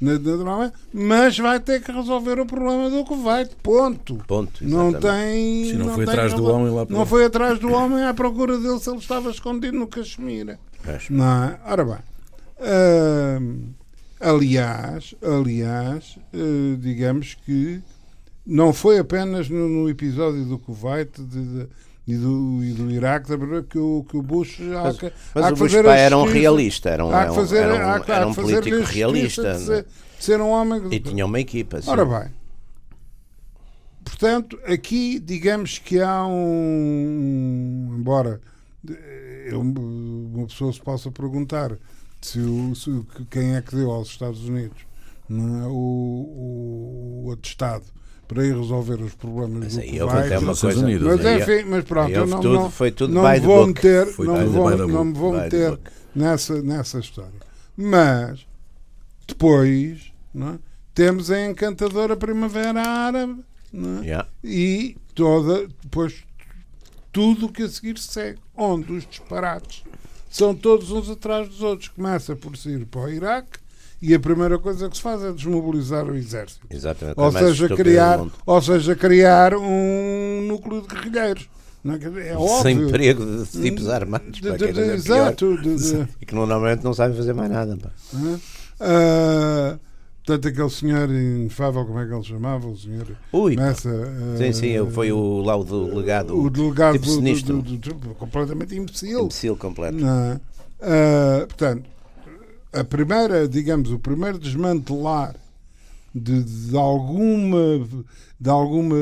na- 0.00 0.18
naturalmente, 0.18 0.74
mas 0.92 1.38
vai 1.38 1.60
ter 1.60 1.82
que 1.82 1.92
resolver 1.92 2.40
o 2.40 2.46
problema 2.46 2.88
do 2.90 3.04
Kuwait. 3.04 3.50
Ponto. 3.62 4.14
Ponto, 4.26 4.64
Não 4.66 4.92
tem. 4.92 5.66
Se 5.66 5.74
não 5.74 5.86
não 5.86 5.94
foi 5.94 6.04
tem 6.06 6.14
atrás 6.14 6.34
do 6.34 6.44
homem 6.44 6.72
lá 6.74 6.86
para 6.86 6.96
Não 6.96 7.04
foi 7.06 7.24
atrás 7.24 7.58
do 7.58 7.70
homem 7.72 8.02
à 8.04 8.14
procura 8.14 8.58
dele 8.58 8.78
se 8.80 8.88
ele 8.90 8.98
estava 8.98 9.30
escondido 9.30 9.76
no 9.78 9.86
Caxemira. 9.86 10.58
Pois. 10.82 11.10
Não 11.10 11.44
é? 11.44 11.58
Ora 11.66 11.84
bem. 11.84 11.98
hum, 13.42 13.68
aliás, 14.18 15.14
aliás, 15.22 16.18
eh, 16.32 16.76
digamos 16.78 17.36
que 17.44 17.80
não 18.46 18.72
foi 18.72 18.98
apenas 18.98 19.48
no, 19.48 19.68
no 19.68 19.88
episódio 19.88 20.44
do 20.44 20.58
Kuwait 20.58 21.10
de- 21.20 21.44
de- 21.44 21.68
e, 22.10 22.16
do, 22.16 22.64
e 22.64 22.72
do 22.72 22.90
Iraque 22.90 23.28
verdade, 23.36 23.66
que 23.68 23.78
o, 23.78 24.04
que 24.08 24.16
o 24.16 24.22
Bush 24.22 24.60
há 24.60 24.82
Mas, 24.82 24.98
que, 24.98 25.12
mas 25.32 25.44
há 25.44 25.48
o 25.50 25.56
Bush 25.56 25.72
pai 25.82 26.00
era 26.00 26.18
um 26.18 26.24
realista, 26.24 26.90
era 26.90 27.04
um, 27.04 27.14
há 27.14 27.26
que 27.26 27.34
fazer, 27.34 27.58
era 27.58 27.74
um, 27.74 27.88
há 27.88 28.04
era 28.14 28.26
um 28.26 28.34
político 28.34 28.82
realista. 28.82 29.54
de 29.54 29.64
ser, 29.64 29.86
de 30.18 30.24
ser 30.24 30.40
um 30.40 30.48
homem 30.48 30.82
E 30.90 30.98
tinha 30.98 31.24
uma 31.24 31.38
equipa. 31.38 31.80
sim. 31.80 31.88
Ora 31.88 32.04
bem, 32.04 32.30
portanto, 34.04 34.58
aqui 34.64 35.20
digamos 35.20 35.78
que 35.78 36.00
há 36.00 36.26
um. 36.26 37.94
Embora 37.96 38.40
uma 39.52 40.46
pessoa 40.46 40.72
se 40.72 40.80
possa 40.80 41.10
perguntar 41.10 41.76
se, 42.20 42.40
o, 42.40 42.74
se 42.74 43.04
quem 43.30 43.54
é 43.54 43.62
que 43.62 43.76
deu 43.76 43.90
aos 43.90 44.08
Estados 44.08 44.48
Unidos 44.48 44.78
é, 45.30 45.66
o, 45.68 45.70
o, 45.70 47.22
o 47.26 47.32
atestado 47.32 47.84
para 48.32 48.46
ir 48.46 48.56
resolver 48.56 49.02
os 49.02 49.12
problemas 49.14 49.58
Mas 49.64 49.74
do 49.74 49.80
aí 49.80 50.00
houve 50.00 50.16
até 50.16 50.38
uma 50.38 50.52
Estados 50.52 50.60
coisa. 50.60 50.80
Unidos, 50.84 51.06
Mas, 51.08 51.26
aí- 51.26 51.40
enfim, 51.42 51.68
mas 51.68 51.84
pronto, 51.84 52.10
eu 52.12 52.26
não, 52.28 52.40
tudo- 52.40 52.54
não, 52.54 52.70
foi 52.70 52.90
tudo 52.92 53.12
não 53.12 53.28
me 53.28 53.40
vou 53.40 53.66
meter, 53.66 54.06
não, 54.18 54.46
vou, 54.50 54.76
não 54.88 55.04
me 55.04 55.12
vou 55.12 55.32
meter 55.32 55.78
nessa, 56.14 56.62
nessa 56.62 57.00
história. 57.00 57.32
Mas 57.76 58.46
depois 59.26 60.12
não 60.32 60.50
é, 60.50 60.58
temos 60.94 61.28
a 61.30 61.44
encantadora 61.44 62.16
Primavera 62.16 62.80
Árabe 62.80 63.42
não 63.72 63.98
é? 64.00 64.04
Yeah. 64.04 64.28
e 64.44 64.96
toda 65.14 65.66
depois 65.82 66.24
tudo 67.12 67.46
o 67.46 67.52
que 67.52 67.62
a 67.64 67.68
seguir 67.68 67.98
segue, 67.98 68.38
onde 68.56 68.92
os 68.92 69.04
disparates 69.08 69.82
são 70.30 70.54
todos 70.54 70.92
uns 70.92 71.10
atrás 71.10 71.48
dos 71.48 71.60
outros. 71.62 71.88
Começa 71.88 72.36
por 72.36 72.56
se 72.56 72.68
ir 72.70 72.86
para 72.86 73.00
o 73.00 73.08
Iraque 73.08 73.58
e 74.02 74.14
a 74.14 74.20
primeira 74.20 74.58
coisa 74.58 74.88
que 74.88 74.96
se 74.96 75.02
faz 75.02 75.22
é 75.22 75.32
desmobilizar 75.32 76.06
o 76.06 76.14
exército. 76.16 76.66
Exatamente. 76.70 77.18
Ou 77.20 77.28
é 77.28 77.32
seja, 77.32 77.68
criar, 77.76 78.20
ou 78.46 78.62
seja, 78.62 78.96
criar 78.96 79.54
um 79.54 80.42
núcleo 80.48 80.82
de 80.82 80.88
guerrilheiros. 80.88 81.48
É? 81.84 82.28
É 82.30 82.36
óbvio. 82.36 82.62
Sem 82.62 82.76
emprego 82.78 83.24
de 83.24 83.62
tipos 83.62 83.88
armados. 83.88 84.38
De- 84.40 84.52
de- 84.56 84.72
de- 84.72 84.80
exato. 84.80 85.58
E 86.20 86.26
que 86.26 86.34
normalmente 86.34 86.84
não 86.84 86.92
sabem 86.92 87.16
fazer 87.16 87.32
mais 87.32 87.50
nada. 87.50 87.76
pá. 87.78 87.90
Ah, 88.78 89.78
portanto, 90.24 90.48
aquele 90.48 90.70
senhor 90.70 91.08
inefável, 91.10 91.84
como 91.86 91.98
é 92.00 92.06
que 92.06 92.12
ele 92.14 92.22
chamava? 92.22 92.66
O 92.66 92.76
senhor 92.76 93.06
Ui, 93.32 93.54
começa. 93.56 93.88
ah, 93.90 94.36
Sim, 94.38 94.52
sim, 94.52 94.90
foi 94.90 95.10
o, 95.12 95.40
lá 95.42 95.56
o 95.56 95.64
delegado. 95.64 96.38
o 96.38 96.50
delegado 96.50 96.92
tipo 96.94 97.06
do- 97.06 97.10
do- 97.12 97.16
sinistro. 97.16 97.62
do- 97.62 97.76
do- 97.78 98.14
completamente 98.14 98.74
imbecil. 98.76 99.20
imbecil 99.24 99.56
completo. 99.56 99.98
Ah, 100.82 101.44
portanto, 101.46 101.84
a 102.72 102.84
primeira, 102.84 103.48
digamos, 103.48 103.90
o 103.90 103.98
primeiro 103.98 104.38
desmantelar 104.38 105.34
de, 106.14 106.42
de 106.42 106.76
alguma 106.76 107.86
de 108.40 108.48
alguma 108.48 108.96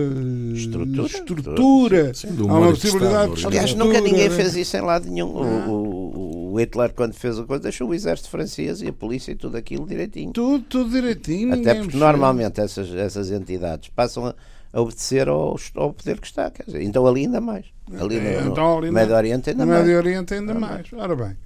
Estrutura. 0.54 1.06
estrutura, 1.06 2.14
Sim, 2.14 2.28
há 2.48 2.52
uma 2.54 2.70
possibilidade 2.70 3.34
de 3.36 3.46
Aliás, 3.46 3.74
nunca 3.74 4.00
ninguém 4.00 4.28
né? 4.28 4.34
fez 4.34 4.56
isso 4.56 4.76
em 4.76 4.80
lado 4.80 5.08
nenhum. 5.08 5.28
O, 5.28 5.70
o- 5.70 6.52
o 6.54 6.58
Hitler, 6.58 6.92
quando 6.92 7.12
fez 7.14 7.38
a 7.38 7.44
coisa, 7.44 7.62
deixou 7.62 7.88
o 7.88 7.94
exército 7.94 8.28
francês 8.30 8.82
e 8.82 8.88
a 8.88 8.92
polícia 8.92 9.30
e 9.30 9.36
tudo 9.36 9.56
aquilo 9.56 9.86
direitinho. 9.86 10.32
tudo, 10.32 10.64
tudo 10.64 10.90
direitinho. 10.90 11.52
Até 11.54 11.74
porque 11.74 11.86
mexeu. 11.86 12.00
normalmente 12.00 12.60
essas, 12.60 12.92
essas 12.94 13.30
entidades 13.30 13.90
passam 13.94 14.26
a, 14.26 14.34
a 14.72 14.80
obedecer 14.80 15.28
ao, 15.28 15.56
ao 15.76 15.92
poder 15.92 16.18
que 16.20 16.26
está. 16.26 16.50
Quer 16.50 16.64
dizer, 16.64 16.82
então 16.82 17.06
ali 17.06 17.20
ainda 17.26 17.40
mais. 17.40 17.66
Ali 18.00 18.18
no, 18.18 18.26
É, 18.26 18.40
no 18.40 18.50
então 18.50 18.78
ali 18.78 18.86
no- 18.88 18.92
Médio 18.94 19.14
Oriente 19.14 19.50
ainda 19.50 19.64
no 19.64 19.70
mais. 19.70 19.84
Médio 19.84 19.98
Oriente 19.98 20.34
ainda 20.34 20.52
Ah, 20.52 20.58
mais. 20.58 20.86
Ora 20.94 21.14
bem. 21.14 21.36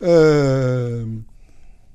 ah, 0.00 1.04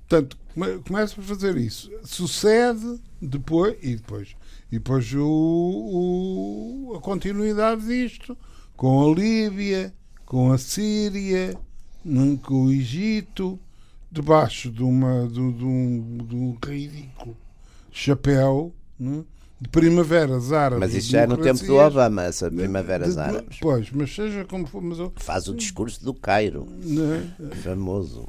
portanto, 0.08 0.38
come- 0.54 0.80
começa 0.80 1.16
por 1.16 1.24
fazer 1.24 1.58
isso. 1.58 1.92
Sucede 2.04 3.00
depois, 3.22 3.76
e 3.82 3.96
depois, 3.96 4.30
e 4.72 4.76
depois 4.78 5.12
o, 5.14 6.90
o- 6.92 6.94
a 6.96 7.02
continuidade 7.02 7.86
disto, 7.86 8.38
com 8.76 9.10
a 9.12 9.14
Líbia, 9.16 9.94
com 10.26 10.52
a 10.52 10.58
Síria, 10.58 11.56
com 12.44 12.66
o 12.66 12.72
Egito, 12.72 13.60
debaixo 14.12 14.72
de, 14.72 14.84
uma, 14.84 15.28
de, 15.28 15.34
de 15.54 15.66
um, 15.66 16.18
de 16.28 16.36
um 16.36 16.58
ridículo 16.66 17.36
chapéu 17.92 18.74
né, 19.00 19.24
de 19.60 19.68
primaveras 19.70 20.52
árabes. 20.54 20.80
Mas 20.80 20.94
isso 20.96 21.10
já 21.10 21.22
é 21.22 21.28
no 21.28 21.38
tempo 21.38 21.66
do 21.66 21.76
Obama, 21.76 22.24
essa 22.24 22.50
primaveras 22.52 23.16
de- 23.16 23.20
árabes. 23.20 23.58
Pois, 23.60 23.90
mas 23.92 24.14
seja 24.14 24.46
como 24.46 24.66
for, 24.68 24.82
mas 24.82 25.00
eu, 25.00 25.12
Faz 25.18 25.48
o 25.48 25.56
discurso 25.56 26.04
do 26.06 26.14
Cairo, 26.14 26.68
né, 26.84 27.30
famoso. 27.64 28.28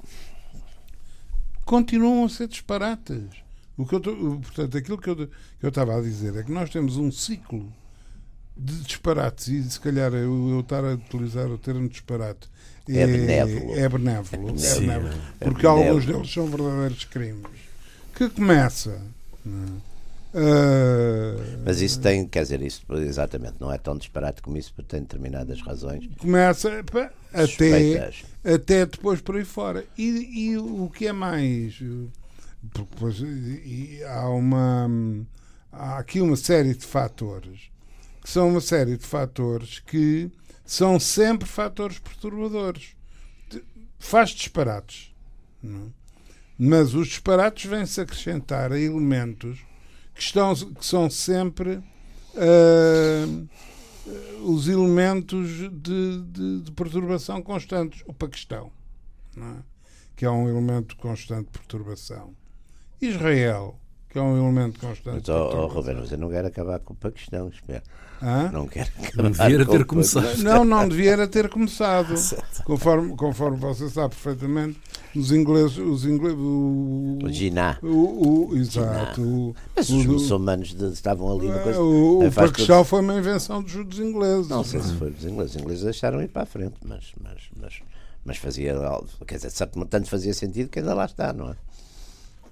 Continuam 1.69 2.25
a 2.25 2.29
ser 2.31 2.49
disparates. 2.49 3.23
O 3.77 3.85
que 3.87 3.95
eu 3.95 4.01
portanto, 4.01 4.77
aquilo 4.79 4.97
que 4.99 5.11
eu, 5.11 5.17
que 5.17 5.29
eu 5.63 5.69
estava 5.69 5.97
a 5.97 6.01
dizer 6.01 6.35
é 6.35 6.43
que 6.43 6.51
nós 6.51 6.71
temos 6.71 6.97
um 6.97 7.13
ciclo 7.13 7.71
de 8.57 8.75
disparates 8.81 9.47
e 9.49 9.71
se 9.71 9.79
calhar 9.79 10.13
eu, 10.15 10.49
eu 10.51 10.61
estar 10.61 10.83
a 10.85 10.95
utilizar 10.95 11.47
o 11.47 11.59
termo 11.59 11.89
disparate 11.89 12.49
É 12.89 13.07
benévolo. 13.07 13.77
é 13.77 13.89
benévolo, 13.89 14.49
é 14.49 14.75
benévolo, 14.81 15.15
é 15.41 15.45
porque 15.45 15.63
benévolo. 15.63 15.89
alguns 15.89 16.07
deles 16.07 16.33
são 16.33 16.47
verdadeiros 16.47 17.05
crimes 17.05 17.47
que 18.17 18.29
começa 18.31 19.01
não 19.45 19.81
Ah, 20.35 21.35
Mas 21.65 21.81
isso 21.81 22.01
tem, 22.01 22.27
quer 22.27 22.43
dizer, 22.43 22.61
isso 22.63 22.83
exatamente, 22.97 23.55
não 23.61 23.73
é 23.73 23.79
tão 23.79 23.97
disparate 23.97 24.43
como 24.43 24.57
isso, 24.59 24.73
porque 24.75 24.89
tem 24.91 25.01
determinadas 25.01 25.61
razões. 25.63 26.07
começa 26.19 26.85
pá, 26.85 27.11
até 27.33 28.11
até 28.45 28.87
depois 28.87 29.21
por 29.21 29.37
aí 29.37 29.45
fora. 29.45 29.85
E, 29.97 30.51
e 30.51 30.59
o 30.59 30.91
que 30.91 31.07
é 31.07 31.13
mais. 31.13 31.79
depois, 32.63 33.21
e- 33.21 34.03
há 34.05 34.29
uma. 34.29 34.89
Há 35.73 35.99
aqui 35.99 36.21
uma 36.21 36.37
série 36.37 36.75
de 36.75 36.85
fatores 36.87 37.71
que 38.23 38.31
são 38.31 38.49
uma 38.49 38.61
série 38.61 38.97
de 38.97 39.07
fatores 39.07 39.79
que 39.81 40.31
são 40.65 40.99
sempre 40.99 41.49
fatores 41.49 41.99
perturbadores. 41.99 42.97
Faz 43.99 44.31
disparates. 44.31 45.15
não 45.63 45.87
é? 45.87 45.89
Mas 46.59 46.95
os 46.95 47.07
disparates 47.09 47.71
vêm-se 47.71 48.01
acrescentar 48.01 48.73
a 48.73 48.79
elementos 48.81 49.61
que, 50.19 50.23
estão, 50.25 50.55
que 50.55 50.85
são 50.85 51.09
sempre. 51.09 51.81
ah, 52.37 53.47
os 54.43 54.69
elementos 54.69 55.49
de, 55.51 56.23
de- 56.23 56.61
de 56.63 56.73
perturbação 56.73 57.43
constantes. 57.43 58.03
O 58.07 58.13
Paquistão, 58.15 58.71
é? 59.37 59.63
que 60.17 60.25
é 60.25 60.31
um 60.31 60.49
elemento 60.49 60.95
de 60.95 60.97
constante 60.97 61.51
perturbação. 61.51 62.35
Israel, 63.01 63.79
que 64.19 64.21
é 64.21 64.23
um 64.23 64.37
elemento 64.37 64.81
constante 64.81 65.17
Mas, 65.17 65.29
oh, 65.29 65.51
oh. 65.55 65.67
Roberto, 65.69 66.01
você 66.09 66.17
não 66.17 66.29
quer 66.29 66.45
acabar 66.45 66.79
com 66.81 66.93
o 66.93 66.97
Paquistão, 66.97 67.49
espera. 67.49 67.83
Hã? 68.21 68.51
Não 68.53 68.67
quer 68.67 68.91
Não 69.15 69.27
acabar 69.27 69.49
devia 69.49 69.65
com 69.65 69.73
ter 69.73 69.85
começado. 69.85 70.39
Não, 70.43 70.65
não 70.65 70.89
devia 70.89 71.13
era 71.13 71.29
ter 71.29 71.49
começado. 71.49 72.15
Conforme, 72.67 73.15
conforme 73.17 73.57
você 73.59 73.89
sabe 73.89 74.15
perfeitamente, 74.17 74.77
os 75.15 75.31
ingleses. 75.31 75.79
Os 75.79 76.05
ingleses 76.05 76.37
o, 76.37 77.19
O 77.23 77.33
Jiná. 77.33 77.79
o, 77.81 78.49
o- 78.51 78.57
exato. 78.57 79.23
O, 79.23 79.55
Mas 79.77 79.89
os 79.89 80.05
muçulmanos 80.05 80.75
de- 80.75 80.93
estavam 80.93 81.31
ali 81.39 81.49
no 81.49 81.61
coisa. 81.61 81.81
o, 81.81 82.27
o 82.27 82.33
Faz 82.33 82.51
Paquistão 82.51 82.85
foi 82.85 83.01
uma 83.03 83.15
invenção 83.15 83.63
dos, 83.63 83.73
dos 83.87 84.01
ingleses. 84.01 84.49
Não 84.49 84.65
sei 84.65 84.81
se 84.81 84.95
foi 84.95 85.11
dos 85.13 85.25
ingleses. 85.25 85.55
Os 85.55 85.63
ingleses 85.63 85.85
deixaram 85.85 86.21
ir 86.21 86.29
para 86.29 86.43
a 86.43 86.47
frente, 86.47 86.75
mas, 86.85 87.13
mas, 87.23 87.39
mas, 87.57 87.75
mas 88.25 88.37
fazia. 88.37 88.75
Quer 89.29 89.37
dizer, 89.37 89.51
certo, 89.51 89.83
tanto 89.87 90.09
fazia 90.11 90.35
sentido 90.35 90.69
que 90.69 90.81
ainda 90.81 90.93
lá 90.93 91.05
está, 91.05 91.33
não 91.33 91.51
é? 91.51 91.55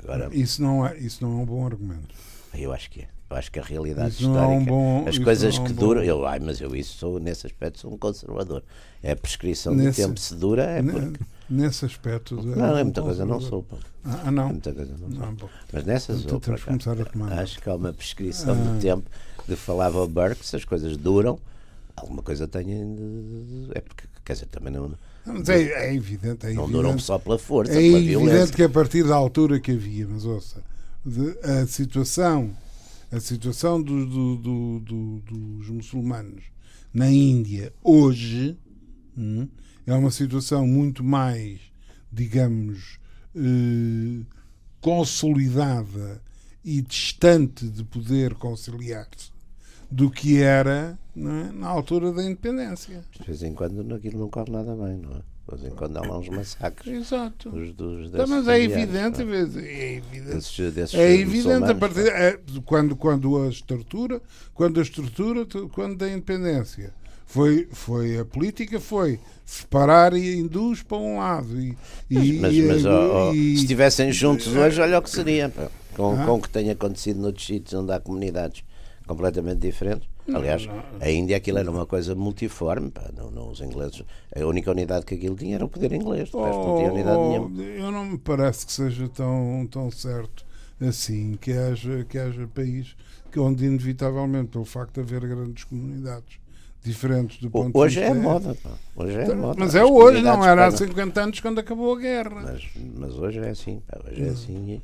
Agora, 0.03 0.29
Isso 0.33 0.63
não, 0.63 0.87
é, 0.87 0.97
isso 0.99 1.25
não 1.25 1.39
é 1.39 1.43
um 1.43 1.45
bom 1.47 1.67
argumento. 1.67 2.15
eu 2.55 2.73
acho 2.73 2.91
que 2.91 3.01
é. 3.03 3.09
Eu 3.29 3.37
acho 3.37 3.51
que 3.51 3.59
a 3.59 3.63
realidade 3.63 4.11
Isso 4.11 4.29
não 4.29 4.39
é 4.39 4.47
um 4.47 4.51
histórica, 4.61 4.71
bom- 4.71 5.05
as 5.09 5.19
coisas 5.19 5.57
é 5.57 5.61
um 5.61 5.65
que 5.65 5.73
duram, 5.73 6.01
eu, 6.05 6.25
ai, 6.27 6.39
mas 6.39 6.61
eu 6.61 6.77
isso 6.77 6.97
sou, 6.97 7.19
nesse 7.19 7.45
aspecto 7.45 7.81
sou 7.81 7.93
um 7.93 7.99
conservador. 7.99 8.63
É 9.03 9.11
a 9.13 9.17
prescrição 9.17 9.75
Nesse- 9.75 10.01
do 10.01 10.07
tempo 10.07 10.21
se 10.21 10.35
dura, 10.37 10.63
é 10.63 10.81
porque. 10.81 11.25
Nesse 11.51 11.85
aspecto. 11.85 12.37
de- 12.41 12.47
Não, 12.57 12.77
é 12.79 12.85
muita 12.85 13.03
coisa, 13.03 13.25
não 13.25 13.41
sou. 13.41 13.67
Ah, 14.05 14.25
É 14.27 14.31
não. 14.31 14.51
muita 14.51 14.73
coisa, 14.73 14.93
não 14.97 15.11
sou. 15.11 15.19
Não, 15.27 15.35
bom. 15.35 15.49
Mas 15.73 15.85
nessas 15.85 16.21
Então 16.21 16.35
ou 16.35 16.41
por 16.41 16.45
temos 16.47 16.63
que 16.63 16.71
acaso, 16.71 16.85
começar 16.85 17.03
a 17.03 17.13
tomar. 17.13 17.33
acho 17.41 17.61
que 17.61 17.69
há 17.69 17.75
uma 17.75 17.93
prescrição 17.93 18.55
Ah. 18.55 18.73
do 18.75 18.81
tempo 18.81 19.11
de 19.49 19.57
falava 19.57 20.01
o 20.01 20.07
Burke, 20.07 20.47
se 20.47 20.55
as 20.55 20.65
coisas 20.65 20.97
duram, 20.97 21.37
alguma 21.97 22.23
coisa 22.23 22.47
tem 22.47 22.65
de- 22.67 23.71
é 23.75 23.81
porque 23.81 24.05
quer 24.25 24.35
dizer, 24.35 24.47
também 24.47 24.73
não, 24.73 24.93
Mas 25.27 25.49
é, 25.49 25.89
é 25.89 25.95
evidente. 25.95 26.47
É 26.47 26.53
não 26.53 26.65
evidente, 26.65 26.73
duram 26.73 26.99
só 26.99 27.19
pela 27.19 27.39
força, 27.39 27.73
é 27.73 27.75
pela 27.77 27.87
evidente 27.99 28.09
violência. 28.09 28.55
que 28.55 28.63
a 28.63 28.69
partir 28.69 29.03
da 29.05 29.15
altura 29.17 29.59
que 29.61 29.73
havia, 29.73 30.07
mas 30.07 30.25
ouça, 30.25 30.63
de- 31.05 31.37
a 31.43 31.67
situação, 31.67 32.51
a 33.11 33.19
situação 33.21 33.83
do- 33.83 34.07
do- 34.07 34.81
do- 34.81 35.21
dos 35.21 35.69
muçulmanos 35.69 36.45
na 36.95 37.11
Índia 37.11 37.73
hoje 37.83 38.57
hum, 39.19 39.49
é 39.87 39.95
uma 39.95 40.11
situação 40.11 40.67
muito 40.67 41.03
mais, 41.05 41.59
digamos, 42.13 42.99
eh, 43.35 44.25
consolidada 44.81 46.21
e 46.65 46.81
distante 46.83 47.67
de 47.69 47.85
poder 47.85 48.35
conciliar-se 48.35 49.31
do 49.91 50.11
que 50.11 50.43
era 50.43 50.99
é, 51.17 51.21
na 51.53 51.69
altura 51.69 52.13
da 52.13 52.23
independência. 52.23 53.05
De 53.19 53.27
vez 53.27 53.43
em 53.43 53.53
quando 53.55 53.95
aquilo 53.95 54.19
não 54.19 54.29
corre 54.29 54.51
nada 54.51 54.75
bem, 54.75 54.97
não 54.99 55.11
é? 55.17 55.23
De 55.55 55.61
vez 55.63 55.73
em 55.73 55.77
quando 55.77 55.97
há 55.97 56.01
lá 56.01 56.19
uns 56.19 56.29
massacres 56.29 56.93
Exato. 57.07 57.51
dos, 57.51 57.73
dos 57.73 58.11
Tá, 58.11 58.27
mas 58.27 58.49
é 58.49 58.61
evidente, 58.61 59.23
é? 59.23 59.25
é 59.25 59.95
evidente. 59.95 60.35
Desses, 60.35 60.75
desses 60.75 60.95
É 60.99 61.13
evidente 61.15 61.71
a 61.71 61.75
partir 61.75 62.09
é, 62.09 62.39
quando 62.65 62.97
quando 62.97 63.43
a 63.45 63.49
estrutura, 63.49 64.21
quando 64.53 64.81
a 64.81 64.83
estrutura, 64.83 65.47
quando 65.73 65.97
da 65.97 66.09
independência 66.11 66.93
foi 67.25 67.69
foi 67.73 68.19
a 68.19 68.25
política 68.25 68.81
foi 68.81 69.21
separar 69.45 70.15
e 70.15 70.37
hindus 70.37 70.83
para 70.83 70.99
um 70.99 71.19
lado 71.19 71.61
e, 71.61 71.77
e, 72.11 72.33
Mas, 72.41 72.55
e- 72.55 72.63
mas 72.63 72.85
ó, 72.85 73.29
ó, 73.31 73.33
e- 73.33 73.57
se 73.57 73.63
estivessem 73.63 74.11
juntos 74.13 74.49
hoje, 74.49 74.81
olha 74.81 74.99
o 74.99 75.03
que 75.03 75.11
seria. 75.11 75.49
pá. 75.49 75.69
Com, 75.95 76.15
Ah. 76.21 76.27
com 76.27 76.35
o 76.35 76.43
que 76.43 76.49
tem 76.51 76.69
acontecido 76.71 77.21
noutros 77.21 77.47
sítios 77.47 77.73
onde 77.73 77.91
há 77.93 77.99
comunidades 78.01 78.63
completamente 79.07 79.59
diferentes. 79.61 80.09
Aliás, 80.33 80.67
não. 80.67 80.83
a 81.01 81.11
Índia 81.11 81.37
aquilo 81.37 81.59
era 81.59 81.71
uma 81.71 81.87
coisa 81.87 82.15
multiforme. 82.15 82.91
pá. 82.91 83.11
Não, 83.17 83.31
não, 83.31 83.51
os 83.51 83.61
ingleses, 83.61 84.03
a 84.35 84.45
única 84.45 84.71
unidade 84.71 85.07
que 85.07 85.15
aquilo 85.15 85.37
tinha 85.37 85.55
era 85.57 85.65
o 85.65 85.69
poder 85.69 85.93
inglês. 85.93 86.29
De 86.31 86.37
resto 86.37 86.59
não 86.67 86.77
tinha 86.79 86.93
unidade 86.93 87.17
Oh, 87.19 87.29
nenhuma. 87.29 87.63
eu 87.63 87.91
não 87.93 88.05
me 88.05 88.19
parece 88.19 88.67
que 88.67 88.73
seja 88.73 89.09
tão 89.09 89.67
tão 89.71 89.91
certo 89.91 90.45
assim 90.81 91.39
que 91.41 91.53
haja 91.53 92.05
que 92.09 92.19
haja 92.19 92.47
país 92.49 92.95
que 93.33 93.39
onde 93.41 93.65
inevitavelmente 93.65 94.49
pelo 94.49 94.65
facto 94.65 94.95
de 94.95 95.01
haver 95.01 95.29
grandes 95.29 95.65
comunidades 95.65 96.39
diferentes 96.83 97.39
do 97.41 97.51
ponto 97.51 97.77
Hoje 97.77 97.97
de 98.01 98.03
é 98.07 98.13
vista 98.13 98.23
moda. 98.29 98.57
pá. 98.63 98.71
Hoje 98.97 99.17
é 99.19 99.35
moda. 99.35 99.57
Mas 99.59 99.75
é 99.75 99.85
hoje, 99.85 100.23
não 100.23 100.45
era 100.45 100.67
há 100.67 100.71
pegam- 100.73 100.89
50 100.89 101.21
anos 101.23 101.41
quando 101.41 101.59
acabou 101.59 101.95
a 101.97 101.99
guerra. 102.01 102.43
Mas, 102.43 102.63
mas 102.97 103.15
hoje 103.19 103.39
é 103.41 103.49
assim. 103.51 103.81
pá. 103.87 103.99
Hoje 104.07 104.23
Hum. 104.23 104.27
é 104.27 104.29
assim 104.31 104.71
e, 104.71 104.83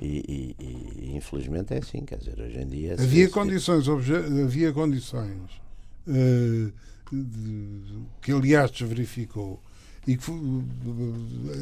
e- 0.00 0.54
e- 0.58 1.04
e, 1.10 1.16
infelizmente 1.16 1.74
é 1.74 1.78
assim. 1.78 2.04
Quer 2.04 2.18
dizer, 2.18 2.40
hoje 2.40 2.58
em 2.58 2.66
dia. 2.68 2.94
Havia 2.94 3.26
se- 3.26 3.32
condições, 3.32 3.88
obje- 3.88 4.14
havia 4.44 4.72
condições 4.72 5.50
eh, 6.06 6.70
de- 7.12 7.82
que 8.22 8.32
aliás 8.32 8.70
se 8.70 8.84
verificou 8.84 9.62
e 10.06 10.16
que 10.16 10.30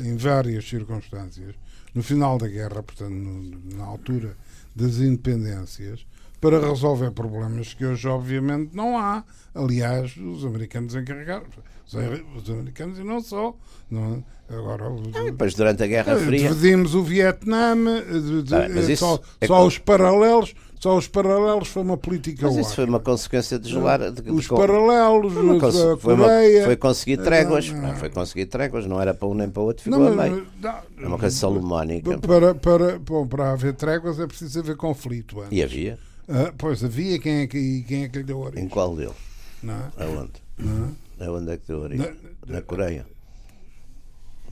em 0.05 0.17
várias 0.17 0.69
circunstâncias 0.69 1.55
no 1.95 2.03
final 2.03 2.39
da 2.39 2.47
guerra, 2.47 2.83
portanto 2.83 3.11
no- 3.13 3.77
na 3.77 3.85
altura 3.85 4.37
das 4.75 4.99
independências, 4.99 6.07
para 6.41 6.61
resolver 6.61 7.11
problemas 7.13 7.75
que 7.75 7.85
hoje 7.85 8.07
obviamente 8.09 8.75
não 8.75 8.99
há. 8.99 9.25
Aliás, 9.55 10.17
os 10.17 10.45
americanos 10.45 10.95
encarregaram, 10.95 11.45
os, 11.87 12.43
os 12.43 12.51
americanos 12.51 12.99
e 12.99 13.03
não 13.05 13.21
só, 13.21 13.55
não 13.91 14.23
é? 14.51 14.55
agora 14.55 14.89
os- 14.91 15.09
E 15.17 15.31
depois, 15.31 15.55
durante 15.55 15.83
a 15.83 15.87
Guerra 15.87 16.13
eh, 16.13 16.17
Fria. 16.19 16.49
Dividimos 16.51 16.95
o 16.95 17.03
Vietnã, 17.03 17.75
eh, 17.75 18.43
Tá 18.49 18.69
mas 18.73 18.89
eh, 18.91 18.97
só, 18.97 19.19
é 19.41 19.47
só 19.47 19.67
os 19.67 19.79
paralelos, 19.79 20.55
só 20.79 20.97
os 20.97 21.09
paralelos 21.09 21.67
foi 21.69 21.83
uma 21.83 21.97
política 21.97 22.47
Mas 22.47 22.57
isso 22.59 22.75
foi 22.77 22.85
uma 22.85 23.01
consequência 23.01 23.59
de 23.59 23.69
gelar. 23.71 23.99
de- 24.13 24.23
de- 24.23 24.31
Os 24.31 24.47
com- 24.47 24.57
paralelos, 24.57 25.33
Foi, 25.33 25.43
uma 25.43 25.57
a 25.57 25.97
foi, 25.97 26.15
uma- 26.15 26.65
foi 26.65 26.77
conseguir 26.77 27.17
tréguas. 27.17 27.71
não, 27.73 27.81
pá, 27.81 27.89
não. 27.89 27.97
Foi 27.97 28.11
conseguir 28.11 28.47
tréguas, 28.47 28.87
não 28.87 29.01
era 29.01 29.15
para 29.15 29.27
um 29.27 29.35
nem 29.35 29.49
para 29.49 29.63
o 29.63 29.65
outro, 29.67 29.91
Não, 29.91 29.99
ficou 29.99 30.13
a 30.13 30.17
mas- 30.17 30.31
meio. 30.33 30.47
não, 30.63 30.71
É 30.71 31.07
uma 31.09 31.19
coisa 31.19 31.35
salomónica. 31.37 32.19
para, 32.19 32.55
para, 32.55 32.99
bom, 33.01 33.27
para 33.27 33.53
haver 33.53 33.75
tréguas 33.75 34.21
é 34.21 34.27
preciso 34.27 34.61
haver 34.61 34.77
conflito. 34.77 35.41
Antes. 35.41 35.53
E 35.59 35.63
havia? 35.63 35.99
Ah, 36.29 36.53
pois 36.59 36.83
havia, 36.85 37.19
quem 37.19 37.41
é 37.43 37.47
que, 37.47 37.83
quem 37.87 38.05
é 38.05 38.09
que 38.09 38.19
lhe 38.19 38.25
deu 38.25 38.39
origem? 38.41 38.65
Em 38.65 38.69
qual 38.69 38.95
deles? 38.97 39.15
Não 39.63 39.75
é? 39.75 39.93
Aonde? 40.05 40.33
Não 40.59 40.95
é? 41.21 41.25
Aonde 41.27 41.51
é 41.53 41.57
que 41.57 41.67
deu 41.69 41.79
origem? 41.81 42.17
Na 42.47 42.63
Coreia. 42.63 43.07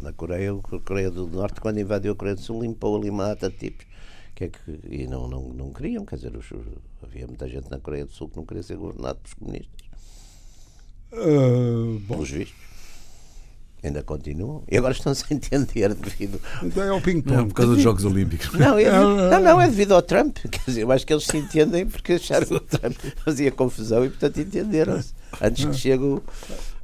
Na 0.00 0.12
Coreia, 0.12 0.52
a 0.52 0.78
Coreia 0.80 1.10
do 1.10 1.26
Norte, 1.26 1.60
quando 1.60 1.78
invadiu 1.80 2.12
a 2.12 2.16
Coreia 2.16 2.34
do 2.36 2.40
Sul, 2.42 2.62
limpou 2.62 2.96
ali 2.96 3.10
uma 3.10 3.34
de 3.34 3.50
tipos. 3.50 3.86
Que 4.34 4.44
é 4.44 4.48
que, 4.48 4.80
e 4.90 5.06
não, 5.06 5.28
não, 5.28 5.48
não 5.50 5.72
queriam, 5.72 6.04
quer 6.04 6.16
dizer, 6.16 6.36
os- 6.36 6.50
havia 7.02 7.26
muita 7.26 7.48
gente 7.48 7.70
na 7.70 7.78
Coreia 7.78 8.04
do 8.04 8.12
Sul 8.12 8.28
que 8.28 8.36
não 8.36 8.44
queria 8.44 8.62
ser 8.64 8.76
governado 8.76 9.18
pelos 9.20 9.34
comunistas. 9.34 9.86
Ah, 11.12 11.98
bom, 12.06 12.14
Pelos 12.14 12.30
vistos. 12.30 12.56
Ainda 13.84 14.02
continuam. 14.02 14.62
E 14.70 14.78
agora 14.78 14.94
estão-se 14.94 15.24
a 15.30 15.34
entender 15.34 15.94
devido. 15.94 16.40
então 16.62 16.82
é 16.82 16.90
o 16.90 16.94
Não, 16.94 17.00
ping-pong. 17.02 17.48
por 17.48 17.54
causa 17.54 17.74
dos 17.74 17.82
Jogos 17.82 18.04
Olímpicos. 18.04 18.50
Não, 18.58 18.78
é, 18.78 18.90
não, 18.90 19.40
não, 19.40 19.60
é 19.60 19.68
devido 19.68 19.92
ao 19.92 20.00
Trump. 20.00 20.38
Quer 20.50 20.62
dizer, 20.66 20.82
eu 20.82 20.90
acho 20.90 21.06
que 21.06 21.12
eles 21.12 21.24
se 21.24 21.36
entendem 21.36 21.86
porque 21.86 22.14
acharam 22.14 22.46
que 22.46 22.54
o 22.54 22.60
Trump 22.60 22.96
fazia 23.24 23.52
confusão 23.52 24.04
e, 24.04 24.08
portanto, 24.08 24.40
entenderam-se. 24.40 25.12
Antes 25.40 25.66
que 25.66 25.74
chegue 25.74 26.02
o, 26.02 26.22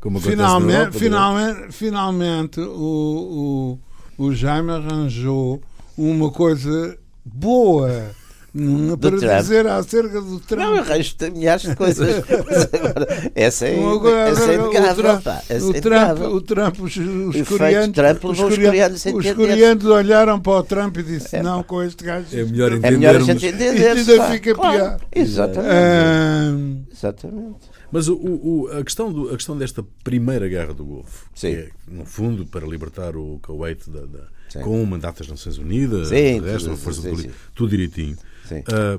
como 0.01 0.21
finalmente, 0.21 0.67
na 0.67 0.79
Europa, 0.79 0.97
é? 0.97 1.01
finalmente, 1.01 1.73
finalmente 1.73 2.61
o, 2.61 3.79
o, 4.19 4.25
o 4.27 4.35
Jaime 4.35 4.73
arranjou 4.73 5.63
uma 5.97 6.31
coisa 6.31 6.99
boa 7.25 8.11
hum, 8.55 8.97
para 8.97 9.11
Trump. 9.17 9.41
dizer 9.41 9.67
acerca 9.67 10.21
do 10.21 10.41
Trump. 10.41 10.61
Não, 10.61 10.75
arranjo 10.79 11.15
milhares 11.33 11.63
de 11.63 11.77
coisas. 11.77 12.09
Agora, 12.29 13.07
essa 13.35 13.67
é, 13.67 13.77
coisa- 13.77 14.19
essa 14.29 14.53
é 14.53 14.61
o 14.61 14.95
Trump- 14.95 15.23
pá. 15.23 15.43
Essa 15.49 15.67
o 15.67 15.77
é 15.77 15.81
Trump, 15.81 16.19
o 16.21 16.41
Trump, 16.41 16.81
os, 16.81 16.97
os 16.97 17.49
coreanos, 17.49 17.95
Trump 17.95 18.25
os 18.25 18.39
coreanos 18.39 19.05
os 19.07 19.33
coreanos 19.33 19.85
olharam 19.87 20.41
para 20.41 20.53
o 20.53 20.63
Trump 20.63 20.97
e 20.99 21.03
disse: 21.03 21.37
É, 21.37 21.43
Não, 21.43 21.63
com 21.63 21.83
este 21.83 22.05
gajo. 22.05 22.27
É 22.33 22.45
melhor 22.45 22.73
É 22.73 22.77
melhor 22.91 23.17
a 23.17 23.21
entendermos. 23.21 23.27
gente 23.27 23.47
entender. 23.47 23.97
Isto 23.97 24.13
ainda 24.13 24.29
fica 24.31 24.55
pior. 24.55 25.01
Exatamente. 25.15 25.71
Ahm, 25.75 26.83
Exatamente. 26.93 27.71
Mas 27.93 28.07
o, 28.09 28.15
o- 28.15 28.69
a, 28.73 28.85
questão 28.85 29.13
do- 29.13 29.29
a 29.31 29.37
questão 29.37 29.57
desta 29.59 29.85
primeira 30.05 30.47
guerra 30.49 30.73
do 30.73 30.85
Golfo, 30.85 31.27
Sim. 31.35 31.51
que 31.51 31.57
é, 31.57 31.69
no 31.89 32.05
fundo, 32.05 32.47
para 32.47 32.65
libertar 32.67 33.17
o 33.17 33.41
Kuwait 33.43 33.91
da, 33.91 34.01
da- 34.03 34.29
Sim. 34.49 34.61
com 34.61 34.81
o 34.83 34.87
mandato 34.87 35.19
das 35.19 35.29
Nações 35.29 35.59
Unidas, 35.59 36.09
Sim, 36.09 36.39
o 36.39 36.45
resto, 36.45 36.65
tudo- 36.69 36.75
a 36.75 36.77
força 36.77 37.03
sim, 37.03 37.11
do, 37.11 37.17
sim. 37.23 37.31
tudo 37.55 37.71
direitinho. 37.71 38.17
Sim. 38.57 38.63
Ah, 38.69 38.99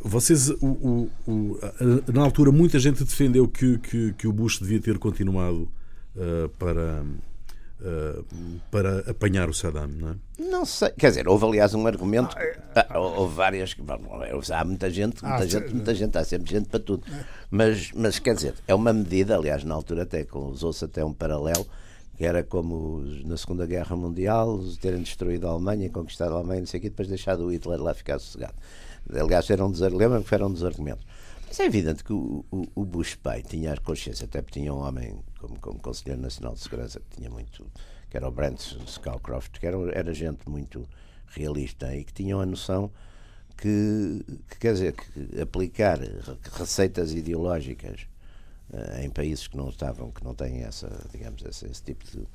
vocês, 0.00 0.48
o- 0.50 0.56
o- 0.62 1.10
o- 1.26 1.58
a- 1.62 2.12
na 2.12 2.22
altura, 2.22 2.52
muita 2.52 2.78
gente 2.78 3.02
defendeu 3.04 3.48
que, 3.48 3.78
que, 3.78 4.12
que 4.12 4.28
o 4.28 4.32
Bush 4.32 4.58
devia 4.60 4.80
ter 4.80 4.98
continuado 4.98 5.68
ah, 6.16 6.48
para, 6.58 7.04
ah, 7.82 8.22
para 8.70 8.98
apanhar 9.10 9.48
o 9.48 9.54
Saddam, 9.54 9.88
não 9.88 10.08
é? 10.10 10.14
Não 10.38 10.64
sei. 10.64 10.90
Quer 10.90 11.08
dizer, 11.10 11.28
houve 11.28 11.44
aliás 11.46 11.74
um 11.74 11.86
argumento. 11.86 12.36
Ah, 12.74 12.98
houve 12.98 13.34
várias. 13.34 13.74
bom, 13.74 13.96
Há 14.52 14.64
muita 14.64 14.90
gente, 14.90 15.22
muita 15.22 15.42
Ah, 15.42 15.46
gente, 15.46 15.74
muita 15.74 15.94
gente, 15.94 16.16
há 16.18 16.24
sempre 16.24 16.50
gente 16.50 16.68
para 16.68 16.80
tudo. 16.80 17.04
Mas, 17.50 17.90
mas 17.94 18.18
quer 18.18 18.34
dizer, 18.34 18.54
é 18.66 18.74
uma 18.74 18.92
medida, 18.92 19.36
aliás, 19.36 19.64
na 19.64 19.74
altura 19.74 20.02
até 20.04 20.26
usou-se 20.32 20.84
até 20.84 21.04
um 21.04 21.12
paralelo, 21.12 21.66
que 22.16 22.24
era 22.24 22.42
como 22.42 22.96
os- 22.98 23.24
na 23.24 23.36
Segunda 23.36 23.64
Guerra 23.66 23.94
Mundial 23.96 24.54
os 24.54 24.76
terem 24.76 25.02
destruído 25.02 25.46
a 25.46 25.50
Alemanha, 25.50 25.88
conquistado 25.90 26.34
a 26.34 26.38
Alemanha, 26.38 26.60
não 26.60 26.66
sei 26.66 26.78
o 26.78 26.82
quê, 26.82 26.88
depois 26.90 27.08
deixado 27.08 27.44
o 27.46 27.52
Hitler 27.52 27.80
lá 27.82 27.94
ficar 27.94 28.18
sossegado. 28.18 28.54
Aliás, 29.12 29.48
era 29.50 29.64
um 29.64 29.70
que 30.24 30.34
era 30.34 30.46
dos 30.52 30.64
argumentos. 30.64 31.04
Mas 31.46 31.58
é 31.60 31.64
evidente 31.64 32.04
que 32.04 32.12
o, 32.12 32.44
o, 32.50 32.66
o 32.74 32.84
Bush 32.84 33.14
pai 33.14 33.42
tinha 33.42 33.72
a 33.72 33.76
consciência, 33.78 34.26
até 34.26 34.42
porque 34.42 34.60
tinha 34.60 34.72
um 34.72 34.80
homem 34.86 35.18
como, 35.40 35.58
como 35.60 35.80
Conselheiro 35.80 36.20
Nacional 36.20 36.52
de 36.54 36.60
Segurança 36.60 37.00
que 37.00 37.16
tinha 37.16 37.30
muito, 37.30 37.66
que 38.10 38.16
era 38.16 38.28
o 38.28 38.30
Brent 38.30 38.60
Scowcroft, 38.86 39.58
que 39.58 39.66
era, 39.66 39.76
era 39.92 40.12
gente 40.12 40.48
muito 40.48 40.86
realista 41.28 41.94
e 41.94 42.04
que 42.04 42.12
tinham 42.12 42.40
a 42.40 42.46
noção 42.46 42.90
que, 43.56 44.24
que, 44.50 44.58
quer 44.58 44.72
dizer, 44.74 44.92
que 44.94 45.40
aplicar 45.40 45.98
re- 45.98 46.18
receitas 46.52 47.12
ideológicas 47.12 48.06
eh, 48.72 49.04
em 49.04 49.10
países 49.10 49.48
que 49.48 49.56
não 49.56 49.70
estavam, 49.70 50.10
que 50.12 50.22
não 50.22 50.34
têm 50.34 50.62
essa, 50.62 50.88
digamos, 51.10 51.42
esse, 51.44 51.66
esse 51.66 51.82
tipo 51.82 52.04
de, 52.04 52.26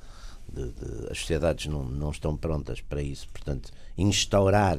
de- 0.52 0.72
de- 0.72 1.10
as 1.10 1.18
sociedades 1.18 1.66
não, 1.66 1.84
não 1.84 2.10
estão 2.10 2.36
prontas 2.36 2.80
para 2.80 3.00
isso, 3.00 3.28
portanto, 3.32 3.70
instaurar 3.96 4.78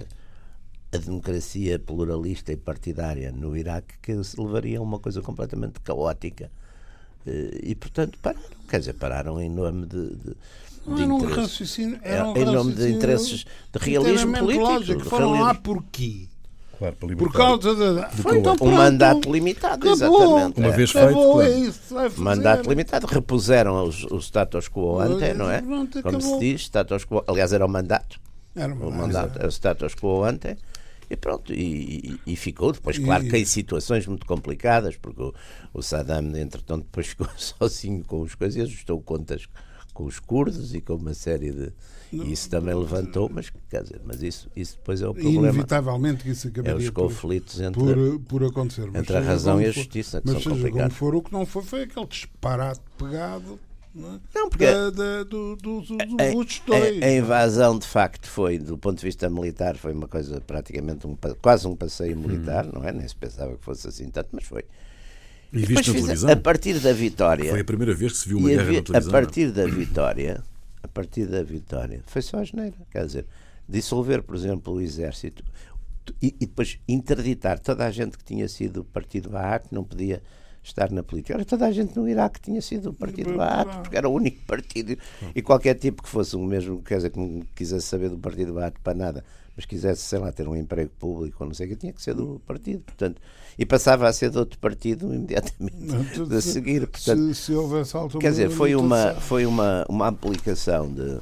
a 0.95 0.97
democracia 0.97 1.77
pluralista 1.79 2.51
e 2.51 2.57
partidária 2.57 3.31
no 3.31 3.55
Iraque 3.55 3.95
que 4.01 4.23
se 4.23 4.39
levaria 4.39 4.79
a 4.79 4.81
uma 4.81 4.99
coisa 4.99 5.21
completamente 5.21 5.79
caótica 5.81 6.49
Eh, 7.27 7.71
e 7.71 7.75
portanto 7.75 8.19
pararam, 8.21 8.45
quer 8.69 8.79
dizer, 8.79 8.93
pararam 8.93 9.41
em 9.41 9.49
nome 9.49 9.87
de, 9.87 10.09
de, 10.15 10.35
não 10.85 10.95
de 10.95 11.01
era 11.03 11.13
um 11.13 11.17
raciocínio. 11.41 11.99
É, 12.03 12.11
Era 12.17 12.27
um 12.29 12.37
em 12.37 12.45
nome 12.45 12.73
de 12.73 12.87
interesses 12.91 13.45
de 13.73 13.79
realismo 13.79 14.37
político. 14.37 14.63
lógico. 14.63 15.01
de 15.03 15.09
Foram 15.09 15.31
lá 15.31 15.37
realismo. 15.37 15.63
porquê? 15.63 16.27
Claro, 16.77 16.95
para 16.97 17.15
Por 17.15 17.31
causa 17.33 17.73
da. 17.73 18.09
Foi, 18.09 18.37
então, 18.37 18.53
um 18.53 18.57
pronto. 18.57 18.71
mandato 18.75 19.31
limitado, 19.31 19.89
Acabou. 19.89 20.21
exatamente. 20.37 20.59
Uma 20.59 20.67
é. 20.67 20.77
vez 20.77 20.91
feito, 20.91 21.05
Acabou, 21.07 21.33
claro. 21.33 21.51
é 21.51 21.57
isso. 21.57 21.93
vai 21.95 22.09
fazer. 22.11 22.21
Mandato 22.21 22.69
limitado, 22.69 23.07
repuseram 23.07 23.83
os, 23.87 24.03
o 24.03 24.17
status 24.19 24.67
quo 24.69 24.99
ante, 24.99 25.33
não 25.33 25.49
é? 25.49 25.61
Pronto, 25.63 26.03
Como 26.03 26.21
se 26.21 26.37
diz, 26.39 26.61
status 26.61 27.05
quo. 27.05 27.23
Aliás, 27.27 27.53
era 27.53 27.65
o 27.65 27.69
mandato. 27.69 28.19
Era 28.55 28.71
O 28.73 28.91
mandato 28.91 29.39
era 29.39 29.47
o 29.47 29.51
status 29.51 29.95
quo 29.95 30.23
ante. 30.23 30.55
E 31.09 31.15
pronto, 31.15 31.53
e, 31.53 32.19
e- 32.25 32.33
e 32.33 32.35
ficou. 32.35 32.71
Depois, 32.71 32.97
claro 32.97 33.25
E- 33.25 33.29
que 33.29 33.37
em 33.37 33.45
situações 33.45 34.07
muito 34.07 34.25
complicadas, 34.25 34.95
porque 34.97 35.21
o, 35.21 35.33
o 35.73 35.81
Saddam, 35.81 36.35
entretanto, 36.37 36.83
depois 36.85 37.07
ficou 37.13 37.27
sozinho 37.37 38.03
com 38.05 38.23
as 38.23 38.33
coisas 38.35 38.57
e 38.57 38.61
ajustou 38.61 39.01
contas 39.01 39.47
com 39.93 40.03
os 40.05 40.19
curdos 40.19 40.73
e 40.75 40.81
com 40.81 40.95
uma 40.95 41.13
série 41.13 41.51
de. 41.51 41.71
E 42.11 42.31
isso 42.31 42.49
também 42.49 42.73
levantou, 42.73 43.29
mas 43.33 43.51
quer 43.69 43.83
dizer, 43.83 43.99
mas 44.05 44.21
isso, 44.21 44.49
isso 44.55 44.77
depois 44.77 45.01
é 45.01 45.07
o 45.07 45.13
problema. 45.13 45.39
Inevitavelmente 45.49 46.23
que 46.23 46.29
isso 46.29 46.47
É 46.47 46.49
acabaria 46.49 46.77
os 46.77 46.89
por, 46.89 46.93
conflitos 47.03 47.59
entre. 47.59 47.81
por, 47.81 48.19
por 48.21 48.43
acontecer. 48.45 48.87
Entre 48.93 49.17
a 49.17 49.21
razão 49.21 49.53
como 49.55 49.65
e 49.65 49.69
a 49.69 49.71
justiça, 49.71 50.21
que 50.21 50.27
Mas 50.27 50.33
são 50.35 50.41
seja 50.43 50.49
como 50.55 50.63
complicados. 50.65 50.97
for, 50.97 51.15
o 51.15 51.21
que 51.21 51.33
não 51.33 51.45
foi 51.45 51.63
foi 51.63 51.81
aquele 51.83 52.05
disparate 52.05 52.79
pegado 52.97 53.59
não 53.95 54.15
é? 54.15 54.19
Não, 54.33 54.49
porque 54.49 54.65
da, 54.65 54.89
da- 54.89 55.23
do, 55.23 55.55
do, 55.55 55.81
do, 55.81 55.97
do 55.97 56.21
a, 56.21 56.31
Bush 56.31 56.61
dois. 56.67 57.01
a- 57.01 57.05
a 57.05 57.11
invasão 57.11 57.79
de 57.79 57.87
facto 57.87 58.27
foi, 58.27 58.59
do 58.59 58.77
ponto 58.77 58.97
de 58.99 59.05
vista 59.05 59.29
militar, 59.29 59.77
foi 59.77 59.93
uma 59.93 60.07
coisa 60.07 60.41
praticamente 60.41 61.07
um, 61.07 61.15
quase 61.41 61.67
um 61.67 61.75
passeio 61.75 62.17
militar, 62.17 62.65
não 62.71 62.83
é? 62.83 62.91
Nem 62.91 63.07
se 63.07 63.15
pensava 63.15 63.55
que 63.57 63.63
fosse 63.63 63.87
assim 63.87 64.09
tanto, 64.09 64.29
mas 64.33 64.43
foi. 64.43 64.63
E 65.53 65.59
visto 65.59 65.87
na 65.93 65.99
televisão. 65.99 66.29
a 66.31 66.35
partir 66.35 66.79
da 66.79 66.91
vitória. 66.91 67.49
Foi 67.49 67.61
a 67.61 67.63
primeira 67.65 67.93
vez 67.93 68.11
que 68.11 68.17
se 68.17 68.27
viu 68.27 68.37
uma 68.39 68.49
guerra 68.49 68.61
havia- 68.63 68.77
na 68.79 68.83
televisão. 68.85 69.13
a 69.13 69.17
é? 69.17 69.21
partir 69.21 69.51
da 69.51 69.65
vitória, 69.65 70.43
a 70.83 70.87
partir 70.87 71.25
da 71.27 71.41
vitória, 71.43 72.01
foi 72.07 72.21
só 72.21 72.39
a 72.39 72.43
geneira. 72.43 72.75
Quer 72.91 73.05
dizer, 73.05 73.25
dissolver, 73.69 74.21
por 74.21 74.35
exemplo, 74.35 74.73
o 74.73 74.81
exército 74.81 75.43
e, 76.21 76.27
e 76.39 76.45
depois 76.45 76.77
interditar 76.87 77.57
toda 77.59 77.85
a 77.85 77.91
gente 77.91 78.17
que 78.17 78.23
tinha 78.23 78.47
sido 78.49 78.73
do 78.73 78.83
partido 78.83 79.29
Baath, 79.29 79.67
não 79.71 79.83
podia 79.83 80.21
estar 80.65 80.91
na 80.91 81.03
política. 81.03 81.35
Ora, 81.35 81.45
toda 81.45 81.65
a 81.65 81.71
gente 81.71 81.95
no 81.95 82.07
Iraque 82.07 82.41
tinha 82.41 82.61
sido 82.61 82.91
do 82.91 82.93
partido 82.93 83.33
Baath, 83.35 83.81
porque 83.81 83.97
era 83.97 84.09
o 84.09 84.13
único 84.13 84.43
partido. 84.45 84.97
E 85.33 85.41
qualquer 85.41 85.75
tipo 85.75 86.03
que 86.03 86.09
fosse 86.09 86.35
o 86.35 86.39
mesmo, 86.39 86.81
quer 86.81 86.97
dizer, 86.97 87.11
que 87.11 87.19
não 87.19 87.41
quisesse 87.55 87.85
saber 87.85 88.09
do 88.09 88.17
partido 88.17 88.53
Baath 88.53 88.75
para 88.83 88.93
nada, 88.93 89.23
mas 89.55 89.65
quisesse, 89.65 90.01
sei 90.01 90.19
lá, 90.19 90.31
ter 90.31 90.47
um 90.47 90.55
emprego 90.55 90.91
público 90.99 91.37
ou 91.39 91.47
não 91.47 91.53
sei 91.53 91.67
o 91.67 91.69
que, 91.69 91.75
tinha 91.75 91.93
que 91.93 92.01
ser 92.01 92.13
do 92.13 92.41
partido. 92.45 92.81
Portanto, 92.81 93.21
e 93.57 93.65
passava 93.65 94.07
a 94.07 94.13
ser 94.13 94.29
de 94.29 94.37
outro 94.37 94.59
partido 94.59 95.13
imediatamente 95.13 95.75
Não, 95.77 96.37
a 96.37 96.41
seguir. 96.41 96.87
Portanto, 96.87 97.33
se, 97.33 97.35
se 97.35 97.53
houvesse 97.53 97.95
alta 97.95 98.19
Quer 98.19 98.31
dizer, 98.31 98.49
foi 98.49 98.75
uma, 98.75 99.13
foi 99.13 99.45
uma, 99.45 99.85
uma 99.87 100.07
aplicação 100.07 100.91
de. 100.91 101.19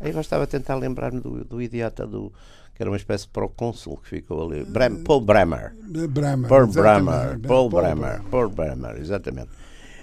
Aí 0.00 0.12
eu 0.12 0.20
estava 0.20 0.44
a 0.44 0.46
tentar 0.46 0.76
lembrar-me 0.76 1.20
do, 1.20 1.44
do 1.44 1.60
idiota 1.60 2.06
do. 2.06 2.32
Que 2.74 2.82
era 2.82 2.90
uma 2.90 2.96
espécie 2.96 3.24
de 3.24 3.30
procônsul 3.30 3.98
que 3.98 4.08
ficou 4.08 4.50
ali. 4.50 4.64
Brem, 4.64 5.02
Paul 5.04 5.20
Bremer. 5.20 5.74
Bremer, 6.08 6.48
Paul. 6.48 6.66
Bremer. 6.66 7.40
Paul 7.40 7.70
Bremer. 7.70 8.22
Paul 8.24 8.48
Bremer, 8.50 8.96
exatamente. 8.96 9.50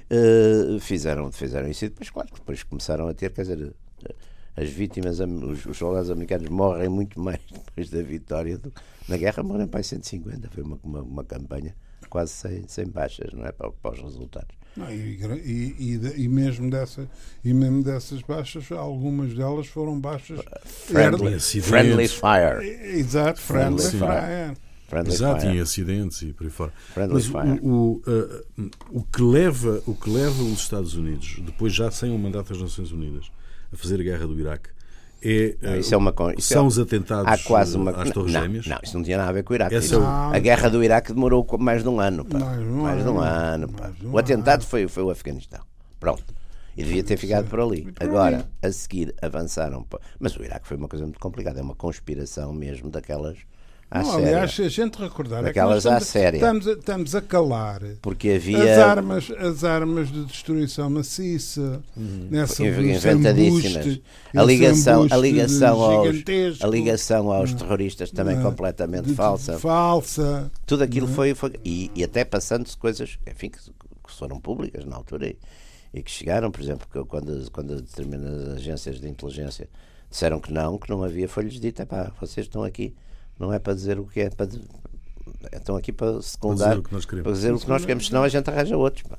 Eh, 0.10 0.78
fizeram, 0.80 1.32
fizeram 1.32 1.70
isso 1.70 1.86
e 1.86 1.90
depois, 1.90 2.10
claro, 2.10 2.30
que 2.30 2.40
depois 2.40 2.64
começaram 2.64 3.08
a 3.08 3.14
ter, 3.14 3.32
quer 3.32 3.44
dizer, 3.44 3.74
eh, 4.06 4.16
as 4.56 4.70
vítimas, 4.70 5.20
os, 5.20 5.66
os 5.66 5.78
soldados 5.78 6.10
americanos 6.10 6.50
morrem 6.50 6.90
muito 6.90 7.20
mais 7.22 7.40
depois 7.52 7.90
da 7.90 8.02
vitória 8.02 8.58
do 8.58 8.74
na 9.08 9.18
guerra, 9.18 9.44
morrem 9.44 9.68
para 9.68 9.80
aí 9.80 9.84
150. 9.84 10.50
Foi 10.50 10.64
uma, 10.64 10.80
uma, 10.84 11.02
uma 11.02 11.24
campanha 11.24 11.76
quase 12.12 12.34
sem, 12.34 12.68
sem 12.68 12.86
baixas, 12.86 13.34
não 13.34 13.46
é? 13.46 13.52
Para, 13.52 13.72
para 13.72 13.94
os 13.94 14.02
resultados. 14.02 14.54
Não, 14.76 14.90
e, 14.92 15.18
e, 15.44 15.76
e, 15.80 16.24
e 16.24 16.28
mesmo 16.28 16.70
dessa, 16.70 17.10
e 17.44 17.54
mesmo 17.54 17.84
dessas 17.84 18.22
baixas, 18.22 18.72
algumas 18.72 19.34
delas 19.34 19.68
foram 19.68 20.00
baixas. 20.00 20.40
Friendly, 20.64 21.40
friendly 21.40 22.08
fire. 22.08 22.66
Exato, 22.98 23.42
friendly 23.42 23.82
Friendly 23.82 24.00
fire. 24.00 24.58
Friendly 24.88 25.14
Exato, 25.14 25.42
fire. 25.42 25.58
em 25.58 25.60
acidentes 25.62 26.22
e 26.22 26.34
por 26.34 26.46
aí 26.46 26.50
fora. 26.50 26.74
Friendly 26.94 27.14
Mas 27.14 27.26
fire. 27.26 27.60
o, 27.62 28.02
o, 28.06 28.62
uh, 28.62 28.70
o, 28.92 29.04
que 29.04 29.22
leva, 29.22 29.82
o 29.86 29.96
que 29.96 30.10
leva 30.10 30.44
os 30.44 30.60
Estados 30.60 30.96
Unidos, 30.96 31.40
depois 31.46 31.74
já 31.74 31.90
sem 31.90 32.14
o 32.14 32.20
mandato 32.20 32.54
das 32.54 32.62
Nações 32.62 32.92
Unidas, 32.92 33.32
a 33.74 33.78
fazer 33.78 34.00
a 34.00 34.04
guerra 34.04 34.28
do 34.28 34.40
Iraque, 34.40 34.70
é, 35.24 35.56
Não, 35.62 35.74
uh, 35.74 35.80
isso 35.80 35.94
é 35.94 35.98
uma 35.98 36.14
isso 36.38 36.48
são 36.50 36.64
é- 36.66 36.68
os 36.68 36.80
atentados 36.80 37.32
Há 37.32 37.38
quase 37.48 37.78
uma. 37.78 37.92
às 37.92 38.10
Torres 38.12 38.34
não, 38.34 38.42
Gêmeas. 38.42 38.66
não, 38.68 38.78
isso 38.84 38.98
não 38.98 39.04
tinha 39.04 39.18
nada 39.18 39.30
a 39.30 39.34
ver 39.34 39.44
com 39.44 39.54
o 39.54 39.56
Iraque. 39.56 39.76
Essa 39.76 39.86
Isso- 39.86 39.96
é 39.96 40.00
Não. 40.00 40.34
A 40.34 40.40
guerra 40.40 40.70
do 40.70 40.84
Iraque 40.84 41.14
demorou 41.14 41.46
mais 41.60 41.84
de 41.84 41.90
um 41.90 42.00
ano. 42.00 42.26
Pá. 42.26 42.40
Mais 42.40 42.58
de 42.60 42.66
um 42.66 42.82
Mais 42.82 43.04
de 43.04 43.10
um 43.10 43.20
ano, 43.20 43.66
ano. 43.66 43.70
pá. 43.70 43.92
um 44.04 44.12
O 44.12 44.18
atentado 44.18 44.62
ano. 44.62 44.70
foi, 44.70 44.88
foi 44.88 45.04
o 45.04 45.10
Afeganistão. 45.10 45.60
Pronto. 46.00 46.24
E 46.76 46.84
devia 46.84 47.04
ter 47.04 47.18
ficado 47.18 47.48
por 47.50 47.60
ali. 47.60 47.92
Agora, 48.00 48.48
a 48.62 48.72
seguir, 48.72 49.14
avançaram. 49.22 49.86
Mas 50.20 50.36
o 50.38 50.44
Iraque 50.44 50.68
foi 50.68 50.78
uma 50.78 50.88
coisa 50.88 51.04
muito 51.06 51.20
complicada. 51.20 51.60
É 51.60 51.64
uma 51.64 51.76
conspiração 51.76 52.54
mesmo 52.54 52.90
daquelas 52.90 53.38
à 53.92 54.00
Não, 54.02 54.12
séria. 54.12 54.28
aliás, 54.30 54.56
se 54.56 54.62
a 54.64 54.70
gente 54.70 54.96
recordar, 54.98 55.46
é 55.46 55.52
que 55.52 55.60
nós 55.60 55.84
Daquelas 55.84 55.86
à 55.86 55.90
estamos, 55.90 56.08
séria. 56.08 56.38
Estamos, 56.38 56.68
a, 56.68 56.72
estamos 56.72 57.16
a 57.16 57.22
calar 57.22 57.82
Porque 58.02 58.30
as 58.30 58.36
havia. 58.38 58.86
armas, 58.86 59.30
as 59.32 59.64
armas 59.66 60.10
de 60.10 60.24
destruição 60.26 60.90
maciça 60.90 61.84
nessa 61.96 62.64
Inv- 62.66 62.80
esse 62.86 63.08
inventadíssimas. 63.10 63.76
embuste, 63.86 64.04
A 64.34 64.44
ligação, 64.44 65.08
a 65.12 65.18
ligação, 65.18 65.82
aos, 65.82 66.62
a 66.64 66.68
ligação 66.68 67.32
aos 67.32 67.54
terroristas 67.54 68.10
também 68.12 68.38
eh, 68.38 68.42
completamente 68.42 69.08
de- 69.10 69.14
falsa. 69.16 69.60
Falsa. 69.60 70.50
Tudo 70.66 70.84
aquilo 70.84 71.08
foi, 71.08 71.36
foi- 71.36 71.54
e, 71.66 71.92
e 71.94 72.04
até 72.04 72.24
passando-se 72.24 72.78
coisas 72.78 73.20
enfim, 73.28 73.50
que, 73.50 73.60
que 73.60 74.12
foram 74.18 74.40
públicas 74.40 74.86
na 74.86 74.96
altura 74.96 75.28
e, 75.28 75.38
e 75.94 76.02
que 76.02 76.10
chegaram, 76.10 76.50
por 76.50 76.62
exemplo, 76.62 76.88
que 76.90 77.04
quando, 77.04 77.52
quando 77.52 77.82
determinadas 77.82 78.56
agências 78.56 79.02
de 79.02 79.10
inteligência 79.10 79.68
disseram 80.10 80.40
que 80.40 80.54
não, 80.54 80.78
que 80.78 80.90
não 80.90 81.04
havia, 81.04 81.28
foi-lhes 81.28 81.60
dito: 81.60 81.86
pá, 81.86 82.10
vocês 82.22 82.46
estão 82.46 82.64
aqui, 82.64 82.94
não 83.42 83.54
é 83.54 83.60
para 83.60 83.74
dizer 83.74 84.00
o 84.00 84.06
que 84.06 84.22
é, 84.22 84.30
para, 84.30 84.48
estão 85.54 85.76
aqui 85.76 85.92
para 85.92 86.22
secundar, 86.22 86.78
o 86.78 86.84
que 86.84 86.94
nós 86.94 87.06
queremos. 87.06 87.24
para 87.24 87.34
dizer 87.34 87.54
o 87.54 87.60
que 87.60 87.68
nós 87.68 87.82
queremos, 87.82 88.08
senão 88.08 88.24
a 88.24 88.30
gente 88.30 88.50
arranja 88.50 88.78
outros. 88.78 89.04
pá." 89.04 89.18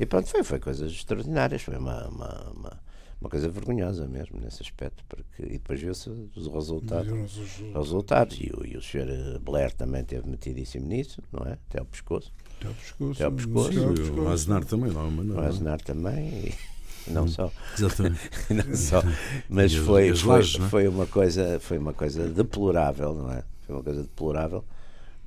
E 0.00 0.06
pronto, 0.06 0.28
foi, 0.28 0.44
foi 0.44 0.60
coisas 0.60 0.90
extraordinárias, 0.92 1.62
foi 1.62 1.76
uma, 1.76 2.06
uma, 2.08 2.50
uma, 2.54 2.80
uma 3.20 3.28
coisa 3.30 3.48
vergonhosa 3.48 4.06
mesmo 4.06 4.40
nesse 4.40 4.62
aspecto, 4.62 5.02
porque, 5.08 5.42
e 5.42 5.52
depois 5.58 5.80
viu-se 5.80 6.08
os 6.08 6.46
resultados. 6.46 7.10
Os- 7.12 7.36
os 7.36 7.74
resultados. 7.74 8.38
E, 8.40 8.52
o- 8.56 8.64
e 8.64 8.76
o 8.76 8.80
Sr. 8.82 9.40
Blair 9.40 9.72
também 9.74 10.04
teve 10.04 10.28
metidíssimo 10.30 10.86
nisso, 10.86 11.20
não 11.32 11.44
é? 11.44 11.54
Até 11.68 11.80
ao 11.80 11.84
pescoço. 11.84 12.32
Até 12.60 12.68
ao 12.68 12.74
pescoço. 12.74 13.12
Até 13.12 13.24
ao 13.24 13.32
pescoço. 13.32 13.82
ao 13.82 14.24
O. 14.24 14.28
Aznar 14.28 14.64
também, 14.64 14.92
não, 14.92 15.08
O 15.08 15.10
não. 15.10 15.40
Aznar 15.40 15.80
também. 15.80 16.28
E 16.28 16.54
não 17.14 17.26
só. 17.28 17.50
Exatamente. 17.76 18.18
não 18.50 18.76
só. 18.76 19.02
Mas 19.48 19.72
E 19.72 19.78
as- 19.78 19.84
foi, 19.84 20.08
as 20.10 20.20
foi, 20.20 20.32
lajes, 20.36 20.60
é? 20.60 20.68
foi 20.68 20.88
uma 20.88 21.06
coisa, 21.06 21.60
foi 21.60 21.78
uma 21.78 21.92
coisa 21.92 22.28
deplorável, 22.28 23.14
não 23.14 23.30
é? 23.32 23.42
Foi 23.66 23.74
uma 23.76 23.82
coisa 23.84 24.02
deplorável, 24.02 24.64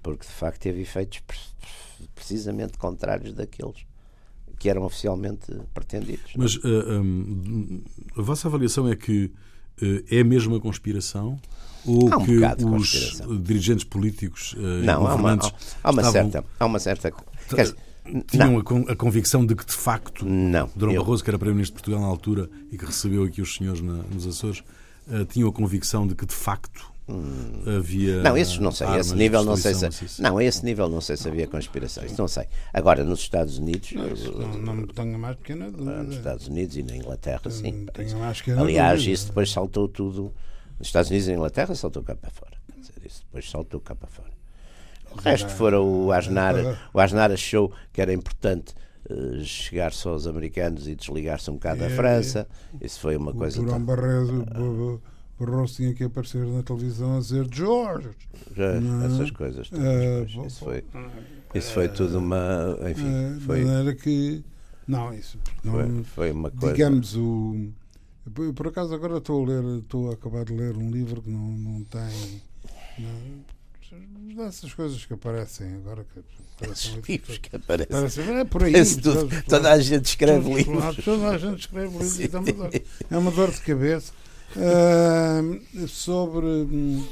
porque 0.02 0.26
de 0.26 0.32
facto 0.34 0.60
teve 0.60 0.82
efeitos 0.82 1.20
pre- 1.20 1.38
precisamente 2.16 2.78
contrários 2.78 3.34
daqueles 3.34 3.78
que 4.58 4.70
eram 4.70 4.84
oficialmente 4.84 5.52
pretendidos. 5.74 6.34
Mas 6.36 6.60
ah, 6.64 7.00
hum, 7.02 7.82
a 8.18 8.22
vossa 8.22 8.48
avaliação 8.48 8.88
é 8.88 8.96
que 8.96 9.32
ah, 9.82 9.86
é 10.10 10.24
mesmo 10.24 10.54
uma 10.54 10.60
conspiração? 10.62 11.40
Ou 11.84 12.14
Há 12.14 12.18
um 12.18 12.26
que 12.26 12.38
os 12.64 13.22
dirigentes 13.44 13.84
políticos 13.84 14.54
e 14.56 14.86
não, 14.86 14.98
há 14.98 15.00
uma, 15.00 15.10
governantes 15.16 15.52
há 15.84 15.90
uma 15.90 16.02
estavam- 16.04 16.32
certa, 16.32 16.48
há 16.60 16.66
uma 16.68 16.80
certa. 16.80 17.12
Quer 17.50 17.62
dizer, 17.64 17.76
tinham 18.28 18.52
não, 18.52 18.60
a, 18.60 18.64
con- 18.64 18.86
a 18.88 18.96
convicção 18.96 19.46
de 19.46 19.56
que 19.56 19.66
de 19.66 19.74
facto 19.74 20.26
não. 20.26 20.70
Durão 20.76 20.94
eu- 20.94 21.02
Barroso, 21.02 21.24
que 21.24 21.30
era 21.30 21.38
Primeiro-Ministro 21.38 21.78
de 21.78 21.84
Portugal 21.84 22.02
na 22.02 22.08
altura 22.08 22.50
e 22.72 22.78
que 22.78 22.86
recebeu 22.86 23.24
aqui 23.24 23.42
os 23.42 23.56
senhores 23.56 23.82
na- 23.82 24.04
nos 24.12 24.26
Açores, 24.28 24.64
ah, 25.10 25.26
tinham 25.26 25.48
a 25.50 25.54
convicção 25.54 26.08
de 26.08 26.16
que 26.16 26.26
de 26.26 26.34
facto 26.34 26.92
havia. 27.78 28.20
Hum. 28.20 28.24
Não, 28.24 28.38
esses 28.38 28.58
não 28.58 28.72
sei. 28.72 28.88
A 28.88 28.98
esse 29.00 29.14
nível 29.16 29.44
não 29.44 29.58
sei 29.58 29.74
se. 29.74 30.22
Não, 30.22 30.38
a 30.38 30.44
esse 30.44 30.64
nível 30.64 30.88
não 30.88 31.02
sei 31.02 31.18
se 31.18 31.28
havia 31.28 31.46
conspiração. 31.48 32.06
Isso 32.06 32.16
não 32.18 32.28
sei. 32.28 32.46
Agora, 32.74 33.04
nos 33.04 33.20
Estados 33.20 33.58
Unidos. 33.58 33.92
Não, 33.92 34.48
não 34.60 34.76
me 34.76 34.88
tenho 34.88 35.16
a 35.16 35.18
mais 35.18 35.36
pequena 35.38 35.66
Nos 35.70 35.76
dúvida. 35.78 36.16
Estados 36.16 36.48
Unidos 36.48 36.78
e 36.78 36.84
na 36.84 36.96
Inglaterra, 36.96 37.50
sim. 37.50 37.86
tenho 37.94 38.18
mais 38.20 38.42
Aliás, 38.58 39.00
dúvida. 39.00 39.14
isso 39.14 39.28
depois 39.28 39.52
saltou 39.52 39.88
tudo. 39.90 40.34
Nos 40.80 40.88
Estados 40.88 41.10
Unidos 41.10 41.28
e 41.28 41.32
na 41.32 41.38
Inglaterra 41.38 41.76
saltou 41.76 42.02
cá 42.02 42.16
para 42.16 42.30
fora. 42.32 42.54
Quer 42.74 42.80
dizer, 42.80 42.94
isso 43.06 43.22
depois 43.26 43.50
saltou 43.50 43.80
cá 43.80 43.94
para 43.94 44.08
fora. 44.08 44.30
O 45.14 45.22
resto 45.22 45.50
fora 45.50 45.82
o 45.82 46.12
Asnar. 46.12 46.56
O 46.94 47.00
Asnar 47.00 47.32
achou 47.32 47.72
que 47.92 48.02
era 48.02 48.14
importante 48.14 48.74
eh, 49.10 49.44
chegar 49.44 49.92
só 49.94 50.12
aos 50.12 50.26
americanos 50.28 50.88
e 50.88 50.96
desligar-se 50.96 51.50
um 51.50 51.56
bocado 51.56 51.80
da 51.82 51.86
É, 51.88 51.90
França. 51.90 52.48
Isso 52.80 53.00
foi 53.00 53.16
uma 53.18 53.32
O 53.32 53.36
coisa. 53.36 53.58
Durão 53.62 53.74
tão- 53.74 53.86
Barredo, 53.86 55.02
Barroso 55.40 55.76
tinha 55.76 55.94
que 55.94 56.04
aparecer 56.04 56.46
na 56.46 56.62
televisão 56.62 57.18
a 57.18 57.20
dizer 57.20 57.48
George. 57.52 58.10
Já, 58.56 58.80
Não. 58.80 59.06
essas 59.06 59.32
coisas. 59.32 59.70
todas, 59.70 59.86
pois. 59.86 60.34
bom, 60.36 60.46
isso, 60.46 60.60
foi, 60.64 60.84
isso 61.56 61.74
foi 61.74 61.90
tudo 61.90 62.20
uma. 62.20 62.78
Enfim, 62.92 63.38
de 63.40 63.46
foi, 63.46 63.66
maneira 63.66 63.96
que. 63.96 64.44
Não, 64.88 65.12
isso. 65.14 65.40
Não, 65.64 65.74
foi, 65.74 66.04
foi 66.04 66.32
uma 66.32 66.52
coisa. 66.52 66.74
digamos 66.76 67.16
o. 67.16 67.70
Por 68.56 68.68
acaso 68.68 68.94
agora 68.94 69.18
estou 69.18 69.44
a 69.44 69.48
ler, 69.48 69.80
estou 69.80 70.12
a 70.12 70.14
acabar 70.14 70.46
de 70.46 70.54
ler 70.54 70.78
um 70.78 70.92
livro 70.92 71.24
que 71.24 71.30
não, 71.32 71.40
não 71.52 71.84
tem. 71.86 72.42
Não, 73.00 73.10
dessas 74.36 74.74
coisas 74.74 75.06
que 75.06 75.14
aparecem 75.14 75.76
agora 75.76 76.06
que 76.14 76.22
parecem 76.60 76.92
Esses 77.00 77.08
livros 77.08 77.38
que 77.38 77.56
aparecem. 77.56 77.92
parecem- 77.96 78.40
é 78.40 78.44
por 78.46 78.64
aí. 78.64 78.74
Tudo, 78.74 79.02
todos- 79.28 79.44
toda 79.44 79.72
a 79.72 79.80
gente 79.80 80.06
escreve 80.06 80.44
todos 80.44 80.58
livros. 80.58 81.06
Toda 81.06 81.28
a 81.30 81.38
gente 81.38 81.60
escreve 81.60 81.98
livros. 81.98 82.20
É 82.20 82.38
uma 82.38 82.52
dor, 82.54 82.70
é 83.12 83.18
uma 83.18 83.32
dor 83.32 83.52
de 83.52 83.62
cabeça. 83.62 84.14
Ah, 84.58 85.42
sobre, 85.88 86.46
hum, 86.46 87.06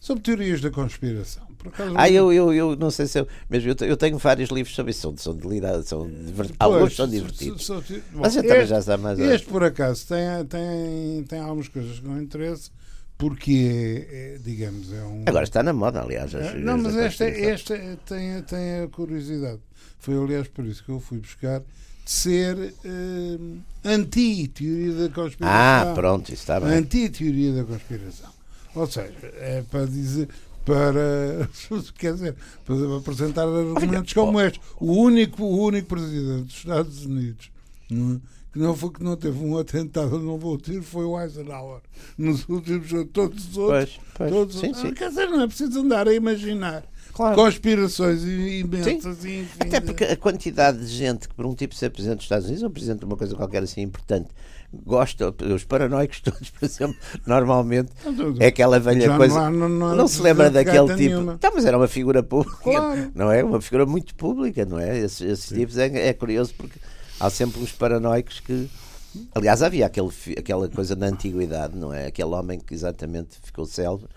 sobre 0.00 0.22
teorias 0.22 0.60
da 0.60 0.70
conspiração. 0.70 1.46
Acaso, 1.66 1.92
Ah, 1.96 2.08
eu, 2.08 2.32
eu, 2.32 2.54
eu 2.54 2.76
não 2.76 2.90
sei 2.90 3.06
se 3.06 3.18
eu. 3.18 3.26
Mesmo 3.50 3.70
eu, 3.70 3.86
eu 3.88 3.96
tenho 3.96 4.16
vários 4.16 4.48
livros 4.48 4.74
sobre 4.74 4.92
isso, 4.92 5.12
são, 5.18 5.34
delirados, 5.34 5.88
são 5.88 6.08
diver- 6.08 6.52
alguns 6.58 6.94
são 6.94 7.04
so- 7.06 7.10
divertidos. 7.12 7.66
so- 7.66 7.82
so- 7.82 7.94
bom, 8.12 8.20
Mas 8.20 8.36
eu 8.36 8.42
também 8.42 8.58
este- 8.58 8.70
já 8.70 8.80
sabe 8.80 9.02
mais. 9.02 9.18
Este, 9.18 9.46
por 9.48 9.64
acaso, 9.64 10.06
tem, 10.06 10.46
tem, 10.46 11.24
tem 11.24 11.40
algumas 11.40 11.66
coisas 11.68 11.98
que 11.98 12.06
não 12.06 12.22
interesse, 12.22 12.70
porque, 13.18 14.06
é, 14.08 14.34
é, 14.34 14.38
digamos, 14.38 14.92
é 14.92 15.02
um. 15.02 15.24
Agora 15.26 15.42
está 15.42 15.60
na 15.60 15.72
moda, 15.72 16.00
aliás. 16.00 16.32
as 16.32 16.54
É, 16.54 16.58
não, 16.58 16.78
mas 16.78 16.94
da 16.94 17.02
esta, 17.02 17.24
esta 17.24 17.76
tem, 18.06 18.40
tem 18.42 18.80
a 18.82 18.88
curiosidade. 18.88 19.58
Foi, 19.98 20.16
aliás, 20.16 20.46
por 20.46 20.64
isso 20.64 20.84
que 20.84 20.90
eu 20.90 21.00
fui 21.00 21.18
buscar 21.18 21.58
de 21.58 21.64
ser 22.10 22.74
eh, 22.84 23.38
anti-teoria 23.84 24.94
da 24.94 25.08
conspiração. 25.12 25.38
Ah, 25.42 25.92
pronto, 25.96 26.32
está 26.32 26.60
bem. 26.60 26.74
Anti-teoria 26.74 27.52
da 27.52 27.64
conspiração. 27.64 28.30
Ou 28.76 28.86
seja, 28.86 29.12
é 29.34 29.64
para 29.68 29.84
dizer. 29.86 30.28
Para, 30.64 31.48
quer 31.98 32.12
dizer, 32.12 32.36
para 32.64 32.96
apresentar 32.98 33.42
argumentos 33.42 34.12
como 34.12 34.40
este. 34.40 34.60
O 34.78 34.92
único, 34.92 35.42
o 35.42 35.64
único 35.64 35.88
presidente 35.88 36.44
dos 36.44 36.54
Estados 36.54 37.04
Unidos? 37.04 37.50
Que 38.58 38.64
não 38.64 38.76
foi 38.76 38.90
que 38.90 39.04
não 39.04 39.16
teve 39.16 39.38
um 39.44 39.56
atentado, 39.56 40.18
não 40.18 40.36
vou 40.36 40.58
ter, 40.58 40.82
foi 40.82 41.04
o 41.04 41.18
Eisenhower. 41.20 41.80
Nos 42.18 42.48
últimos 42.48 42.88
todos 43.12 43.48
os 43.50 43.56
outros. 43.56 43.98
Pois, 43.98 44.00
pois. 44.16 44.30
Todos, 44.30 44.58
Sim, 44.60 44.74
sim. 44.74 44.92
Quer 44.92 45.08
dizer, 45.10 45.26
não 45.28 45.42
é 45.42 45.46
preciso 45.46 45.80
andar 45.80 46.08
a 46.08 46.12
imaginar 46.12 46.84
Claro. 47.12 47.36
conspirações 47.36 48.22
imensas 48.24 49.24
e 49.24 49.40
enfim. 49.40 49.58
Até 49.60 49.80
porque 49.80 50.04
a 50.04 50.16
quantidade 50.16 50.78
de 50.78 50.86
gente 50.86 51.28
que, 51.28 51.34
por 51.34 51.46
um 51.46 51.54
tipo 51.54 51.74
ser 51.74 51.90
presidente 51.90 52.16
dos 52.18 52.24
Estados 52.26 52.46
Unidos 52.46 52.62
ou 52.62 52.70
presidente 52.70 53.00
de 53.00 53.04
uma 53.06 53.16
coisa 53.16 53.34
qualquer 53.34 53.62
assim 53.62 53.80
importante, 53.82 54.28
gosta, 54.84 55.34
os 55.52 55.64
paranoicos 55.64 56.20
todos, 56.22 56.50
por 56.50 56.64
exemplo, 56.64 56.96
normalmente 57.26 57.90
é 58.38 58.46
aquela 58.46 58.78
velha 58.78 59.16
coisa. 59.16 59.50
não- 59.50 59.68
não 59.68 59.96
Não, 59.96 60.06
se 60.08 60.20
lembra 60.22 60.48
daquele 60.50 60.86
tipo. 60.94 60.96
nenhuma. 60.96 61.38
Tá, 61.38 61.50
mas 61.52 61.64
era 61.64 61.76
uma 61.76 61.88
figura 61.88 62.22
pública, 62.22 62.56
Claro. 62.62 63.10
não 63.14 63.32
é? 63.32 63.42
Uma 63.42 63.60
figura 63.60 63.84
muito 63.86 64.14
pública, 64.14 64.64
não 64.64 64.78
é? 64.78 64.98
Esses, 64.98 65.20
esses 65.20 65.48
tipos 65.48 65.76
é, 65.78 66.08
é 66.08 66.12
curioso 66.12 66.54
porque 66.56 66.78
há 67.20 67.30
sempre 67.30 67.62
os 67.62 67.72
paranoicos 67.72 68.40
que. 68.40 68.68
Aliás, 69.34 69.62
havia 69.62 69.86
aquele, 69.86 70.10
aquela 70.38 70.68
coisa 70.68 70.94
na 70.94 71.06
antiguidade, 71.06 71.76
não 71.76 71.92
é? 71.92 72.06
Aquele 72.06 72.30
homem 72.30 72.60
que 72.60 72.74
exatamente 72.74 73.38
ficou 73.42 73.64
célebre 73.64 74.08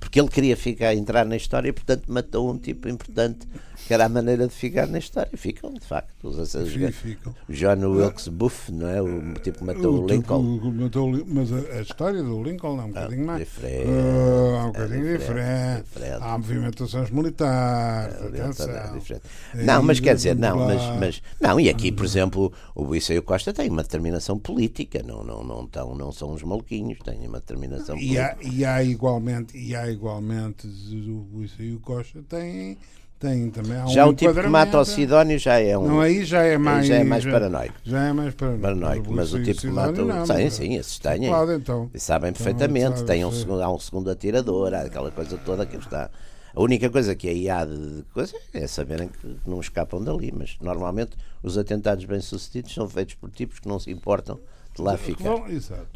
porque 0.00 0.18
ele 0.18 0.28
queria 0.28 0.56
ficar, 0.56 0.94
entrar 0.94 1.26
na 1.26 1.36
história 1.36 1.68
e, 1.68 1.72
portanto, 1.72 2.04
matou 2.08 2.50
um 2.50 2.58
tipo 2.58 2.88
importante 2.88 3.46
que 3.86 3.94
era 3.94 4.04
a 4.06 4.08
maneira 4.08 4.46
de 4.46 4.54
ficar 4.54 4.86
na 4.86 4.98
história. 4.98 5.30
Ficam, 5.36 5.72
de 5.74 5.80
facto. 5.86 6.28
Os, 6.28 6.52
ficam. 6.92 7.34
o 7.48 7.52
John 7.52 7.86
Wilkes 7.92 8.28
Booth, 8.28 8.70
não 8.70 8.88
é? 8.88 9.02
O 9.02 9.34
tipo 9.34 9.58
que 9.58 9.64
matou 9.64 10.04
o, 10.04 10.06
tipo 10.06 10.12
Lincoln. 10.14 10.60
que 10.60 10.68
matou 10.70 11.12
o 11.12 11.24
mas 11.26 11.52
a, 11.52 11.56
a 11.78 11.82
história 11.82 12.22
do 12.22 12.42
Lincoln 12.42 12.80
é 12.80 12.84
um 12.84 12.88
bocadinho 12.88 13.26
mais. 13.26 13.38
diferente, 13.40 13.86
Ah, 13.88 13.90
é 13.90 14.62
um 14.62 14.68
é 14.68 14.72
bocadinho 14.72 15.18
diferente, 15.18 15.18
diferente. 15.18 15.84
diferente. 15.84 16.22
Há 16.22 16.38
movimentações 16.38 17.10
militares. 17.10 18.20
Não, 18.20 18.26
atenção. 18.28 18.66
não, 18.68 18.98
diferente. 18.98 19.22
É 19.54 19.62
Não, 19.64 19.82
mas 19.82 20.00
quer 20.00 20.14
dizer, 20.14 20.36
não, 20.36 20.56
mas, 20.56 20.82
mas 20.98 21.22
não, 21.40 21.58
e 21.60 21.68
aqui, 21.68 21.90
por 21.92 22.04
exemplo, 22.04 22.52
o 22.74 22.84
Buiceio 22.84 23.22
Costa 23.22 23.52
tem 23.52 23.68
uma 23.68 23.82
determinação 23.82 24.38
política, 24.38 25.02
não, 25.02 25.24
não, 25.24 25.42
não, 25.44 25.66
tão, 25.66 25.94
não 25.94 26.12
são 26.12 26.32
uns 26.32 26.42
maluquinhos, 26.42 26.98
têm 27.04 27.26
uma 27.26 27.40
determinação 27.40 27.96
E 27.96 28.18
há, 28.18 28.34
política. 28.34 28.56
e 28.56 28.64
há 28.64 28.82
igualmente, 28.82 29.56
e 29.56 29.74
há 29.74 29.90
igualmente 29.90 30.66
o 30.66 31.44
e 31.58 31.74
o 31.74 31.80
Costa 31.80 32.22
têm, 32.28 32.76
têm 33.20 33.50
também. 33.50 33.76
há 33.76 33.86
Já 33.86 34.06
um 34.06 34.08
o 34.10 34.14
tipo 34.14 34.32
que 34.32 34.40
mata 34.48 34.78
o 34.78 34.82
enquadramento. 34.82 34.84
Sidónio 34.90 35.38
já 35.38 35.60
é 35.60 35.76
um. 35.78 35.86
Não, 35.86 36.00
aí 36.00 36.24
já 36.24 36.42
é 36.42 36.58
mais. 36.58 36.86
já 36.86 36.96
é 36.96 37.04
mais 37.04 37.24
paranoico. 37.24 37.74
Já 37.84 38.04
é 38.08 38.12
mais 38.12 38.34
paranoico. 38.34 38.62
Paranoico, 38.62 39.12
mas 39.12 39.32
o 39.34 39.42
tipo 39.42 39.60
que 39.60 39.66
mata 39.68 39.92
não, 40.02 40.26
Sim, 40.26 40.32
mas- 40.32 40.52
sim, 40.54 40.74
esses 40.76 40.98
têm. 40.98 41.28
Claro, 41.28 41.52
então. 41.52 41.90
E 41.94 42.00
sabem 42.00 42.30
Então, 42.30 42.44
perfeitamente, 42.44 42.96
sabe, 42.98 43.06
tem 43.06 43.24
um 43.24 43.30
segundo, 43.30 43.62
há 43.62 43.72
um 43.72 43.78
segundo 43.78 44.10
atirador, 44.10 44.74
há 44.74 44.80
aquela 44.80 45.10
coisa 45.10 45.36
toda 45.38 45.64
que 45.66 45.76
está. 45.76 46.10
A 46.52 46.60
única 46.60 46.90
coisa 46.90 47.14
que 47.14 47.28
aí 47.28 47.48
há 47.48 47.64
de 47.64 48.02
coisa 48.12 48.34
é 48.52 48.66
saberem 48.66 49.08
que 49.08 49.36
não 49.46 49.60
escapam 49.60 50.02
dali, 50.02 50.32
mas 50.36 50.56
normalmente 50.60 51.12
os 51.44 51.56
atentados 51.56 52.04
bem-sucedidos 52.06 52.74
são 52.74 52.88
feitos 52.88 53.14
por 53.14 53.30
tipos 53.30 53.60
que 53.60 53.68
não 53.68 53.78
se 53.78 53.88
importam 53.90 54.36
de 54.74 54.82
lá 54.82 54.96
ficar. 54.96 55.30
Bom. 55.30 55.46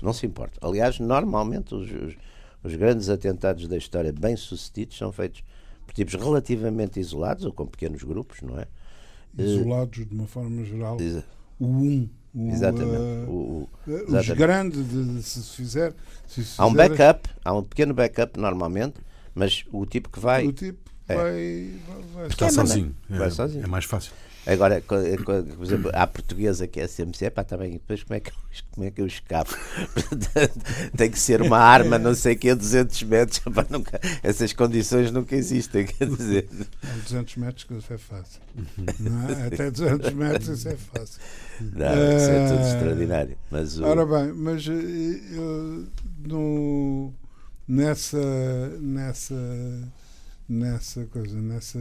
Não 0.00 0.12
se 0.12 0.24
importam. 0.26 0.68
Aliás, 0.68 1.00
normalmente 1.00 1.74
os, 1.74 1.90
os, 1.90 2.14
os 2.62 2.76
grandes 2.76 3.08
atentados 3.08 3.66
da 3.66 3.76
história 3.76 4.12
bem-sucedidos 4.12 4.96
são 4.96 5.10
feitos 5.10 5.42
tipos 5.94 6.14
relativamente 6.14 6.98
isolados 7.00 7.44
ou 7.44 7.52
com 7.52 7.66
pequenos 7.66 8.02
grupos, 8.02 8.42
não 8.42 8.58
é? 8.58 8.66
Isolados 9.38 10.06
de 10.06 10.14
uma 10.14 10.26
forma 10.26 10.64
geral. 10.64 10.96
O 11.58 11.66
um. 11.66 12.08
O, 12.36 12.50
Exatamente. 12.50 12.96
eh, 12.96 13.24
O- 13.28 13.32
o- 13.32 13.68
os 13.86 13.92
exatamente. 14.08 14.34
grandes, 14.34 14.88
de, 14.88 15.04
de- 15.14 15.22
se 15.22 15.40
se 15.42 15.56
fizer. 15.56 15.94
Se 16.26 16.44
se 16.44 16.60
Há 16.60 16.66
um 16.66 16.70
fizer- 16.72 16.88
backup, 16.88 17.30
há 17.44 17.52
um 17.54 17.62
pequeno 17.62 17.94
backup 17.94 18.38
normalmente, 18.40 18.96
mas 19.34 19.64
o 19.72 19.86
tipo 19.86 20.08
que 20.10 20.18
vai. 20.18 20.44
O 20.46 20.52
tipo 20.52 20.90
É. 21.06 21.14
vai. 21.14 21.70
vai, 21.86 22.02
vai 22.14 22.26
Está 22.26 22.46
É, 22.46 22.50
sozinho. 22.50 22.94
vai 23.08 23.28
É, 23.28 23.30
sozinho. 23.30 23.62
é 23.62 23.66
mais 23.68 23.84
fácil. 23.84 24.12
Agora, 24.46 24.80
por 24.82 24.98
exemplo, 25.64 25.90
há 25.94 26.02
a 26.02 26.06
portuguesa 26.06 26.66
que 26.66 26.78
é 26.80 26.86
CMC, 26.86 27.30
pá, 27.30 27.42
também, 27.44 27.72
depois 27.72 28.02
como 28.02 28.14
é 28.16 28.20
que, 28.20 28.30
eu- 28.30 28.34
como 28.72 28.86
é 28.86 28.90
que 28.90 29.00
eu 29.00 29.06
escapo? 29.06 29.56
Portanto, 29.94 30.60
Tem 30.96 31.10
que 31.10 31.18
ser 31.18 31.40
uma 31.40 31.58
arma, 31.58 31.98
não 31.98 32.14
sei 32.14 32.34
o 32.34 32.38
que, 32.38 32.50
a 32.50 32.54
200 32.54 33.02
metros, 33.04 33.38
pá, 33.54 33.66
nunca, 33.70 33.98
essas 34.22 34.52
condições 34.52 35.10
nunca 35.10 35.34
existem, 35.34 35.86
quer 35.86 36.06
dizer. 36.08 36.48
A 36.82 36.92
200 37.04 37.36
metros 37.36 37.64
que 37.64 37.74
isso 37.74 37.92
é 37.92 37.98
fácil. 37.98 38.40
É? 39.42 39.46
Até 39.46 39.70
200 39.70 40.12
metros 40.12 40.48
isso 40.58 40.68
é 40.68 40.76
fácil. 40.76 41.20
Não, 41.60 42.16
isso 42.16 42.30
é 42.30 42.46
tudo 42.48 42.58
Eh, 42.58 42.68
extraordinário. 42.68 43.38
Mas 43.50 43.78
o, 43.78 43.84
Ora 43.84 44.04
bem, 44.04 44.32
mas 44.34 44.66
eh, 44.68 44.72
eu, 45.32 45.86
no, 46.26 47.12
nessa, 47.66 48.18
nessa, 48.80 49.34
nessa 50.48 51.04
coisa, 51.06 51.40
nessa, 51.40 51.78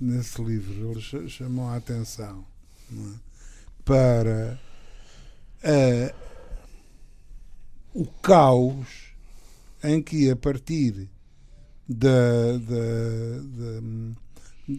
nesse 0.00 0.42
livro, 0.42 0.92
eles 0.92 1.04
cha- 1.04 1.26
chamam 1.28 1.68
a 1.68 1.76
atenção 1.76 2.44
é? 2.92 3.14
para 3.84 4.60
uh, 5.64 6.14
o 7.94 8.06
caos 8.06 9.12
em 9.82 10.02
que, 10.02 10.30
a 10.30 10.36
partir 10.36 11.08
da, 11.88 12.58
da, 12.58 13.40
da, 13.56 14.78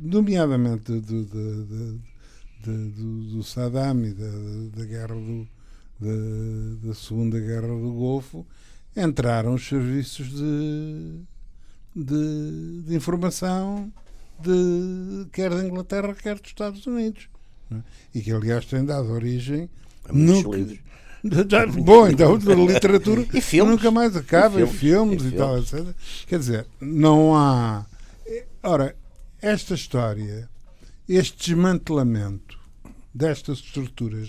nomeadamente 0.00 0.92
do, 1.00 1.24
do, 1.24 2.00
do, 2.64 3.24
do, 3.30 3.42
Saddam 3.42 4.04
e 4.04 4.12
da, 4.12 4.76
da 4.76 4.84
guerra 4.84 5.14
do, 5.14 5.48
da, 6.00 6.88
da 6.88 6.94
Segunda 6.94 7.38
Guerra 7.38 7.68
do 7.68 7.92
Golfo, 7.92 8.46
entraram 8.96 9.54
os 9.54 9.66
serviços 9.66 10.28
de, 10.30 11.20
de, 11.94 12.82
de 12.82 12.94
informação 12.94 13.92
de, 14.42 15.26
quer 15.32 15.50
da 15.50 15.64
Inglaterra, 15.64 16.14
quer 16.14 16.38
dos 16.38 16.50
Estados 16.50 16.86
Unidos. 16.86 17.28
É? 17.70 17.76
E 18.14 18.20
que, 18.20 18.32
aliás, 18.32 18.66
tem 18.66 18.84
dado 18.84 19.10
origem. 19.10 19.70
A 20.08 20.12
muitos 20.12 20.54
livros. 20.54 20.78
Bom, 21.84 22.08
então, 22.08 22.34
a 22.34 22.36
literatura 22.72 23.24
e 23.32 23.40
filmes. 23.40 23.76
nunca 23.76 23.90
mais 23.90 24.16
acaba, 24.16 24.60
e 24.60 24.66
filmes, 24.66 25.22
e, 25.22 25.30
filmes, 25.30 25.34
e, 25.34 25.36
tal, 25.36 25.58
etc. 25.58 25.94
Quer 26.26 26.38
dizer, 26.38 26.66
não 26.80 27.36
há. 27.36 27.86
Ora, 28.62 28.96
esta 29.40 29.74
história, 29.74 30.48
este 31.08 31.50
desmantelamento 31.50 32.58
destas 33.14 33.58
estruturas, 33.58 34.28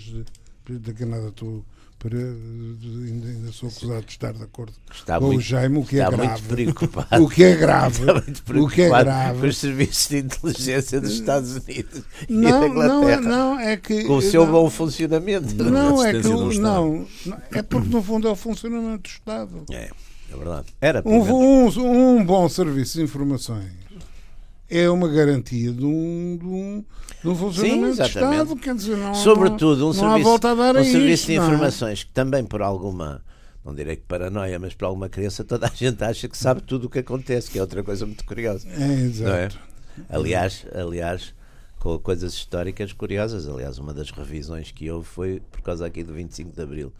de 0.68 0.94
que 0.94 1.04
nada 1.04 1.28
estou 1.28 1.64
para, 2.04 2.18
ainda, 2.18 3.50
sou 3.50 3.70
acusado 3.70 4.04
de 4.04 4.12
estar 4.12 4.34
de 4.34 4.42
acordo 4.42 4.74
está 4.92 5.18
com 5.18 5.24
muito, 5.24 5.38
o 5.38 5.40
Jaime, 5.40 5.78
o 5.78 5.84
que 5.86 5.98
é 5.98 6.10
grave. 6.10 6.26
Muito 6.26 6.42
preocupado. 6.42 7.24
O 7.24 7.28
que 7.30 7.42
é 7.42 7.56
grave. 7.56 8.00
Está 8.00 8.12
muito 8.12 8.42
preocupado 8.42 8.66
o 8.66 8.68
que 8.68 8.82
é 8.82 8.88
grave. 8.88 9.40
com 9.40 9.46
os 9.46 9.56
serviços 9.56 10.08
de 10.08 10.18
inteligência 10.18 11.00
dos 11.00 11.12
Estados 11.12 11.56
Unidos 11.56 12.02
não, 12.28 12.48
e 12.48 12.60
da 12.60 12.66
Inglaterra. 12.66 13.00
Não, 13.00 13.08
é, 13.08 13.20
não, 13.20 13.58
é 13.58 13.76
que. 13.78 14.04
Com 14.04 14.16
o 14.16 14.22
seu 14.22 14.44
não, 14.44 14.52
bom 14.52 14.68
funcionamento. 14.68 15.54
Não, 15.64 16.04
é 16.04 16.12
que. 16.12 16.28
Não, 16.58 17.06
é 17.50 17.62
porque 17.62 17.88
no 17.88 18.02
fundo 18.02 18.28
é 18.28 18.30
o 18.30 18.36
funcionamento 18.36 19.04
do 19.04 19.08
Estado. 19.08 19.64
É, 19.70 19.90
é 20.30 20.36
verdade. 20.36 20.66
Era, 20.82 21.02
um, 21.06 21.22
um, 21.22 22.16
um 22.18 22.24
bom 22.24 22.46
serviço 22.50 22.98
de 22.98 23.04
informações 23.04 23.83
é 24.68 24.88
uma 24.88 25.08
garantia 25.08 25.72
de 25.72 25.84
um, 25.84 26.38
de 26.38 26.46
um, 26.46 26.84
de 27.22 27.28
um 27.28 27.34
funcionamento 27.34 27.94
Sim, 27.94 28.02
do 28.02 28.06
Estado. 28.06 28.56
Quer 28.56 28.74
dizer, 28.74 28.96
não, 28.96 29.14
Sobretudo 29.14 29.84
um, 29.84 29.86
não 29.86 29.92
serviço, 29.92 30.28
um 30.30 30.62
a 30.62 30.84
serviço 30.84 31.02
isto, 31.12 31.26
de 31.26 31.32
é? 31.32 31.36
informações 31.36 32.04
que 32.04 32.10
também 32.10 32.44
por 32.44 32.62
alguma, 32.62 33.22
não 33.64 33.74
direi 33.74 33.96
que 33.96 34.02
paranoia, 34.02 34.58
mas 34.58 34.74
por 34.74 34.86
alguma 34.86 35.08
crença, 35.08 35.44
toda 35.44 35.66
a 35.66 35.74
gente 35.74 36.02
acha 36.02 36.28
que 36.28 36.36
sabe 36.36 36.62
tudo 36.62 36.86
o 36.86 36.90
que 36.90 37.00
acontece, 37.00 37.50
que 37.50 37.58
é 37.58 37.60
outra 37.60 37.82
coisa 37.82 38.06
muito 38.06 38.24
curiosa. 38.24 38.68
É, 38.68 38.92
exato. 39.00 39.30
É? 39.30 39.48
Aliás, 40.08 40.66
aliás, 40.74 41.34
com 41.78 41.98
coisas 41.98 42.32
históricas 42.32 42.92
curiosas, 42.92 43.46
aliás, 43.46 43.78
uma 43.78 43.92
das 43.92 44.10
revisões 44.10 44.70
que 44.70 44.90
houve 44.90 45.06
foi 45.06 45.40
por 45.52 45.60
causa 45.60 45.86
aqui 45.86 46.02
do 46.02 46.14
25 46.14 46.52
de 46.52 46.62
Abril, 46.62 46.92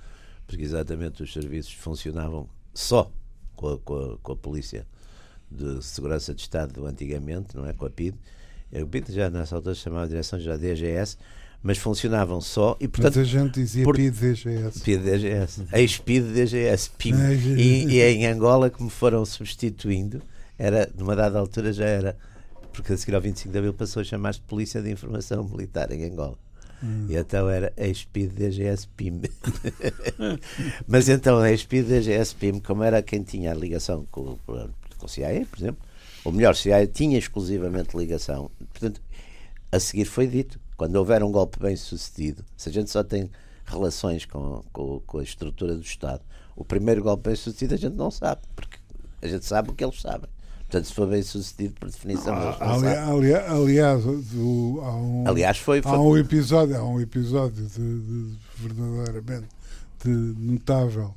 porque 0.47 0.63
exatamente 0.63 1.23
os 1.23 1.33
serviços 1.33 1.73
funcionavam 1.73 2.49
só 2.73 3.11
com 3.57 3.69
a, 3.69 3.79
com 3.79 3.97
a, 3.97 4.19
com 4.19 4.33
a 4.33 4.37
polícia 4.37 4.87
de 5.51 5.83
Segurança 5.85 6.35
de 6.35 6.41
Estado 6.41 6.87
antigamente, 6.87 7.57
não 7.57 7.67
é? 7.67 7.73
Com 7.73 7.87
a 7.87 7.91
PID. 7.91 8.17
A 8.75 8.85
PID 8.85 9.13
já 9.13 9.31
nessa 9.31 9.57
altura 9.57 9.75
chamava 9.75 10.09
Direção 10.09 10.39
já 10.39 10.57
DGS, 10.57 11.17
mas 11.63 11.79
funcionavam 11.79 12.41
só 12.41 12.77
e 12.81 12.89
portanto. 12.89 13.17
Mas 13.17 13.29
a 13.29 13.31
gente 13.31 13.55
dizia 13.55 13.85
por, 13.85 13.97
PID 13.97 14.11
DGS. 14.13 14.81
PID 14.81 15.03
DGS. 15.03 15.63
Ex-PID 15.73 16.33
DGS. 16.33 16.91
PIM. 16.99 17.15
E, 17.57 17.87
e 17.87 18.03
em 18.03 18.27
Angola, 18.27 18.69
como 18.69 18.91
foram 18.91 19.25
substituindo, 19.25 20.21
era, 20.59 20.91
numa 20.97 21.17
dada 21.17 21.39
altura 21.39 21.73
já 21.73 21.87
era, 21.87 22.17
porque 22.73 22.93
a 22.93 22.97
seguir 22.97 23.15
ao 23.15 23.21
25 23.21 23.53
de 23.53 23.59
Abril 23.59 23.75
passou 23.75 24.01
a 24.01 24.05
chamar-se 24.05 24.41
Polícia 24.41 24.83
de 24.83 24.91
Informação 24.91 25.45
Militar 25.45 25.91
em 25.93 26.05
Angola. 26.05 26.37
Hum. 26.83 27.07
E 27.09 27.17
então 27.17 27.49
era 27.49 27.73
ex-PID 27.77 28.35
DGS 28.35 28.87
PIM. 28.97 29.23
Mas 30.87 31.09
então, 31.09 31.45
ex-PID 31.47 31.87
DGS 31.89 32.35
PIM, 32.35 32.59
como 32.61 32.83
era 32.83 33.03
quem 33.03 33.23
tinha 33.23 33.53
a 33.53 33.55
ligação 33.55 34.07
com, 34.11 34.37
com 34.99 35.07
o 35.07 35.09
CIA, 35.09 35.47
por 35.51 35.59
exemplo, 35.59 35.83
ou 36.25 36.33
melhor, 36.33 36.55
o 36.55 36.57
CIA 36.57 36.87
tinha 36.87 37.19
exclusivamente 37.19 37.97
ligação. 37.97 38.51
Portanto, 38.73 39.01
a 39.71 39.79
seguir 39.79 40.07
foi 40.07 40.27
dito: 40.27 40.59
quando 40.77 40.97
houver 40.97 41.23
um 41.23 41.31
golpe 41.31 41.59
bem 41.61 41.77
sucedido, 41.77 42.45
se 42.57 42.69
a 42.69 42.73
gente 42.73 42.91
só 42.91 43.03
tem 43.03 43.31
relações 43.67 44.25
com, 44.25 44.63
com, 44.73 45.01
com 45.07 45.19
a 45.19 45.23
estrutura 45.23 45.75
do 45.75 45.83
Estado, 45.83 46.23
o 46.57 46.65
primeiro 46.65 47.03
golpe 47.03 47.29
bem 47.29 47.37
sucedido 47.37 47.75
a 47.75 47.79
gente 47.79 47.97
não 47.97 48.11
sabe, 48.11 48.41
porque 48.55 48.79
a 49.21 49.29
gente 49.29 49.45
sabe 49.45 49.71
o 49.71 49.75
que 49.75 49.85
eles 49.85 50.01
sabem. 50.01 50.29
Portanto, 50.61 50.87
se 50.87 50.95
for 50.95 51.07
bem 51.07 51.23
sucedido, 51.23 51.75
por 51.79 51.91
definição, 51.91 52.35
não 52.35 52.51
ali, 52.61 52.89
ali, 52.89 53.35
aliás, 53.35 54.03
do, 54.03 54.81
há 54.83 54.97
um, 54.97 55.25
aliás 55.29 55.59
foi, 55.59 55.83
foi, 55.83 55.93
há 55.93 56.01
um 56.01 56.17
episódio, 56.17 56.77
há 56.77 56.85
um 56.85 57.01
episódio 57.01 57.65
de, 57.67 58.01
de, 58.01 58.39
verdadeiramente 58.57 59.49
de 60.03 60.11
notável 60.11 61.15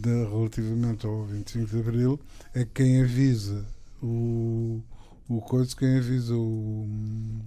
de, 0.00 0.24
relativamente 0.24 1.06
ao 1.06 1.24
25 1.24 1.66
de 1.66 1.78
Abril, 1.78 2.20
é 2.54 2.64
quem 2.64 3.02
avisa 3.02 3.64
o, 4.02 4.80
o 5.28 5.40
coisa, 5.40 5.74
quem 5.76 5.98
avisa 5.98 6.34
o. 6.34 6.86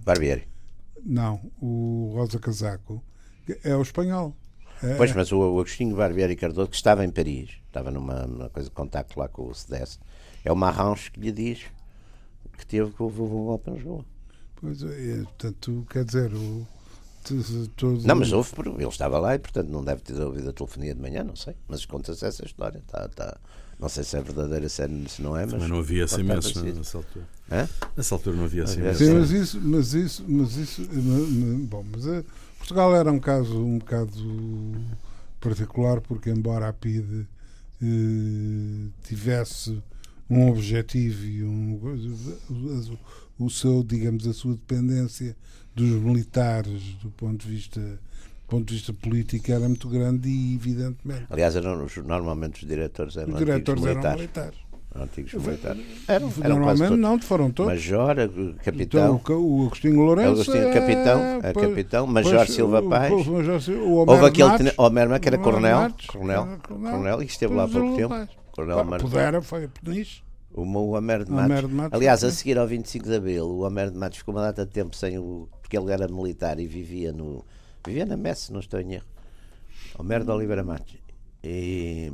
Barbieri. 0.04 0.46
Não, 1.04 1.40
o 1.60 2.12
Rosa 2.14 2.38
Casaco 2.38 3.02
é 3.62 3.76
o 3.76 3.82
espanhol. 3.82 4.34
É, 4.82 4.94
pois, 4.94 5.12
mas 5.12 5.30
o, 5.32 5.38
o 5.38 5.60
Agostinho 5.60 5.96
Barbieri 5.96 6.36
Cardoso, 6.36 6.68
que 6.68 6.76
estava 6.76 7.04
em 7.04 7.10
Paris, 7.10 7.50
estava 7.66 7.90
numa, 7.90 8.26
numa 8.26 8.50
coisa 8.50 8.68
de 8.68 8.74
contacto 8.74 9.18
lá 9.18 9.28
com 9.28 9.48
o 9.48 9.54
CDS, 9.54 9.98
é 10.44 10.52
o 10.52 10.56
Marrange 10.56 11.10
que 11.10 11.20
lhe 11.20 11.32
diz 11.32 11.64
que 12.56 12.66
teve 12.66 12.90
que 12.90 12.96
golpe 12.98 13.70
em 13.70 13.74
Lisboa. 13.74 14.04
Pois 14.56 14.82
é, 14.82 15.22
portanto, 15.22 15.86
quer 15.90 16.04
dizer, 16.04 16.32
o, 16.32 16.66
todo... 17.76 18.06
Não, 18.06 18.14
mas 18.16 18.32
houve, 18.32 18.50
ele 18.76 18.86
estava 18.86 19.18
lá 19.18 19.34
e, 19.34 19.38
portanto, 19.38 19.68
não 19.68 19.84
deve 19.84 20.02
ter 20.02 20.20
ouvido 20.20 20.50
a 20.50 20.52
telefonia 20.52 20.94
de 20.94 21.00
manhã, 21.00 21.24
não 21.24 21.36
sei. 21.36 21.54
Mas 21.68 21.84
conta-se 21.86 22.24
essa 22.24 22.44
história. 22.44 22.82
Tá, 22.86 23.08
tá, 23.08 23.36
não 23.78 23.88
sei 23.88 24.04
se 24.04 24.16
é 24.16 24.22
verdadeira, 24.22 24.68
se, 24.68 24.82
é, 24.82 24.88
se 25.08 25.22
não 25.22 25.36
é, 25.36 25.44
mas. 25.46 25.54
Mas 25.54 25.68
não 25.68 25.78
havia 25.78 26.06
SMS 26.06 26.54
nessa 26.54 26.98
altura. 26.98 27.26
Hã? 27.50 27.68
Nessa 27.96 28.14
altura 28.14 28.36
não 28.36 28.44
havia 28.44 28.66
SMS. 28.66 28.98
Sim, 28.98 29.14
mas 29.14 29.30
isso, 29.30 29.60
mas 29.60 29.94
isso, 29.94 30.24
mas 30.28 30.56
isso 30.56 30.82
bom, 31.68 31.84
mas 31.90 32.06
é, 32.06 32.24
Portugal 32.58 32.94
era 32.94 33.10
um 33.10 33.18
caso 33.18 33.58
um 33.58 33.78
bocado 33.78 34.12
particular, 35.40 36.00
porque, 36.00 36.30
embora 36.30 36.68
a 36.68 36.72
PIDE 36.72 37.26
eh, 37.82 38.88
tivesse 39.06 39.82
um 40.30 40.48
objetivo 40.50 41.24
e 41.26 41.44
um, 41.44 41.78
o, 43.38 43.44
o 43.44 43.50
seu, 43.50 43.82
digamos, 43.82 44.26
a 44.26 44.32
sua 44.32 44.52
dependência 44.52 45.36
dos 45.74 45.90
militares 45.90 46.82
do 47.02 47.10
ponto 47.10 47.46
de 47.46 47.52
vista 47.52 47.80
do 47.80 48.48
ponto 48.48 48.66
de 48.66 48.74
vista 48.74 48.92
político 48.92 49.50
era 49.50 49.66
muito 49.66 49.88
grande 49.88 50.28
e 50.28 50.54
evidentemente 50.54 51.26
aliás 51.30 51.56
eram 51.56 51.86
normalmente 52.04 52.62
os 52.62 52.68
diretores 52.68 53.16
eram 53.16 53.32
os 53.32 53.38
diretores 53.38 53.82
militares. 53.82 54.06
eram 54.06 54.16
militares. 54.16 54.58
antigos 54.94 55.34
militares. 55.34 55.82
Eram, 56.06 56.32
eram 56.40 56.56
normalmente 56.56 56.96
não 56.96 57.18
foram 57.20 57.50
todos. 57.50 57.72
Major 57.72 58.14
capitão. 58.62 59.20
Então, 59.20 59.40
o 59.40 59.66
Agostinho 59.66 60.00
Lourenço 60.02 60.42
Agostinho, 60.42 60.72
capitão 60.72 61.20
é, 61.42 61.52
pois, 61.52 61.68
capitão. 61.68 62.06
major 62.06 62.36
pois, 62.36 62.50
Silva 62.50 62.82
Paz 62.82 63.12
o, 63.12 63.32
o 63.32 63.96
Homer 63.96 64.08
houve 64.08 64.26
aquele 64.26 64.48
Matos, 64.48 64.72
Homer 64.78 65.20
que 65.20 65.28
era 65.28 65.38
coronel 65.38 65.92
coronel 66.06 66.58
coronel. 66.62 67.22
e 67.22 67.26
esteve 67.26 67.54
lá 67.54 67.64
há 67.64 67.68
pouco 67.68 67.96
tempo. 67.96 68.28
Coronel 68.52 68.98
Pudera 69.00 69.42
foi 69.42 69.68
nisso 69.82 70.23
o, 70.54 70.62
o 70.62 70.90
Homer 70.96 71.24
de 71.24 71.32
Matos. 71.32 71.68
De 71.68 71.74
Matos 71.74 71.92
Aliás, 71.92 72.22
a 72.22 72.30
seguir 72.30 72.56
ao 72.58 72.66
25 72.66 73.04
de 73.04 73.16
Abril, 73.16 73.44
o 73.44 73.60
Homer 73.62 73.90
de 73.90 73.98
Matos 73.98 74.18
ficou 74.18 74.32
uma 74.32 74.40
data 74.40 74.64
de 74.64 74.70
tempo 74.70 74.94
sem 74.94 75.18
o. 75.18 75.48
porque 75.60 75.76
ele 75.76 75.92
era 75.92 76.06
militar 76.06 76.60
e 76.60 76.66
vivia 76.66 77.12
no. 77.12 77.44
vivia 77.84 78.06
na 78.06 78.16
Messe, 78.16 78.52
não 78.52 78.60
estou 78.60 78.80
em 78.80 78.94
erro. 78.94 79.06
Homer 79.98 80.24
de 80.24 80.30
Oliveira 80.30 80.62
Matos. 80.62 80.96
E. 81.42 82.12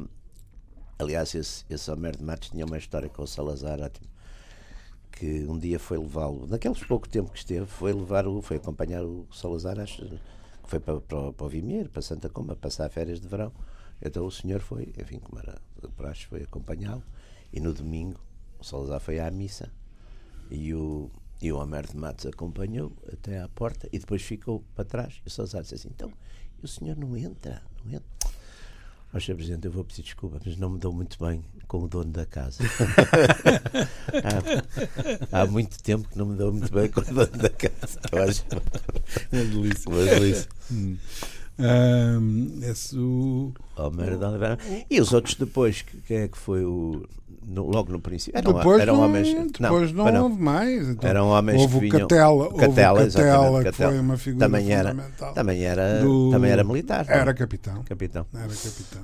Aliás, 0.98 1.34
esse, 1.34 1.64
esse 1.68 1.90
Homer 1.90 2.16
de 2.16 2.24
Matos 2.24 2.48
tinha 2.48 2.64
uma 2.64 2.78
história 2.78 3.08
com 3.08 3.22
o 3.22 3.26
Salazar 3.26 3.80
ótimo. 3.80 4.08
Que 5.12 5.46
um 5.46 5.58
dia 5.58 5.78
foi 5.78 5.98
levá-lo, 5.98 6.46
naqueles 6.46 6.82
pouco 6.84 7.06
tempo 7.06 7.30
que 7.30 7.38
esteve, 7.38 7.66
foi 7.66 7.92
levar 7.92 8.26
o, 8.26 8.40
foi 8.40 8.56
acompanhar 8.56 9.04
o 9.04 9.26
Salazar, 9.30 9.78
acho, 9.78 10.02
que 10.02 10.18
foi 10.64 10.80
para, 10.80 10.98
para, 11.00 11.32
para 11.32 11.46
o 11.46 11.48
Vimier, 11.48 11.90
para 11.90 12.00
Santa 12.00 12.30
Comba, 12.30 12.56
passar 12.56 12.88
férias 12.88 13.20
de 13.20 13.28
verão. 13.28 13.52
Então 14.00 14.24
o 14.24 14.30
senhor 14.30 14.60
foi, 14.60 14.94
enfim, 14.98 15.18
como 15.18 15.38
era 15.38 15.60
praxe, 15.94 16.24
foi 16.24 16.42
acompanhá-lo. 16.42 17.02
E 17.52 17.60
no 17.60 17.74
domingo 17.74 18.18
o 18.60 18.64
Salazar 18.64 19.00
foi 19.00 19.18
à 19.18 19.30
missa 19.30 19.70
e 20.50 20.74
o, 20.74 21.10
e 21.40 21.50
o 21.50 21.58
Homer 21.58 21.86
de 21.86 21.96
Matos 21.96 22.26
acompanhou 22.26 22.92
até 23.12 23.40
à 23.40 23.48
porta 23.48 23.88
e 23.92 23.98
depois 23.98 24.22
ficou 24.22 24.62
para 24.74 24.84
trás. 24.84 25.20
E 25.24 25.28
o 25.28 25.30
Salazar 25.30 25.62
disse 25.62 25.74
assim: 25.74 25.88
então, 25.88 26.12
o 26.62 26.68
senhor 26.68 26.96
não 26.96 27.16
entra, 27.16 27.62
não 27.84 27.92
entra. 27.92 28.20
Ó, 29.12 29.18
Sr. 29.18 29.34
Presidente, 29.34 29.66
eu 29.66 29.72
vou 29.72 29.84
pedir 29.84 30.02
desculpa, 30.02 30.40
mas 30.44 30.56
não 30.56 30.70
me 30.70 30.78
dou 30.78 30.92
muito 30.92 31.18
bem 31.18 31.42
com 31.66 31.82
o 31.82 31.88
dono 31.88 32.12
da 32.12 32.24
casa. 32.24 32.62
há, 35.32 35.40
há, 35.40 35.46
muito 35.46 35.82
tempo 35.82 36.08
que 36.08 36.16
não 36.16 36.26
me 36.26 36.36
dou 36.36 36.52
muito 36.52 36.72
bem 36.72 36.88
com 36.88 37.00
o 37.00 37.04
dono 37.04 37.26
da 37.26 37.50
casa. 37.50 37.98
Acho 38.28 38.44
uma 39.32 39.44
delícia. 39.44 39.90
Uma 39.90 40.04
delícia. 40.04 40.48
Um, 41.60 42.58
esse, 42.62 42.96
o, 42.96 43.52
Homer 43.76 44.16
de 44.16 44.24
Oliveira. 44.24 44.58
E 44.90 45.00
os 45.00 45.12
outros 45.12 45.34
depois, 45.34 45.82
que- 45.82 45.98
quem 46.06 46.16
é 46.18 46.28
que 46.28 46.38
foi 46.38 46.64
o. 46.64 47.04
no- 47.46 47.66
logo 47.66 47.90
no 47.92 48.00
princípio? 48.00 48.38
Eram, 48.38 48.52
depois 48.52 48.80
eram 48.80 48.96
não, 48.96 49.02
homens. 49.04 49.28
depois 49.58 49.92
não, 49.92 50.10
não. 50.12 50.22
houve 50.24 50.40
mais. 50.42 50.88
Então, 50.88 51.10
Eram 51.10 51.28
homens 51.28 51.60
houve 51.60 51.72
que 51.72 51.76
o 51.86 51.90
vinham. 51.90 52.00
Catela, 52.08 52.32
houve 52.44 52.54
o 52.54 52.58
Catela, 52.58 53.02
exatamente, 53.04 53.64
Catela, 53.64 53.64
que 53.64 53.72
foi 53.76 53.98
uma 54.00 54.16
figura 54.16 54.46
também 54.46 54.72
era, 54.72 54.90
fundamental. 54.90 55.32
também 55.34 55.64
era, 55.64 56.00
do- 56.02 56.30
também 56.30 56.50
era 56.50 56.64
militar. 56.64 57.06
não? 57.08 57.14
Era 57.14 57.34
capitão. 57.34 57.82
capitão. 57.84 58.26
Era 58.34 58.42
capitão. 58.48 59.02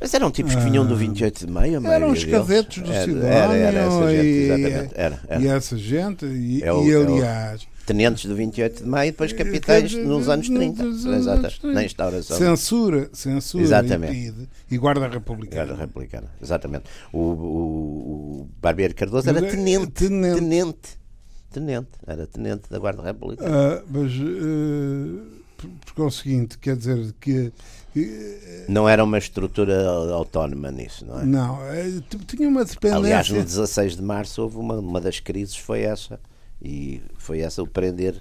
Mas 0.00 0.14
eram 0.14 0.30
tipos 0.30 0.54
que 0.54 0.60
vinham 0.60 0.86
do 0.86 0.94
Ah. 0.94 0.96
28 0.96 1.44
de 1.46 1.52
maio, 1.52 1.84
Eram 1.84 2.12
os 2.12 2.22
cadetes 2.24 2.82
do 2.82 2.92
Sidónio 2.92 3.22
era, 3.26 3.56
era 3.56 3.78
essa 3.80 4.10
gente, 4.10 4.26
e- 4.26 4.42
exatamente. 4.44 4.92
Era, 4.94 5.20
era. 5.26 5.42
E 5.42 5.48
essa 5.48 5.76
gente, 5.76 6.24
e, 6.24 6.62
É 6.62 6.72
o- 6.72 6.84
e 6.84 6.92
é 6.92 6.98
o- 6.98 7.14
aliás, 7.14 7.66
Tenentes 7.88 8.26
do 8.26 8.36
28 8.36 8.82
de 8.82 8.88
maio, 8.88 9.12
depois 9.12 9.32
capitães 9.32 9.62
Quer 9.92 9.98
dizer, 10.00 10.04
nos 10.04 10.28
anos 10.28 10.46
30. 10.48 10.84
nos 10.84 11.04
Exato, 11.06 11.38
anos 11.40 11.58
30. 11.58 11.74
Na 11.74 11.84
instauração. 11.84 12.36
censura, 12.36 13.08
censura 13.14 13.64
Exatamente. 13.64 14.12
impede 14.28 14.48
e 14.70 14.76
guarda 14.76 15.00
Guarda 15.00 15.14
republicana. 15.18 15.74
republicana, 15.74 16.28
exatamente. 16.42 16.84
O, 17.10 17.18
o, 17.18 18.40
o 18.42 18.48
Barbeiro 18.60 18.94
Cardoso 18.94 19.26
era 19.28 19.38
Era 19.38 19.50
tenente, 19.50 19.86
tenente. 19.90 20.38
tenente. 20.38 20.98
Tenente. 21.50 21.88
Era 22.06 22.26
tenente 22.26 22.62
da 22.70 22.78
Guarda 22.78 23.02
Republicana. 23.02 23.48
Ah, 23.50 23.82
mas 23.90 24.12
uh, 24.12 25.22
por- 25.56 25.70
porque 25.86 26.00
é 26.02 26.04
o 26.04 26.10
seguinte, 26.10 26.58
quer 26.58 26.76
dizer 26.76 27.14
que 27.18 27.50
eh, 27.96 28.64
Não 28.68 28.86
era 28.86 29.02
uma 29.02 29.16
estrutura 29.16 29.88
autónoma 30.12 30.70
nisso, 30.70 31.06
não 31.06 31.20
é? 31.20 31.24
não, 31.24 31.62
eh, 31.72 32.00
tinha 32.26 32.48
uma 32.48 32.64
dependência. 32.66 32.98
Aliás, 32.98 33.30
no 33.30 33.42
16 33.42 33.96
de 33.96 34.02
março 34.02 34.42
houve 34.42 34.58
uma, 34.58 34.74
uma 34.74 35.00
das 35.00 35.18
crises, 35.20 35.56
foi 35.56 35.80
essa. 35.80 36.20
E 36.60 37.00
foi 37.18 37.40
essa 37.40 37.62
o 37.62 37.66
prender 37.66 38.20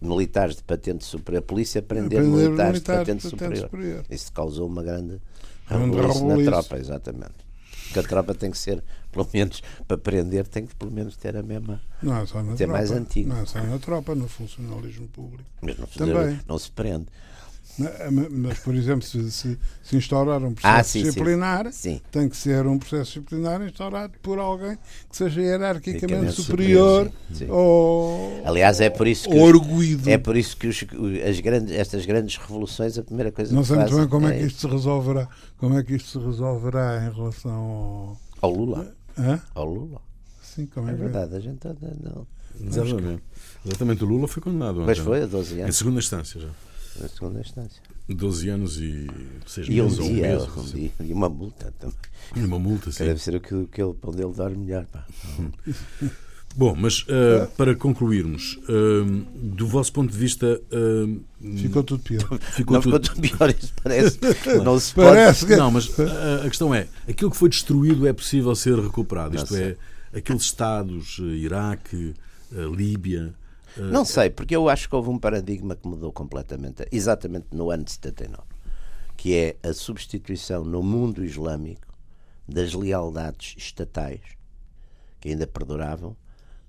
militares 0.00 0.56
de 0.56 0.62
patente 0.62 1.04
superior. 1.04 1.40
A 1.42 1.46
polícia 1.46 1.82
prender, 1.82 2.20
Prender 2.20 2.48
militares, 2.48 2.74
de 2.74 2.80
de 2.80 2.86
patente, 2.86 3.06
patente 3.06 3.28
superior. 3.28 3.64
superior. 3.70 4.04
Isso 4.10 4.32
causou 4.32 4.66
uma 4.68 4.82
grande 4.82 5.20
revolução 5.66 6.28
na 6.36 6.44
tropa, 6.44 6.78
exatamente. 6.78 7.32
Porque 7.86 7.98
a 7.98 8.02
tropa 8.04 8.34
tem 8.34 8.50
que 8.50 8.56
ser, 8.58 8.82
pelo 9.10 9.28
menos, 9.34 9.62
para 9.86 9.98
prender, 9.98 10.46
tem 10.46 10.66
que 10.66 10.74
pelo 10.74 10.90
menos 10.90 11.16
ter 11.16 11.36
a 11.36 11.42
mesma. 11.42 11.80
Não 12.02 12.16
é 12.16 12.24
só 12.26 12.42
na 12.42 12.52
Até 12.54 12.64
tropa. 12.64 12.72
mais 12.78 12.90
antigo. 12.90 13.28
Não 13.28 13.40
é 13.42 13.46
só 13.46 13.62
na 13.62 13.78
tropa, 13.78 14.14
no 14.14 14.28
funcionalismo 14.28 15.08
público. 15.08 15.44
Mas 15.60 15.76
não 15.76 15.86
Também. 15.86 16.40
não 16.48 16.58
se 16.58 16.70
prende. 16.70 17.06
Mas, 18.30 18.58
por 18.58 18.74
exemplo, 18.74 19.02
se, 19.02 19.30
se, 19.30 19.58
se 19.82 19.96
instaurar 19.96 20.42
um 20.44 20.52
processo 20.52 20.74
Ah, 20.80 20.84
sim, 20.84 21.02
disciplinar, 21.04 21.72
Sim. 21.72 22.00
tem 22.10 22.28
que 22.28 22.36
ser 22.36 22.66
um 22.66 22.78
processo 22.78 23.04
disciplinar 23.20 23.62
instaurado 23.62 24.12
por 24.22 24.38
alguém 24.38 24.76
que 25.10 25.16
seja 25.16 25.40
hierarquicamente 25.40 26.32
superior, 26.32 27.06
superior, 27.06 27.12
sim, 27.32 27.46
sim. 27.46 27.50
ou, 27.50 28.42
Aliás, 28.44 28.80
é 28.80 28.90
por 28.90 29.06
isso 29.06 29.28
que. 29.28 30.10
É 30.10 30.18
por 30.18 30.36
isso 30.36 30.56
que 30.56 30.66
os- 30.66 30.84
as 31.26 31.40
grandes, 31.40 31.72
estas 31.74 32.04
grandes 32.04 32.36
revoluções, 32.36 32.98
a 32.98 33.02
primeira 33.02 33.32
coisa 33.32 33.54
Não 33.54 33.62
que 33.62 33.68
sei 33.68 33.76
muito 33.78 33.96
bem 33.96 34.08
como 34.08 34.28
é 34.28 34.32
que 34.36 34.42
é 34.42 34.46
isto 34.46 34.60
se 34.60 34.66
resolverá. 34.66 35.28
Como 35.56 35.78
é 35.78 35.82
que 35.82 35.94
isto 35.94 36.08
se 36.10 36.18
resolverá 36.24 37.06
em 37.06 37.14
relação 37.14 37.52
ao. 37.52 38.20
ao 38.42 38.50
Lula. 38.54 38.94
Hã? 39.18 39.40
Ao 39.54 39.64
Lula. 39.64 40.00
Sim, 40.42 40.66
como 40.66 40.88
é, 40.88 40.92
É 40.92 40.94
que 40.94 41.00
verdade, 41.00 41.36
a 41.36 41.40
gente 41.40 41.58
não. 42.02 42.26
Exatamente. 42.60 43.22
Exatamente, 43.64 44.04
o 44.04 44.06
Lula 44.06 44.28
foi 44.28 44.42
condenado. 44.42 44.80
Mas 44.84 44.98
ontem. 44.98 45.04
foi 45.04 45.22
a 45.22 45.26
12 45.26 45.54
Em 45.58 45.62
anos, 45.62 45.76
segunda 45.76 45.98
instância 46.00 46.38
já. 46.38 46.48
Na 47.00 47.08
segunda 47.08 47.40
instância. 47.40 47.82
12 48.08 48.48
anos 48.48 48.78
e 48.78 49.08
6 49.46 49.68
E 49.68 49.80
um 49.80 49.84
meses 49.84 49.98
ou 49.98 50.06
um 50.06 50.14
dia, 50.14 50.22
mês. 50.22 50.56
um 50.56 50.64
dia, 50.64 50.90
e 51.00 51.12
uma 51.12 51.28
multa 51.28 51.72
também. 51.78 51.96
E 52.36 52.40
uma 52.40 52.58
multa, 52.58 52.86
Que 52.90 52.96
sim. 52.96 53.04
Deve 53.04 53.20
ser 53.22 53.34
o 53.36 53.40
que, 53.40 53.66
que 53.66 53.82
ele, 53.82 53.94
onde 54.02 54.22
ele 54.22 54.32
dorme 54.32 54.56
melhor. 54.56 54.84
Pá. 54.86 55.06
Bom, 56.54 56.74
mas 56.76 57.00
uh, 57.02 57.46
para 57.56 57.74
concluirmos, 57.74 58.58
uh, 58.68 59.04
do 59.34 59.66
vosso 59.66 59.90
ponto 59.92 60.12
de 60.12 60.18
vista, 60.18 60.60
uh, 60.70 61.20
Ficou 61.56 61.82
tudo 61.82 62.02
pior. 62.02 62.38
ficou 62.52 62.74
não 62.74 62.82
tudo. 62.82 63.00
ficou 63.02 63.14
tudo 63.14 63.20
pior, 63.38 63.50
isso 63.50 63.72
parece. 63.82 64.18
Não 64.62 64.78
se 64.78 64.94
pode. 64.94 65.08
Parece 65.08 65.46
que. 65.46 65.56
Não, 65.56 65.70
mas 65.70 65.88
a, 65.98 66.44
a 66.44 66.48
questão 66.48 66.74
é: 66.74 66.86
aquilo 67.08 67.30
que 67.30 67.36
foi 67.38 67.48
destruído 67.48 68.06
é 68.06 68.12
possível 68.12 68.54
ser 68.54 68.78
recuperado. 68.78 69.34
Isto 69.34 69.54
sei. 69.54 69.76
é, 70.12 70.18
aqueles 70.18 70.42
Estados, 70.42 71.18
Iraque, 71.18 72.14
Líbia. 72.52 73.32
Não 73.76 74.04
sei, 74.04 74.30
porque 74.30 74.54
eu 74.54 74.68
acho 74.68 74.88
que 74.88 74.94
houve 74.94 75.08
um 75.10 75.18
paradigma 75.18 75.74
que 75.74 75.86
mudou 75.86 76.12
completamente, 76.12 76.86
exatamente 76.92 77.46
no 77.52 77.70
ano 77.70 77.84
de 77.84 77.92
79, 77.92 78.42
que 79.16 79.34
é 79.34 79.56
a 79.62 79.72
substituição 79.72 80.64
no 80.64 80.82
mundo 80.82 81.24
islâmico 81.24 81.92
das 82.46 82.74
lealdades 82.74 83.54
estatais, 83.56 84.20
que 85.20 85.30
ainda 85.30 85.46
perduravam, 85.46 86.16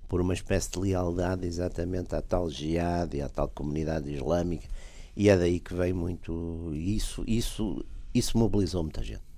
por 0.08 0.20
uma 0.20 0.34
espécie 0.34 0.70
de 0.70 0.78
lealdade 0.78 1.46
exatamente 1.46 2.14
à 2.14 2.22
tal 2.22 2.48
jihad 2.48 3.12
e 3.14 3.20
à 3.20 3.28
tal 3.28 3.48
comunidade 3.48 4.12
islâmica, 4.12 4.68
e 5.16 5.28
é 5.28 5.36
daí 5.36 5.60
que 5.60 5.74
vem 5.74 5.92
muito 5.92 6.70
isso, 6.74 7.24
isso, 7.26 7.84
isso 8.14 8.38
mobilizou 8.38 8.82
muita 8.82 9.02
gente. 9.02 9.33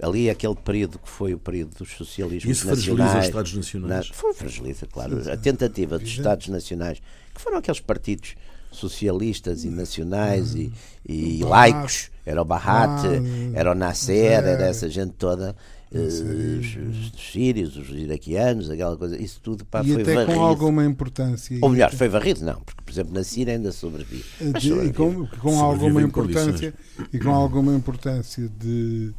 Ali 0.00 0.30
aquele 0.30 0.54
período 0.54 0.98
que 0.98 1.08
foi 1.08 1.34
o 1.34 1.38
período 1.38 1.74
dos 1.76 1.90
socialismos 1.96 2.56
Isso 2.56 2.66
fragiliza 2.66 2.92
nacionais, 3.02 3.20
os 3.22 3.28
Estados 3.28 3.54
nacionais. 3.54 4.08
na- 4.08 4.14
foi 4.14 4.32
fragiliza, 4.34 4.86
claro. 4.86 5.32
A 5.32 5.36
tentativa 5.36 5.98
dos 5.98 6.08
Estados 6.08 6.48
Nacionais, 6.48 7.02
que 7.34 7.40
foram 7.40 7.58
aqueles 7.58 7.80
partidos 7.80 8.36
socialistas 8.70 9.64
e 9.64 9.70
nacionais 9.70 10.54
e, 10.54 10.72
e 11.08 11.42
O 11.42 11.48
laicos, 11.48 12.10
era 12.24 12.40
o 12.40 12.44
Bahat, 12.44 13.06
Ah, 13.06 13.50
era 13.58 13.72
o 13.72 13.74
Nasser, 13.74 14.44
era 14.44 14.66
essa 14.66 14.88
gente 14.88 15.14
toda, 15.14 15.56
eh, 15.90 15.98
os, 15.98 16.20
os 16.20 17.32
sírios, 17.32 17.76
os 17.76 17.88
iraquianos, 17.90 18.70
aquela 18.70 18.96
coisa, 18.96 19.20
isso 19.20 19.40
tudo 19.42 19.64
pá, 19.64 19.82
E 19.82 19.92
foi 19.94 20.02
até 20.02 20.14
varrido. 20.14 20.34
com 20.34 20.44
alguma 20.44 20.84
importância. 20.84 21.58
Ou 21.62 21.70
melhor, 21.70 21.92
foi 21.92 22.08
varrido, 22.08 22.44
não, 22.44 22.60
porque 22.60 22.82
por 22.84 22.92
exemplo 22.92 23.14
na 23.14 23.24
Síria 23.24 23.54
ainda 23.54 23.72
sobrevive. 23.72 24.24
Mas 24.40 24.62
de- 24.62 24.68
e 24.68 24.70
sobrevive. 24.70 24.92
com, 24.94 25.12
com 25.14 25.26
Sobrevive 25.26 25.60
alguma 25.62 26.02
importância 26.02 26.74
e 27.12 27.18
com 27.18 27.30
alguma 27.34 27.74
importância 27.74 28.48
de, 28.60 29.12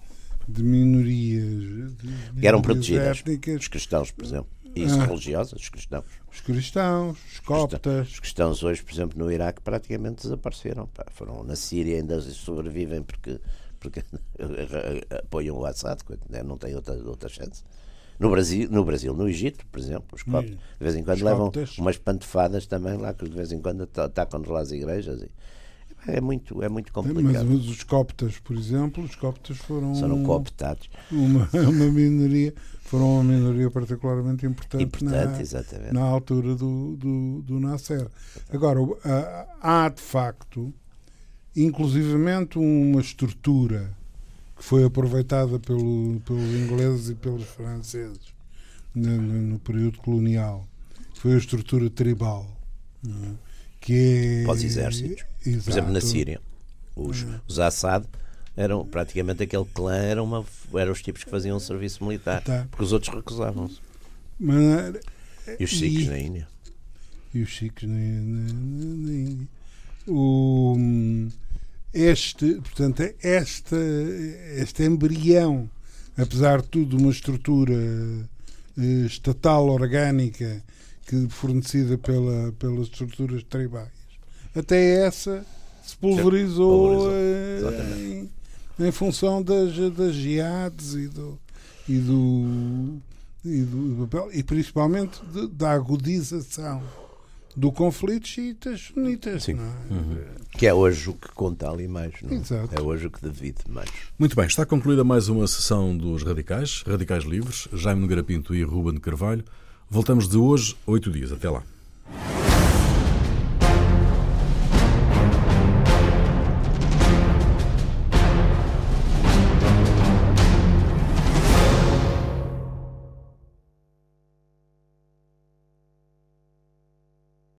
de 0.50 0.64
minorias, 0.64 1.96
de 2.34 2.46
eram 2.48 2.62
protegidas. 2.62 3.20
étnicas, 3.20 3.62
Os 3.62 3.68
cristãos, 3.68 4.12
por 4.12 4.24
exemplo, 4.26 4.48
e 4.76 4.84
Ah. 4.86 5.06
religiosas, 5.06 5.62
os 5.62 5.70
cristãos. 5.70 6.06
os 6.32 6.42
cristãos, 6.42 7.18
os 7.34 7.40
coptas, 7.40 8.10
Os 8.10 8.20
cristãos 8.20 8.64
hoje, 8.64 8.84
por 8.84 8.94
exemplo, 8.94 9.18
no 9.20 9.32
Iraque 9.32 9.62
praticamente 9.62 10.24
desapareceram. 10.24 10.88
pá. 10.88 11.06
Foram 11.12 11.44
na 11.44 11.56
Síria 11.56 11.96
ainda 11.98 12.20
sobrevivem 12.22 13.02
porque, 13.04 13.40
porque 13.80 14.04
apoiam 15.24 15.58
o 15.58 15.66
Assad, 15.66 16.00
né? 16.30 16.44
não 16.44 16.58
tem 16.58 16.76
outra, 16.76 16.94
outra 17.08 17.30
chance. 17.30 17.64
No 18.20 18.30
Brasil, 18.30 18.68
no 18.70 18.84
Brasil, 18.84 19.14
no 19.14 19.30
Egito, 19.30 19.66
por 19.68 19.80
exemplo, 19.80 20.08
os 20.14 20.24
coptos, 20.24 20.52
de 20.52 20.58
vez 20.80 20.94
em 20.96 21.04
quando 21.04 21.18
Os 21.18 21.24
levam 21.24 21.46
coptas. 21.46 21.78
umas 21.78 21.98
pantofadas 21.98 22.66
também 22.68 22.98
lá, 22.98 23.14
que 23.14 23.24
de 23.24 23.36
vez 23.36 23.52
em 23.54 23.62
quando 23.62 23.84
ata- 23.84 24.06
atacam 24.06 24.42
lá 24.46 24.60
as 24.60 24.72
igrejas. 24.72 25.22
e- 25.22 25.32
é 26.08 26.20
muito, 26.22 26.62
é 26.64 26.70
muito 26.70 26.92
mas, 26.96 27.06
complicado. 27.08 27.46
mas 27.50 27.66
os 27.68 27.84
coptas, 27.84 28.38
por 28.40 28.56
exemplo, 28.58 29.04
os 29.04 29.16
coptas 29.16 29.58
foram 29.58 29.94
Foram 29.96 30.24
cooptados. 30.24 30.90
uma, 31.12 31.48
uma 31.70 31.86
minoria, 31.92 32.54
foram 32.82 33.16
uma 33.16 33.24
minoria 33.24 33.70
particularmente 33.70 34.46
importante, 34.46 34.84
Importante, 34.84 35.54
na, 35.86 35.94
na 35.94 36.02
altura 36.02 36.56
do, 36.56 36.96
do, 36.98 37.42
do 37.44 37.60
Nasser. 37.60 38.08
Agora, 38.52 38.80
há- 39.62 39.90
de 39.90 40.02
facto, 40.02 40.74
inclusivamente, 41.56 42.58
uma 42.58 43.02
estrutura 43.02 43.92
que 44.58 44.64
foi 44.64 44.84
aproveitada 44.84 45.60
pelo, 45.60 46.20
pelos 46.26 46.44
ingleses 46.56 47.10
e 47.10 47.16
pelos 47.16 47.44
franceses 47.46 48.20
no, 48.94 49.22
no- 49.22 49.42
no 49.54 49.60
período 49.60 49.98
colonial, 50.00 50.66
que 51.14 51.20
foi 51.22 51.34
a 51.34 51.38
estrutura 51.38 51.90
tribal, 51.90 52.46
não 53.04 53.16
é? 53.26 53.49
Que 53.80 54.42
é, 54.42 54.44
Para 54.46 54.54
os 54.54 54.64
exércitos. 54.64 55.24
Por 55.44 55.72
exemplo, 55.72 55.92
na. 55.92 56.02
Síria, 56.02 56.40
os, 56.96 57.26
os 57.48 57.60
Assad 57.60 58.06
eram 58.58 58.86
praticamente 58.86 59.44
aquele 59.44 59.66
clã, 59.66 59.96
eram, 59.96 60.26
uma, 60.26 60.46
eram 60.74 60.92
os 60.92 61.02
tipos 61.02 61.24
que 61.24 61.30
faziam 61.30 61.56
o 61.56 61.60
serviço 61.60 62.04
militar, 62.04 62.44
Tá. 62.44 62.68
porque 62.70 62.84
os 62.84 62.92
outros 62.92 63.14
recusavam-se. 63.16 63.80
Mas, 64.40 64.96
E 65.60 65.64
os 65.64 65.72
Sikhs 65.78 66.06
E- 66.06 66.10
na 66.10 66.20
Índia. 66.20 66.48
e 67.34 67.42
os 67.42 67.56
Sikhs 67.58 67.88
na, 67.88 67.96
na, 67.96 68.54
na- 68.54 68.96
na 69.08 69.12
Índia. 69.14 69.48
O, 70.08 70.76
este, 71.94 72.56
portanto, 72.56 73.04
esta, 73.22 73.78
este 74.58 74.84
embrião, 74.84 75.70
apesar 76.18 76.62
de 76.62 76.68
tudo, 76.68 76.98
uma 76.98 77.12
estrutura 77.12 77.74
eh, 78.78 79.06
estatal 79.06 79.68
orgânica 79.70 80.62
que 81.10 81.28
fornecida 81.30 81.98
pela, 81.98 82.52
pelas 82.54 82.82
estruturas 82.84 83.42
tribais, 83.44 83.90
até 84.56 85.06
essa 85.08 85.44
se 85.84 85.98
pulverizou, 85.98 87.10
em, 87.12 88.30
em 88.80 88.92
função 88.92 89.42
das, 89.42 89.76
das 89.94 90.14
jihades 90.14 90.94
e 90.94 91.08
do, 91.08 91.40
e 91.88 91.98
do, 91.98 92.98
e, 93.44 93.62
do 93.64 94.08
papel, 94.08 94.30
e 94.32 94.44
principalmente 94.44 95.20
de- 95.34 95.48
da 95.48 95.72
agudização 95.72 96.84
do 97.56 97.72
conflito 97.72 98.28
xiitas 98.28 98.92
sunitas. 98.94 99.44
Sim. 99.46 99.58
é? 99.60 100.58
Que 100.58 100.68
é 100.68 100.74
hoje 100.74 101.10
o 101.10 101.14
que 101.14 101.30
conta 101.30 101.70
ali 101.70 101.88
mais, 101.88 102.14
não 102.22 102.30
é? 102.32 102.36
Exato. 102.36 102.70
É 102.76 102.80
hoje 102.82 103.08
o 103.08 103.12
que 103.12 103.28
divide 103.28 103.64
mais. 103.68 103.90
Muito 104.18 104.36
bem, 104.36 104.46
está 104.46 104.66
concluída 104.66 105.04
mais 105.04 105.28
uma 105.28 105.48
sessão 105.48 105.98
dos 105.98 106.22
Radicais, 106.24 106.84
Radicais 106.86 107.24
Livres, 107.24 107.68
Jaime 107.74 108.02
Nogueira 108.02 108.24
Pinto 108.24 108.54
e 108.54 108.62
Ruben 108.64 109.00
Carvalho. 109.00 109.44
Voltamos 109.92 110.28
de 110.30 110.38
hoje, 110.38 110.76
oito 110.86 111.10
dias. 111.10 111.32
Até 111.32 111.50
lá. 111.50 111.64